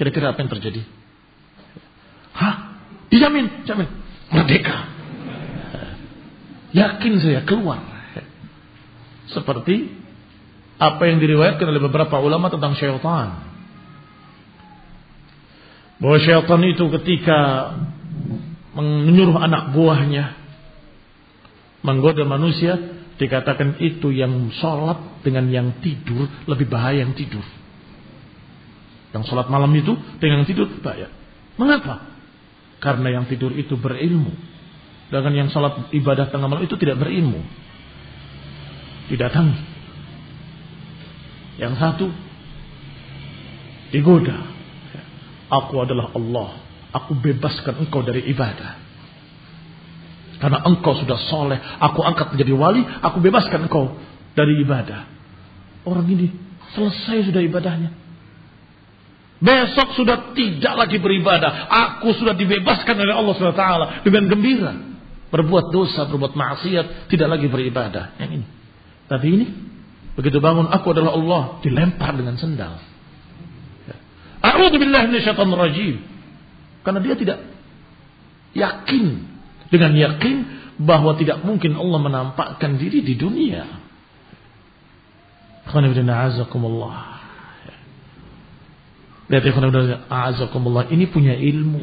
Kira-kira 0.00 0.32
apa 0.32 0.40
yang 0.40 0.48
terjadi? 0.48 0.80
Hah? 2.32 2.80
Dijamin, 3.12 3.68
jamin. 3.68 3.88
Merdeka. 4.32 4.76
Yakin 6.72 7.14
saya 7.20 7.44
keluar. 7.44 7.84
Seperti 9.28 9.92
apa 10.80 11.02
yang 11.04 11.20
diriwayatkan 11.20 11.68
oleh 11.68 11.82
beberapa 11.84 12.16
ulama 12.16 12.48
tentang 12.48 12.72
syaitan. 12.80 13.49
Bahwa 16.00 16.16
syaitan 16.16 16.64
itu 16.64 16.84
ketika 16.96 17.38
menyuruh 18.80 19.36
anak 19.36 19.76
buahnya 19.76 20.40
menggoda 21.84 22.24
manusia, 22.24 22.76
dikatakan 23.20 23.76
itu 23.84 24.08
yang 24.08 24.48
sholat 24.56 25.20
dengan 25.20 25.44
yang 25.52 25.68
tidur 25.84 26.24
lebih 26.48 26.72
bahaya 26.72 27.04
yang 27.04 27.12
tidur. 27.12 27.44
Yang 29.12 29.28
sholat 29.28 29.52
malam 29.52 29.68
itu 29.76 29.92
dengan 30.16 30.40
yang 30.40 30.48
tidur 30.48 30.72
bahaya. 30.80 31.12
Mengapa? 31.60 32.08
Karena 32.80 33.20
yang 33.20 33.28
tidur 33.28 33.52
itu 33.52 33.76
berilmu. 33.76 34.32
Dengan 35.12 35.32
yang 35.36 35.48
sholat 35.52 35.92
ibadah 35.92 36.32
tengah 36.32 36.48
malam 36.48 36.64
itu 36.64 36.80
tidak 36.80 36.96
berilmu. 36.96 37.44
Didatangi. 39.12 39.58
Yang 41.60 41.74
satu 41.76 42.06
digoda. 43.92 44.59
Aku 45.50 45.82
adalah 45.82 46.14
Allah. 46.14 46.62
Aku 46.94 47.18
bebaskan 47.18 47.82
engkau 47.86 48.06
dari 48.06 48.22
ibadah. 48.30 48.78
Karena 50.40 50.62
engkau 50.64 50.96
sudah 50.96 51.18
soleh. 51.28 51.58
Aku 51.58 52.00
angkat 52.00 52.32
menjadi 52.32 52.54
wali. 52.54 52.82
Aku 52.82 53.18
bebaskan 53.18 53.66
engkau 53.66 53.98
dari 54.38 54.62
ibadah. 54.62 55.10
Orang 55.84 56.06
ini 56.06 56.30
selesai 56.72 57.28
sudah 57.28 57.42
ibadahnya. 57.42 57.90
Besok 59.40 59.96
sudah 59.96 60.36
tidak 60.36 60.74
lagi 60.76 61.00
beribadah. 61.00 61.66
Aku 61.66 62.12
sudah 62.12 62.36
dibebaskan 62.36 62.92
oleh 62.92 63.14
Allah 63.16 63.32
SWT 63.36 63.66
dengan 64.04 64.28
gembira. 64.28 64.72
Berbuat 65.32 65.72
dosa, 65.72 66.04
berbuat 66.10 66.36
maksiat, 66.36 67.08
tidak 67.08 67.28
lagi 67.38 67.46
beribadah. 67.48 68.20
Yang 68.20 68.42
ini. 68.42 68.46
Tapi 69.08 69.26
ini, 69.30 69.46
begitu 70.12 70.42
bangun, 70.42 70.68
aku 70.68 70.92
adalah 70.92 71.16
Allah, 71.16 71.42
dilempar 71.64 72.12
dengan 72.18 72.36
sendal. 72.36 72.89
A'udzubillah 74.40 75.08
minasyaitonir 75.08 75.60
rajim. 75.60 75.96
Karena 76.80 77.00
dia 77.04 77.14
tidak 77.16 77.38
yakin 78.56 79.04
dengan 79.68 79.92
yakin 79.94 80.36
bahwa 80.80 81.12
tidak 81.20 81.44
mungkin 81.44 81.76
Allah 81.76 82.00
menampakkan 82.00 82.80
diri 82.80 83.04
di 83.04 83.14
dunia. 83.20 83.64
Lihat 89.30 89.46
ya 89.46 89.52
ini 90.90 91.04
punya 91.06 91.34
ilmu. 91.38 91.82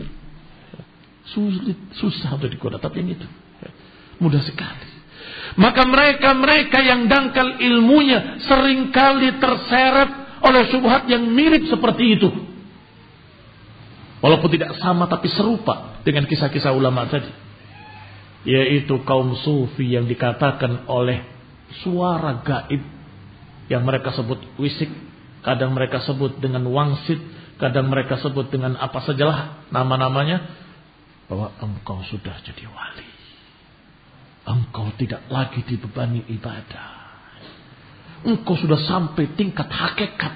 Sulit, 1.28 1.76
susah 1.96 2.40
untuk 2.40 2.52
digoda, 2.52 2.80
tapi 2.80 3.04
ini 3.04 3.16
itu 3.16 3.28
mudah 4.20 4.42
sekali. 4.44 4.88
Maka 5.58 5.88
mereka-mereka 5.88 6.80
yang 6.84 7.08
dangkal 7.10 7.58
ilmunya 7.58 8.44
sering 8.46 8.92
kali 8.92 9.40
terseret 9.40 10.27
oleh 10.44 10.64
subhat 10.70 11.10
yang 11.10 11.26
mirip 11.30 11.70
seperti 11.70 12.20
itu. 12.20 12.30
Walaupun 14.18 14.50
tidak 14.50 14.76
sama 14.82 15.06
tapi 15.06 15.30
serupa 15.30 16.02
dengan 16.02 16.26
kisah-kisah 16.26 16.74
ulama 16.74 17.06
tadi. 17.06 17.30
Yaitu 18.48 19.04
kaum 19.04 19.36
sufi 19.44 19.94
yang 19.94 20.08
dikatakan 20.08 20.88
oleh 20.88 21.26
suara 21.84 22.42
gaib 22.42 22.82
yang 23.68 23.84
mereka 23.84 24.16
sebut 24.16 24.40
wisik, 24.56 24.88
kadang 25.44 25.76
mereka 25.76 26.00
sebut 26.00 26.40
dengan 26.40 26.64
wangsit, 26.72 27.20
Kadang 27.58 27.90
mereka 27.90 28.22
sebut 28.22 28.54
dengan 28.54 28.78
apa 28.78 29.02
sajalah 29.02 29.70
nama-namanya. 29.74 30.46
Bahwa 31.28 31.52
engkau 31.60 32.06
sudah 32.08 32.40
jadi 32.46 32.64
wali. 32.70 33.10
Engkau 34.48 34.96
tidak 34.96 35.28
lagi 35.28 35.66
dibebani 35.66 36.24
ibadah. 36.32 37.07
Engkau 38.26 38.58
sudah 38.58 38.80
sampai 38.82 39.30
tingkat 39.38 39.70
hakikat. 39.70 40.34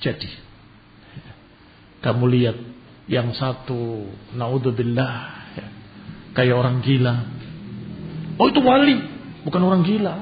Jadi. 0.00 0.30
Kamu 2.00 2.24
lihat 2.32 2.56
yang 3.10 3.34
satu. 3.36 4.08
Naudzubillah. 4.32 5.12
Kayak 6.36 6.56
orang 6.56 6.84
gila. 6.84 7.14
Oh 8.36 8.48
itu 8.48 8.60
wali. 8.60 8.96
Bukan 9.44 9.62
orang 9.64 9.82
gila. 9.84 10.14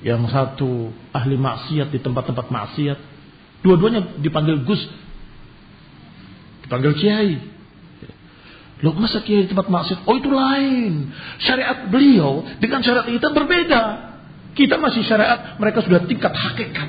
Yang 0.00 0.32
satu 0.32 0.96
ahli 1.12 1.36
maksiat 1.36 1.92
di 1.92 2.00
tempat-tempat 2.00 2.48
maksiat. 2.48 2.98
Dua-duanya 3.60 4.16
dipanggil 4.20 4.64
Gus. 4.64 4.80
Dipanggil 6.64 6.96
Kiai. 6.96 7.59
Loh 8.80 8.96
masa 8.96 9.20
Kiai 9.20 9.44
di 9.44 9.48
tempat 9.52 9.68
maksiat? 9.68 10.08
Oh 10.08 10.16
itu 10.16 10.32
lain. 10.32 11.12
Syariat 11.40 11.88
beliau 11.92 12.44
dengan 12.58 12.80
syariat 12.80 13.04
kita 13.04 13.28
berbeda. 13.32 13.82
Kita 14.56 14.80
masih 14.80 15.06
syariat, 15.06 15.56
mereka 15.62 15.84
sudah 15.84 16.04
tingkat 16.10 16.34
hakikat. 16.34 16.88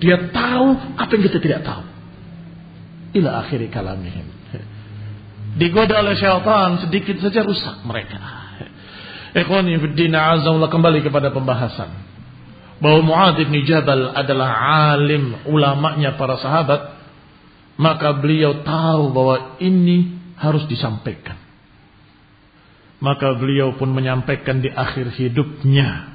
Dia 0.00 0.32
tahu 0.32 0.66
apa 0.96 1.10
yang 1.12 1.24
kita 1.28 1.38
tidak 1.38 1.60
tahu. 1.62 1.84
Ila 3.20 3.44
akhiri 3.44 3.68
kalamihim. 3.68 4.26
Digoda 5.60 6.00
oleh 6.00 6.14
syaitan 6.14 6.78
sedikit 6.80 7.18
saja 7.20 7.42
rusak 7.42 7.82
mereka. 7.82 8.18
Ikhwani 9.34 9.78
fiddina 9.78 10.38
azamullah 10.38 10.70
kembali 10.70 11.02
kepada 11.06 11.30
pembahasan. 11.34 11.90
Bahwa 12.80 13.00
Mu'ad 13.04 13.36
bin 13.36 13.52
Jabal 13.68 14.14
adalah 14.16 14.50
alim 14.94 15.36
ulamanya 15.44 16.16
para 16.16 16.40
sahabat. 16.40 16.99
Maka 17.80 18.20
beliau 18.20 18.60
tahu 18.60 19.08
bahwa 19.16 19.56
ini 19.56 20.12
harus 20.36 20.68
disampaikan. 20.68 21.40
Maka 23.00 23.40
beliau 23.40 23.72
pun 23.80 23.88
menyampaikan 23.96 24.60
di 24.60 24.68
akhir 24.68 25.16
hidupnya. 25.16 26.12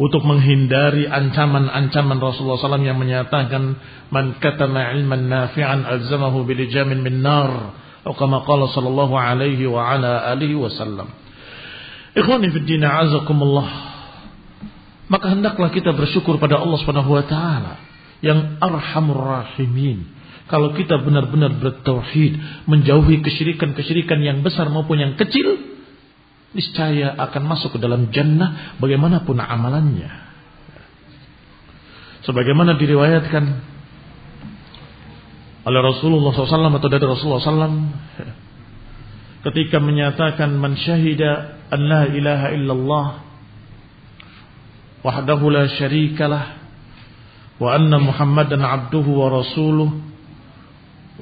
Untuk 0.00 0.24
menghindari 0.24 1.04
ancaman-ancaman 1.04 2.16
Rasulullah 2.16 2.56
SAW 2.56 2.80
yang 2.80 2.96
menyatakan 2.96 3.76
man 4.08 4.40
katama 4.40 4.96
ilman 4.96 5.28
nafi'an 5.28 5.84
alzamahu 5.84 6.48
bilijamin 6.48 7.04
min 7.04 7.20
nar. 7.20 7.76
Atau 8.00 8.16
kama 8.16 8.48
qala 8.48 8.72
sallallahu 8.72 9.12
alaihi 9.12 9.68
wa 9.68 9.92
ala 9.92 10.24
alihi 10.32 10.56
wasallam. 10.56 11.12
Ikhwani 12.16 12.48
fiddina 12.48 12.96
azakumullah. 13.04 13.68
Maka 15.12 15.36
hendaklah 15.36 15.68
kita 15.68 15.92
bersyukur 15.92 16.40
pada 16.40 16.56
Allah 16.56 16.80
Subhanahu 16.80 17.12
wa 17.12 17.24
taala 17.28 17.91
yang 18.22 18.56
arhamur 18.62 19.18
rahimin. 19.18 20.08
Kalau 20.46 20.72
kita 20.72 21.02
benar-benar 21.02 21.58
bertauhid, 21.58 22.64
menjauhi 22.70 23.20
kesyirikan-kesyirikan 23.20 24.22
yang 24.22 24.40
besar 24.46 24.70
maupun 24.70 25.00
yang 25.02 25.12
kecil, 25.18 25.58
niscaya 26.54 27.18
akan 27.18 27.42
masuk 27.48 27.76
ke 27.76 27.78
dalam 27.82 28.12
jannah 28.14 28.76
bagaimanapun 28.78 29.36
amalannya. 29.42 30.10
Sebagaimana 32.22 32.78
diriwayatkan 32.78 33.44
oleh 35.62 35.80
Rasulullah 35.82 36.30
SAW 36.34 36.78
atau 36.78 36.90
dari 36.90 37.06
Rasulullah 37.06 37.42
SAW 37.42 37.76
ketika 39.42 39.82
menyatakan 39.82 40.54
man 40.54 40.78
syahida 40.78 41.58
an 41.70 41.80
la 41.82 42.02
ilaha 42.10 42.46
illallah 42.54 43.06
wahdahu 45.02 45.50
la 45.50 45.66
syarika 45.70 46.61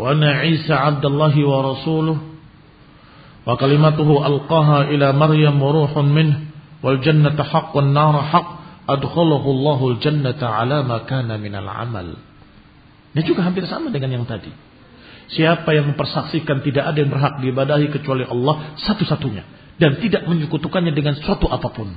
wa 0.01 0.17
anna 0.17 0.49
isa 0.49 0.73
abdallahi 0.73 1.41
wa 1.45 1.59
rasuluh. 1.61 2.17
Wa 3.45 3.57
kalimatuhu 3.61 4.25
alqaha 4.25 4.89
ila 4.89 5.13
maryam 5.13 5.61
wa 5.61 5.69
ruhun 5.73 6.07
minh 6.09 6.31
wal 6.81 6.97
nar 7.93 8.17
haqq. 8.33 8.49
Adkhalahu 8.91 9.47
Allahu 9.55 9.83
al 9.95 9.99
jannata 10.03 10.51
ala 10.51 10.83
ma 10.83 11.07
kana 11.07 11.39
min 11.39 11.55
al 11.55 11.69
amal. 11.69 12.19
Ini 13.15 13.23
juga 13.23 13.47
hampir 13.47 13.63
sama 13.71 13.93
dengan 13.95 14.19
yang 14.19 14.27
tadi. 14.27 14.51
Siapa 15.31 15.71
yang 15.71 15.95
mempersaksikan 15.95 16.59
tidak 16.67 16.91
ada 16.91 16.99
yang 16.99 17.11
berhak 17.11 17.39
diibadahi 17.39 17.87
kecuali 17.95 18.27
Allah 18.27 18.75
satu-satunya. 18.83 19.47
Dan 19.79 20.03
tidak 20.03 20.27
menyekutukannya 20.27 20.91
dengan 20.91 21.15
suatu 21.23 21.47
apa 21.47 21.71
pun. 21.71 21.95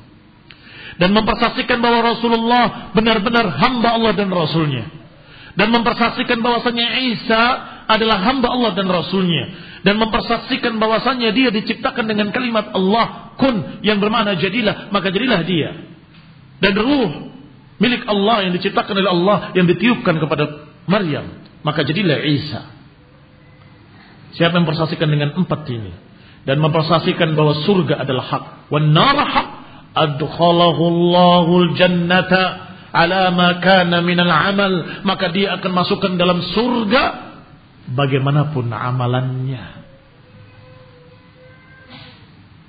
Dan 1.02 1.10
mempersaksikan 1.14 1.82
bahwa 1.82 2.14
Rasulullah 2.14 2.94
benar-benar 2.94 3.50
hamba 3.50 3.98
Allah 3.98 4.14
dan 4.14 4.30
Rasulnya. 4.30 4.86
Dan 5.54 5.70
mempersaksikan 5.70 6.42
bahwasanya 6.42 6.88
Isa 7.14 7.44
adalah 7.86 8.22
hamba 8.26 8.50
Allah 8.50 8.72
dan 8.74 8.90
Rasulnya. 8.90 9.54
Dan 9.84 10.00
mempersaksikan 10.00 10.80
bahwasanya 10.80 11.36
dia 11.36 11.50
diciptakan 11.52 12.08
dengan 12.08 12.32
kalimat 12.32 12.72
Allah 12.72 13.36
kun 13.36 13.84
yang 13.84 14.00
bermakna 14.00 14.38
jadilah, 14.40 14.90
maka 14.90 15.12
jadilah 15.12 15.42
dia. 15.44 15.76
Dan 16.64 16.74
ruh 16.80 17.34
milik 17.82 18.08
Allah 18.08 18.48
yang 18.48 18.54
diciptakan 18.56 18.94
oleh 18.96 19.12
Allah 19.12 19.38
yang 19.58 19.68
ditiupkan 19.68 20.16
kepada 20.22 20.72
Maryam, 20.88 21.44
maka 21.68 21.84
jadilah 21.84 22.22
Isa. 22.24 22.62
Siapa 24.34 24.58
yang 24.58 24.66
mempersaksikan 24.66 25.10
dengan 25.12 25.36
empat 25.38 25.68
ini 25.70 25.94
dan 26.44 26.58
mempersaksikan 26.64 27.38
bahwa 27.38 27.54
surga 27.68 28.02
adalah 28.02 28.26
hak, 28.26 28.44
wan 28.74 28.90
nar 28.90 29.20
hak, 29.20 29.48
adkhalahu 29.94 30.82
Allahul 30.82 31.78
jannata 31.78 32.74
ala 32.94 33.34
ma 33.34 33.58
kana 33.62 34.02
minal 34.06 34.30
amal, 34.30 35.02
maka 35.02 35.34
dia 35.34 35.58
akan 35.58 35.72
masukkan 35.74 36.14
dalam 36.14 36.42
surga 36.54 37.04
bagaimanapun 37.90 38.70
amalannya. 38.70 39.66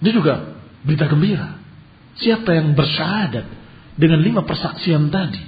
Ini 0.04 0.10
juga 0.12 0.56
berita 0.84 1.08
gembira. 1.08 1.60
Siapa 2.20 2.52
yang 2.52 2.76
bersyahadat 2.76 3.46
dengan 3.96 4.20
lima 4.20 4.44
persaksian 4.44 5.08
tadi? 5.08 5.40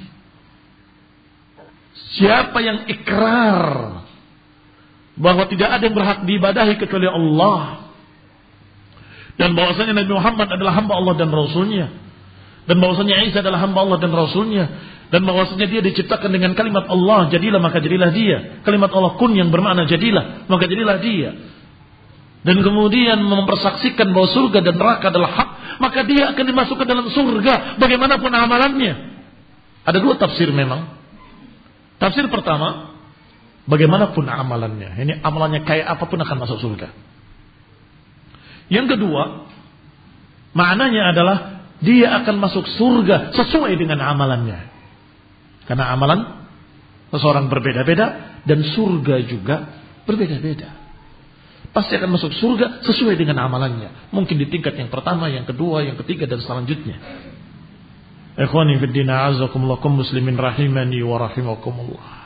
Siapa 2.16 2.58
yang 2.64 2.88
ikrar 2.88 4.00
bahwa 5.16 5.48
tidak 5.48 5.68
ada 5.80 5.82
yang 5.84 5.96
berhak 5.96 6.20
diibadahi 6.24 6.74
kecuali 6.80 7.08
Allah 7.08 7.85
dan 9.36 9.52
bahwasanya 9.52 9.92
Nabi 9.92 10.12
Muhammad 10.16 10.48
adalah 10.48 10.72
hamba 10.76 10.96
Allah 10.96 11.14
dan 11.20 11.28
Rasulnya. 11.28 11.86
Dan 12.66 12.82
bahwasanya 12.82 13.28
Isa 13.28 13.44
adalah 13.44 13.62
hamba 13.62 13.84
Allah 13.84 13.98
dan 14.00 14.10
Rasulnya. 14.10 14.64
Dan 15.12 15.22
bahwasanya 15.22 15.70
dia 15.70 15.80
diciptakan 15.86 16.34
dengan 16.34 16.56
kalimat 16.58 16.88
Allah 16.90 17.30
jadilah 17.30 17.60
maka 17.62 17.78
jadilah 17.78 18.10
dia. 18.10 18.64
Kalimat 18.66 18.90
Allah 18.90 19.14
kun 19.20 19.36
yang 19.36 19.52
bermakna 19.52 19.86
jadilah 19.86 20.48
maka 20.50 20.64
jadilah 20.66 20.98
dia. 20.98 21.30
Dan 22.42 22.62
kemudian 22.62 23.22
mempersaksikan 23.22 24.10
bahwa 24.14 24.28
surga 24.30 24.58
dan 24.62 24.74
neraka 24.78 25.10
adalah 25.10 25.30
hak 25.30 25.50
maka 25.82 26.00
dia 26.06 26.32
akan 26.34 26.44
dimasukkan 26.46 26.86
dalam 26.86 27.06
surga 27.12 27.78
bagaimanapun 27.78 28.30
amalannya. 28.32 28.92
Ada 29.86 29.98
dua 30.02 30.18
tafsir 30.18 30.50
memang. 30.50 30.90
Tafsir 32.02 32.26
pertama 32.26 32.96
Bagaimanapun 33.66 34.30
amalannya. 34.30 34.94
Ini 34.94 35.12
amalannya 35.26 35.66
kayak 35.66 35.98
apa 35.98 36.04
pun 36.06 36.22
akan 36.22 36.36
masuk 36.38 36.58
surga. 36.62 36.88
Yang 38.66 38.96
kedua, 38.98 39.46
maknanya 40.56 41.14
adalah 41.14 41.38
dia 41.78 42.18
akan 42.22 42.36
masuk 42.40 42.64
surga 42.74 43.36
sesuai 43.36 43.72
dengan 43.76 44.00
amalannya. 44.02 44.60
Karena 45.66 45.92
amalan 45.92 46.46
seseorang 47.10 47.46
berbeda-beda 47.50 48.40
dan 48.46 48.62
surga 48.74 49.16
juga 49.26 49.56
berbeda-beda. 50.06 50.86
Pasti 51.74 51.92
akan 51.98 52.16
masuk 52.16 52.32
surga 52.32 52.80
sesuai 52.88 53.20
dengan 53.20 53.44
amalannya. 53.44 54.08
Mungkin 54.08 54.40
di 54.40 54.48
tingkat 54.48 54.80
yang 54.80 54.88
pertama, 54.88 55.28
yang 55.28 55.44
kedua, 55.44 55.84
yang 55.84 56.00
ketiga 56.00 56.24
dan 56.24 56.40
selanjutnya. 56.40 56.96
Ikhwani 58.36 58.80
fi 58.80 58.86
din 58.92 59.12
a'azakumullah 59.12 59.80
muslimin 59.84 60.40
rahimani 60.40 61.04
wa 61.04 61.16
rahimakumullah. 61.20 62.16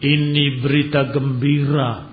Ini 0.00 0.64
berita 0.64 1.14
gembira 1.14 2.09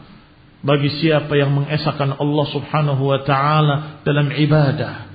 bagi 0.62 0.90
siapa 1.02 1.38
yang 1.38 1.54
mengesahkan 1.54 2.18
Allah 2.18 2.46
Subhanahu 2.50 3.04
wa 3.14 3.20
taala 3.22 4.02
dalam 4.02 4.34
ibadah. 4.34 5.10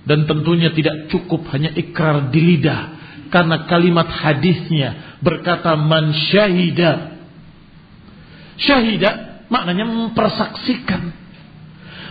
Dan 0.00 0.24
tentunya 0.24 0.72
tidak 0.72 1.12
cukup 1.12 1.44
hanya 1.52 1.70
ikrar 1.76 2.32
di 2.32 2.40
lidah 2.40 3.00
karena 3.28 3.68
kalimat 3.68 4.08
hadisnya 4.08 5.20
berkata 5.20 5.76
man 5.76 6.10
syahida. 6.32 7.20
Syahida 8.56 9.44
maknanya 9.52 9.84
mempersaksikan. 9.84 11.12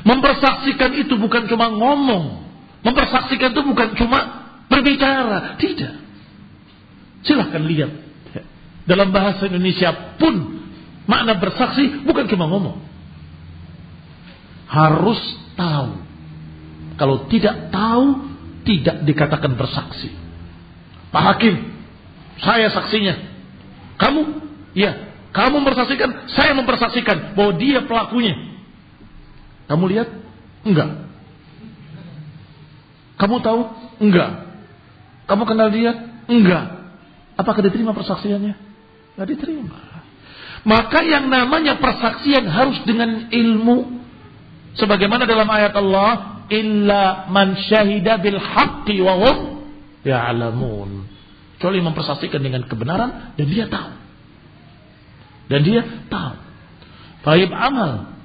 Mempersaksikan 0.05 0.95
itu 1.01 1.17
bukan 1.19 1.49
cuma 1.49 1.67
ngomong. 1.73 2.47
Mempersaksikan 2.85 3.51
itu 3.51 3.61
bukan 3.65 3.89
cuma 3.99 4.19
berbicara, 4.71 5.59
tidak. 5.59 5.99
Silahkan 7.25 7.59
lihat 7.67 7.91
dalam 8.87 9.11
bahasa 9.11 9.45
Indonesia 9.45 10.15
pun 10.15 10.58
makna 11.09 11.33
bersaksi 11.41 12.05
bukan 12.05 12.29
cuma 12.29 12.45
ngomong. 12.45 12.77
Harus 14.69 15.17
tahu. 15.57 16.05
Kalau 17.01 17.25
tidak 17.25 17.73
tahu, 17.73 18.29
tidak 18.69 19.01
dikatakan 19.09 19.57
bersaksi. 19.57 20.13
Pak 21.09 21.23
Hakim, 21.33 21.73
saya 22.37 22.69
saksinya. 22.69 23.17
Kamu? 23.97 24.21
Ya, 24.77 25.09
kamu 25.33 25.65
mempersaksikan, 25.65 26.29
saya 26.29 26.53
mempersaksikan 26.53 27.33
bahwa 27.33 27.57
dia 27.57 27.81
pelakunya. 27.81 28.37
Kamu 29.65 29.83
lihat? 29.89 30.09
Enggak. 30.61 31.09
Kamu 33.17 33.35
tahu? 33.41 33.61
Enggak. 33.99 34.45
Kamu 35.25 35.43
kenal 35.49 35.73
dia? 35.73 35.91
Enggak. 36.29 36.93
Apakah 37.37 37.61
diterima 37.65 37.93
persaksiannya? 37.93 38.53
Tidak 39.15 39.27
diterima. 39.27 39.98
Maka 40.67 40.99
yang 41.07 41.31
namanya 41.31 41.79
persaksian 41.79 42.43
harus 42.47 42.79
dengan 42.83 43.31
ilmu. 43.31 43.99
Sebagaimana 44.75 45.23
dalam 45.23 45.47
ayat 45.47 45.73
Allah, 45.75 46.43
illa 46.51 47.27
man 47.31 47.55
syahida 47.69 48.19
bil 48.19 48.39
haqqi 48.39 48.99
wa 48.99 49.15
hum 49.17 49.37
ya'lamun. 50.03 51.07
Kecuali 51.55 51.79
mempersaksikan 51.83 52.39
dengan 52.39 52.63
kebenaran 52.67 53.35
dan 53.35 53.45
dia 53.47 53.67
tahu. 53.67 53.91
Dan 55.49 55.61
dia 55.65 55.81
tahu. 56.07 56.35
Baik 57.25 57.51
amal. 57.51 58.15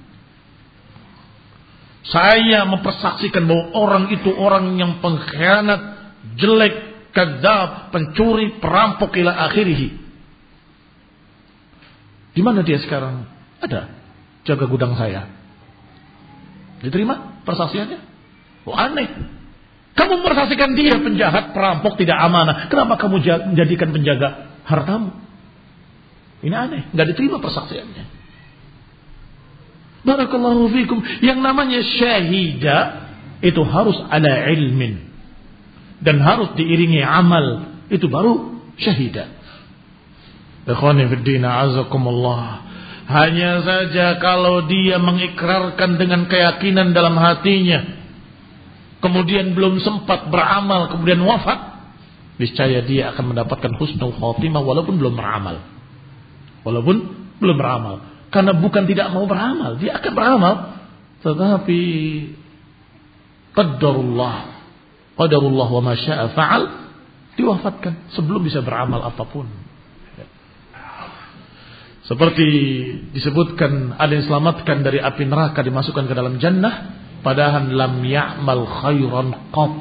Saya 2.05 2.69
mempersaksikan 2.69 3.49
bahwa 3.49 3.65
orang 3.75 4.05
itu 4.13 4.29
orang 4.37 4.77
yang 4.77 5.01
pengkhianat, 5.01 5.81
jelek, 6.37 6.95
kadzab, 7.17 7.91
pencuri, 7.91 8.61
perampok 8.61 9.17
ila 9.17 9.33
akhirih. 9.49 10.04
Di 12.35 12.43
mana 12.43 12.67
dia 12.67 12.83
sekarang? 12.83 13.31
Ada. 13.63 13.89
Jaga 14.45 14.67
gudang 14.67 14.99
saya. 14.99 15.31
Diterima 16.83 17.41
persaksiannya? 17.47 17.99
Oh 18.69 18.77
aneh. 18.77 19.09
Kamu 19.95 20.21
mempersaksikan 20.21 20.75
dia 20.75 20.99
penjahat, 20.99 21.55
perampok, 21.55 21.95
tidak 21.95 22.19
amanah. 22.19 22.67
Kenapa 22.67 22.99
kamu 22.99 23.23
menjadikan 23.55 23.95
penjaga 23.95 24.59
hartamu? 24.67 25.15
Ini 26.43 26.53
aneh. 26.53 26.83
Nggak 26.91 27.15
diterima 27.15 27.39
persaksiannya. 27.39 28.05
Barakallahu 30.05 30.69
fikum. 30.75 31.01
Yang 31.25 31.39
namanya 31.41 31.81
syahida 31.81 32.79
itu 33.41 33.63
harus 33.65 33.97
ada 34.13 34.53
ilmin. 34.53 35.09
Dan 36.05 36.21
harus 36.21 36.53
diiringi 36.59 37.01
amal. 37.01 37.73
Itu 37.89 38.13
baru 38.13 38.61
syahidah. 38.77 39.44
Ikhwani 40.65 41.09
fiddina 41.13 41.69
azakumullah. 41.69 42.65
Hanya 43.05 43.61
saja 43.61 44.17
kalau 44.17 44.65
dia 44.65 44.97
mengikrarkan 44.97 46.01
dengan 46.01 46.25
keyakinan 46.25 46.97
dalam 46.97 47.21
hatinya. 47.21 47.85
Kemudian 49.05 49.53
belum 49.53 49.85
sempat 49.85 50.33
beramal, 50.33 50.89
kemudian 50.89 51.21
wafat. 51.21 51.77
Niscaya 52.41 52.81
dia 52.83 53.13
akan 53.13 53.37
mendapatkan 53.37 53.77
husnul 53.77 54.17
khotimah 54.17 54.65
walaupun 54.65 54.97
belum 54.97 55.15
beramal. 55.21 55.61
Walaupun 56.65 56.97
belum 57.45 57.57
beramal. 57.61 57.97
Karena 58.33 58.57
bukan 58.57 58.89
tidak 58.89 59.13
mau 59.13 59.29
beramal, 59.29 59.77
dia 59.77 60.01
akan 60.01 60.13
beramal. 60.17 60.55
Tetapi 61.21 61.81
qadarullah, 63.53 64.37
qadarullah 65.15 65.69
wa 65.71 65.83
masya'a 65.85 66.33
fa'al 66.33 66.63
diwafatkan 67.37 68.11
sebelum 68.17 68.43
bisa 68.43 68.65
beramal 68.65 69.05
apa 69.05 69.23
pun. 69.29 69.64
Seperti 72.05 72.49
disebutkan 73.17 73.97
ada 73.97 74.13
yang 74.13 74.29
selamatkan 74.29 74.85
dari 74.85 75.01
api 75.01 75.25
neraka 75.25 75.65
dimasukkan 75.65 76.05
ke 76.05 76.13
dalam 76.13 76.37
jannah 76.37 77.01
padahal 77.25 77.73
lam 77.73 78.05
ya'mal 78.05 78.69
khairan 78.69 79.33
qat. 79.49 79.73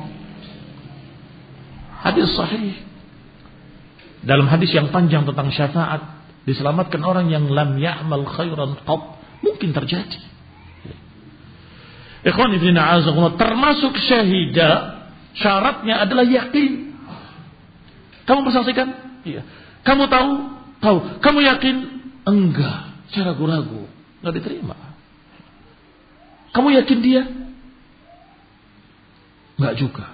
Hadis 2.07 2.31
sahih. 2.31 2.79
Dalam 4.23 4.47
hadis 4.47 4.71
yang 4.71 4.87
panjang 4.95 5.27
tentang 5.27 5.51
syafaat 5.51 6.23
diselamatkan 6.47 7.03
orang 7.03 7.27
yang 7.27 7.43
lam 7.51 7.75
ya'mal 7.75 8.23
khairan 8.31 8.79
qat 8.87 9.01
mungkin 9.43 9.75
terjadi. 9.75 10.19
Ikhwan 12.23 12.55
ibn 12.55 12.71
termasuk 13.35 13.99
syahida 13.99 14.71
syaratnya 15.35 16.07
adalah 16.07 16.23
yakin. 16.23 16.95
Kamu 18.23 18.47
bersaksikan? 18.47 19.19
Iya. 19.27 19.43
Kamu 19.83 20.07
tahu? 20.07 20.31
Tahu. 20.79 20.97
Kamu 21.19 21.39
yakin? 21.43 21.75
Enggak. 22.23 22.93
Cara 23.13 23.35
ragu-ragu, 23.35 23.85
nggak 24.25 24.33
diterima. 24.41 24.77
Kamu 26.53 26.67
yakin 26.81 26.99
dia? 27.03 27.23
Nggak 29.59 29.75
juga. 29.77 30.05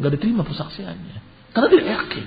Nggak 0.00 0.12
diterima 0.18 0.42
persaksiannya. 0.46 1.18
Karena 1.52 1.68
tidak 1.68 1.88
yakin. 2.00 2.26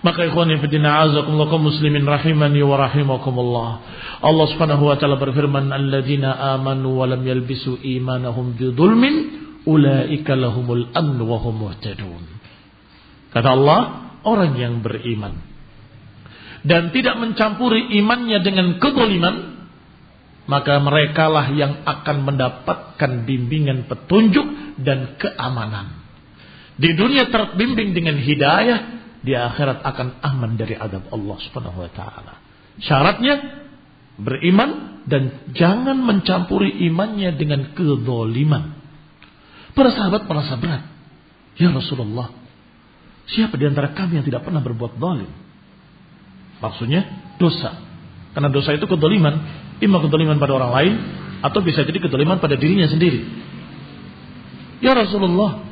Maka 0.00 0.24
ikhwan 0.32 0.48
fillah 0.48 0.94
azakumullah 1.04 1.48
kaum 1.52 1.68
muslimin 1.68 2.08
rahimani 2.08 2.64
wa 2.64 2.76
rahimakumullah. 2.80 3.70
Allah 4.24 4.46
Subhanahu 4.48 4.88
wa 4.88 4.96
taala 4.96 5.20
berfirman 5.20 5.68
alladzina 5.68 6.56
amanu 6.56 7.04
wa 7.04 7.04
lam 7.04 7.20
yalbisu 7.20 7.84
imanahum 7.84 8.56
bidzulmin 8.56 9.14
ulaika 9.68 10.40
lahumul 10.40 10.88
amn 10.96 11.20
wa 11.20 11.36
hum 11.44 11.68
muhtadun. 11.68 12.24
Kata 13.28 13.48
Allah, 13.52 13.80
orang 14.24 14.56
yang 14.56 14.80
beriman 14.80 15.36
dan 16.66 16.92
tidak 16.92 17.16
mencampuri 17.16 17.88
imannya 17.96 18.38
dengan 18.44 18.76
kezaliman, 18.76 19.36
maka 20.44 20.82
merekalah 20.82 21.46
yang 21.54 21.86
akan 21.86 22.16
mendapatkan 22.26 23.10
bimbingan 23.24 23.86
petunjuk 23.86 24.76
dan 24.82 25.16
keamanan. 25.16 26.02
Di 26.80 26.96
dunia 26.96 27.28
terbimbing 27.28 27.92
dengan 27.92 28.16
hidayah, 28.16 28.80
di 29.20 29.36
akhirat 29.36 29.84
akan 29.84 30.08
aman 30.24 30.56
dari 30.56 30.74
adab 30.76 31.12
Allah 31.12 31.36
Subhanahu 31.44 31.84
wa 31.84 31.90
taala. 31.92 32.34
Syaratnya 32.80 33.34
beriman 34.16 35.04
dan 35.04 35.52
jangan 35.52 35.96
mencampuri 36.00 36.72
imannya 36.88 37.36
dengan 37.36 37.72
kezaliman. 37.76 38.80
Para 39.76 39.92
sahabat 39.92 40.24
merasa 40.28 40.56
berat. 40.56 40.84
Ya 41.60 41.68
Rasulullah, 41.68 42.32
siapa 43.28 43.60
di 43.60 43.68
antara 43.68 43.92
kami 43.92 44.20
yang 44.20 44.26
tidak 44.26 44.48
pernah 44.48 44.64
berbuat 44.64 44.96
zalim? 44.96 45.49
Maksudnya 46.60 47.08
dosa. 47.40 47.76
Karena 48.36 48.52
dosa 48.52 48.76
itu 48.76 48.84
kezaliman, 48.86 49.34
imma 49.80 49.98
kezaliman 50.04 50.36
pada 50.38 50.54
orang 50.60 50.72
lain 50.76 50.94
atau 51.40 51.60
bisa 51.64 51.82
jadi 51.82 51.98
kezaliman 51.98 52.38
pada 52.38 52.54
dirinya 52.54 52.86
sendiri. 52.86 53.24
Ya 54.80 54.96
Rasulullah, 54.96 55.64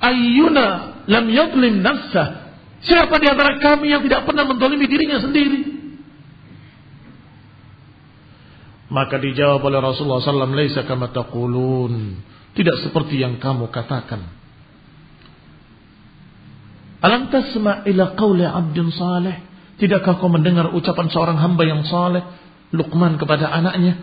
ayyuna 0.00 0.66
lam 1.08 1.24
yadlim 1.28 1.84
nafsah. 1.84 2.56
Siapa 2.84 3.16
di 3.16 3.26
antara 3.28 3.56
kami 3.56 3.88
yang 3.88 4.04
tidak 4.04 4.28
pernah 4.28 4.44
mendolimi 4.44 4.84
dirinya 4.84 5.20
sendiri? 5.24 5.84
Maka 8.92 9.16
dijawab 9.16 9.64
oleh 9.64 9.80
Rasulullah 9.80 10.20
SAW, 10.20 10.52
Laisa 10.52 10.84
kama 10.84 11.08
taqulun. 11.10 12.20
Tidak 12.54 12.76
seperti 12.84 13.18
yang 13.18 13.40
kamu 13.40 13.72
katakan. 13.72 14.22
Alam 17.02 17.32
tasma' 17.32 17.82
ila 17.90 18.14
qawli 18.14 18.46
abdin 18.46 18.92
salih. 18.94 19.34
Tidakkah 19.84 20.16
kau 20.16 20.32
mendengar 20.32 20.72
ucapan 20.72 21.12
seorang 21.12 21.36
hamba 21.36 21.60
yang 21.68 21.84
saleh? 21.84 22.24
Luqman 22.72 23.20
kepada 23.20 23.52
anaknya. 23.52 24.00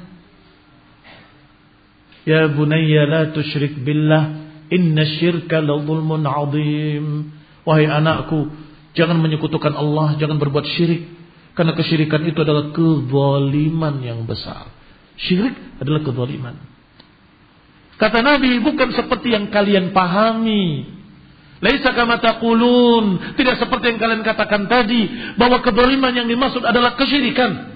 Ya 2.22 2.46
bunayya 2.54 3.10
la 3.10 3.22
tushrik 3.34 3.82
billah. 3.82 4.46
Inna 4.70 5.02
syirka 5.18 5.58
la 5.58 5.82
zulmun 5.82 6.22
azim. 6.22 7.34
Wahai 7.66 7.90
anakku, 7.90 8.54
jangan 8.94 9.18
menyekutukan 9.26 9.74
Allah, 9.74 10.22
jangan 10.22 10.38
berbuat 10.38 10.70
syirik. 10.70 11.18
Karena 11.58 11.74
kesyirikan 11.74 12.30
itu 12.30 12.46
adalah 12.46 12.70
kezaliman 12.78 14.06
yang 14.06 14.30
besar. 14.30 14.70
Syirik 15.18 15.82
adalah 15.82 16.06
kezaliman. 16.06 16.62
Kata 17.98 18.22
Nabi, 18.22 18.62
bukan 18.62 18.94
seperti 18.94 19.34
yang 19.34 19.50
kalian 19.50 19.98
pahami. 19.98 21.01
Laisa 21.62 21.94
kama 21.94 22.18
taqulun, 22.18 23.38
tidak 23.38 23.62
seperti 23.62 23.94
yang 23.94 24.00
kalian 24.02 24.26
katakan 24.26 24.66
tadi 24.66 25.06
bahwa 25.38 25.62
kezaliman 25.62 26.10
yang 26.10 26.26
dimaksud 26.26 26.66
adalah 26.66 26.98
kesyirikan. 26.98 27.72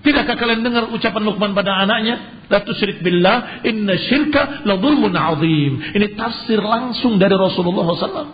Tidakkah 0.00 0.38
kalian 0.38 0.64
dengar 0.64 0.88
ucapan 0.94 1.22
Luqman 1.26 1.52
pada 1.52 1.84
anaknya? 1.84 2.46
La 2.48 2.64
tusyrik 2.64 3.04
billah, 3.04 3.66
inna 3.66 3.98
syirka 3.98 4.64
la 4.64 4.78
dhulmun 4.78 5.12
azim. 5.12 5.92
Ini 5.92 6.16
tafsir 6.16 6.62
langsung 6.62 7.20
dari 7.20 7.36
Rasulullah 7.36 7.84
SAW. 7.84 8.30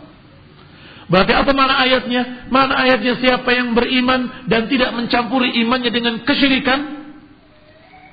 Berarti 1.07 1.33
apa 1.35 1.53
mana 1.57 1.75
ayatnya? 1.83 2.47
Mana 2.53 2.87
ayatnya 2.87 3.19
siapa 3.19 3.51
yang 3.51 3.75
beriman 3.75 4.47
dan 4.47 4.69
tidak 4.71 4.95
mencampuri 4.95 5.57
imannya 5.63 5.91
dengan 5.91 6.15
kesyirikan? 6.23 6.81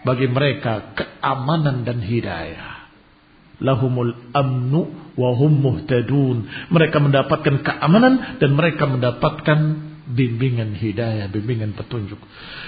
Bagi 0.07 0.27
mereka 0.31 0.95
keamanan 0.97 1.85
dan 1.85 2.01
hidayah. 2.01 2.72
Lahumul 3.61 4.33
amnu 4.33 5.13
wa 5.13 5.29
hum 5.37 5.53
muhtadun. 5.61 6.69
Mereka 6.73 6.97
mendapatkan 6.97 7.61
keamanan 7.61 8.39
dan 8.41 8.49
mereka 8.57 8.89
mendapatkan 8.89 9.59
bimbingan 10.09 10.75
hidayah, 10.75 11.31
bimbingan 11.31 11.77
petunjuk. 11.77 12.19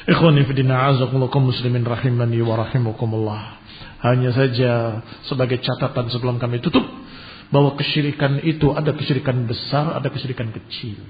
Ikhwani 0.08 0.48
fidina 0.48 0.88
azakumullah 0.94 1.32
muslimin 1.42 1.84
rahimani 1.84 2.40
wa 2.42 2.56
rahimakumullah. 2.64 3.60
Hanya 4.06 4.32
saja 4.32 5.02
sebagai 5.26 5.60
catatan 5.60 6.14
sebelum 6.14 6.38
kami 6.38 6.62
tutup 6.62 6.86
bahwa 7.50 7.74
kesyirikan 7.78 8.42
itu 8.46 8.72
ada 8.74 8.94
kesyirikan 8.94 9.46
besar, 9.50 9.98
ada 9.98 10.08
kesyirikan 10.10 10.54
kecil. 10.54 11.02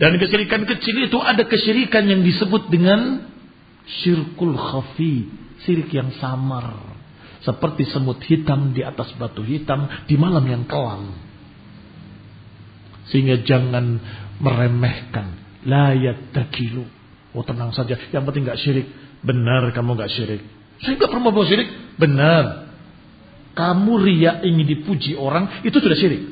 Dan 0.00 0.16
kesyirikan 0.16 0.64
kecil 0.64 0.96
itu 0.96 1.18
ada 1.20 1.44
kesyirikan 1.44 2.08
yang 2.08 2.24
disebut 2.24 2.72
dengan 2.72 3.28
syirkul 4.00 4.56
khafi, 4.56 5.28
syirik 5.66 5.92
yang 5.92 6.08
samar. 6.16 6.99
Seperti 7.50 7.82
semut 7.90 8.22
hitam 8.30 8.70
di 8.70 8.86
atas 8.86 9.10
batu 9.18 9.42
hitam 9.42 9.90
di 10.06 10.14
malam 10.14 10.46
yang 10.46 10.62
kelam. 10.70 11.18
Sehingga 13.10 13.42
jangan 13.42 13.98
meremehkan. 14.38 15.34
La 15.66 15.90
yattakilu. 15.98 16.86
Oh 17.34 17.42
tenang 17.42 17.74
saja. 17.74 17.98
Yang 18.14 18.22
penting 18.22 18.42
gak 18.46 18.60
syirik. 18.62 18.86
Benar 19.26 19.74
kamu 19.74 19.98
gak 19.98 20.14
syirik. 20.14 20.46
Saya 20.78 20.94
gak 20.94 21.10
pernah 21.10 21.34
mau 21.34 21.42
syirik. 21.42 21.98
Benar. 21.98 22.70
Kamu 23.58 23.98
riak 23.98 24.46
ingin 24.46 24.66
dipuji 24.78 25.18
orang. 25.18 25.66
Itu 25.66 25.82
sudah 25.82 25.98
syirik. 25.98 26.22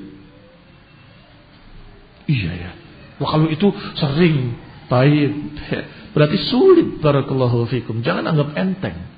Iya 2.31 2.53
ya. 2.55 2.71
Wah 3.19 3.35
kalau 3.35 3.51
itu 3.51 3.75
sering. 3.99 4.55
Baik. 4.87 5.35
Berarti 6.15 6.39
sulit. 6.47 7.03
Barakallahu 7.03 7.67
fikum. 7.67 8.07
Jangan 8.07 8.23
anggap 8.23 8.55
enteng. 8.55 9.18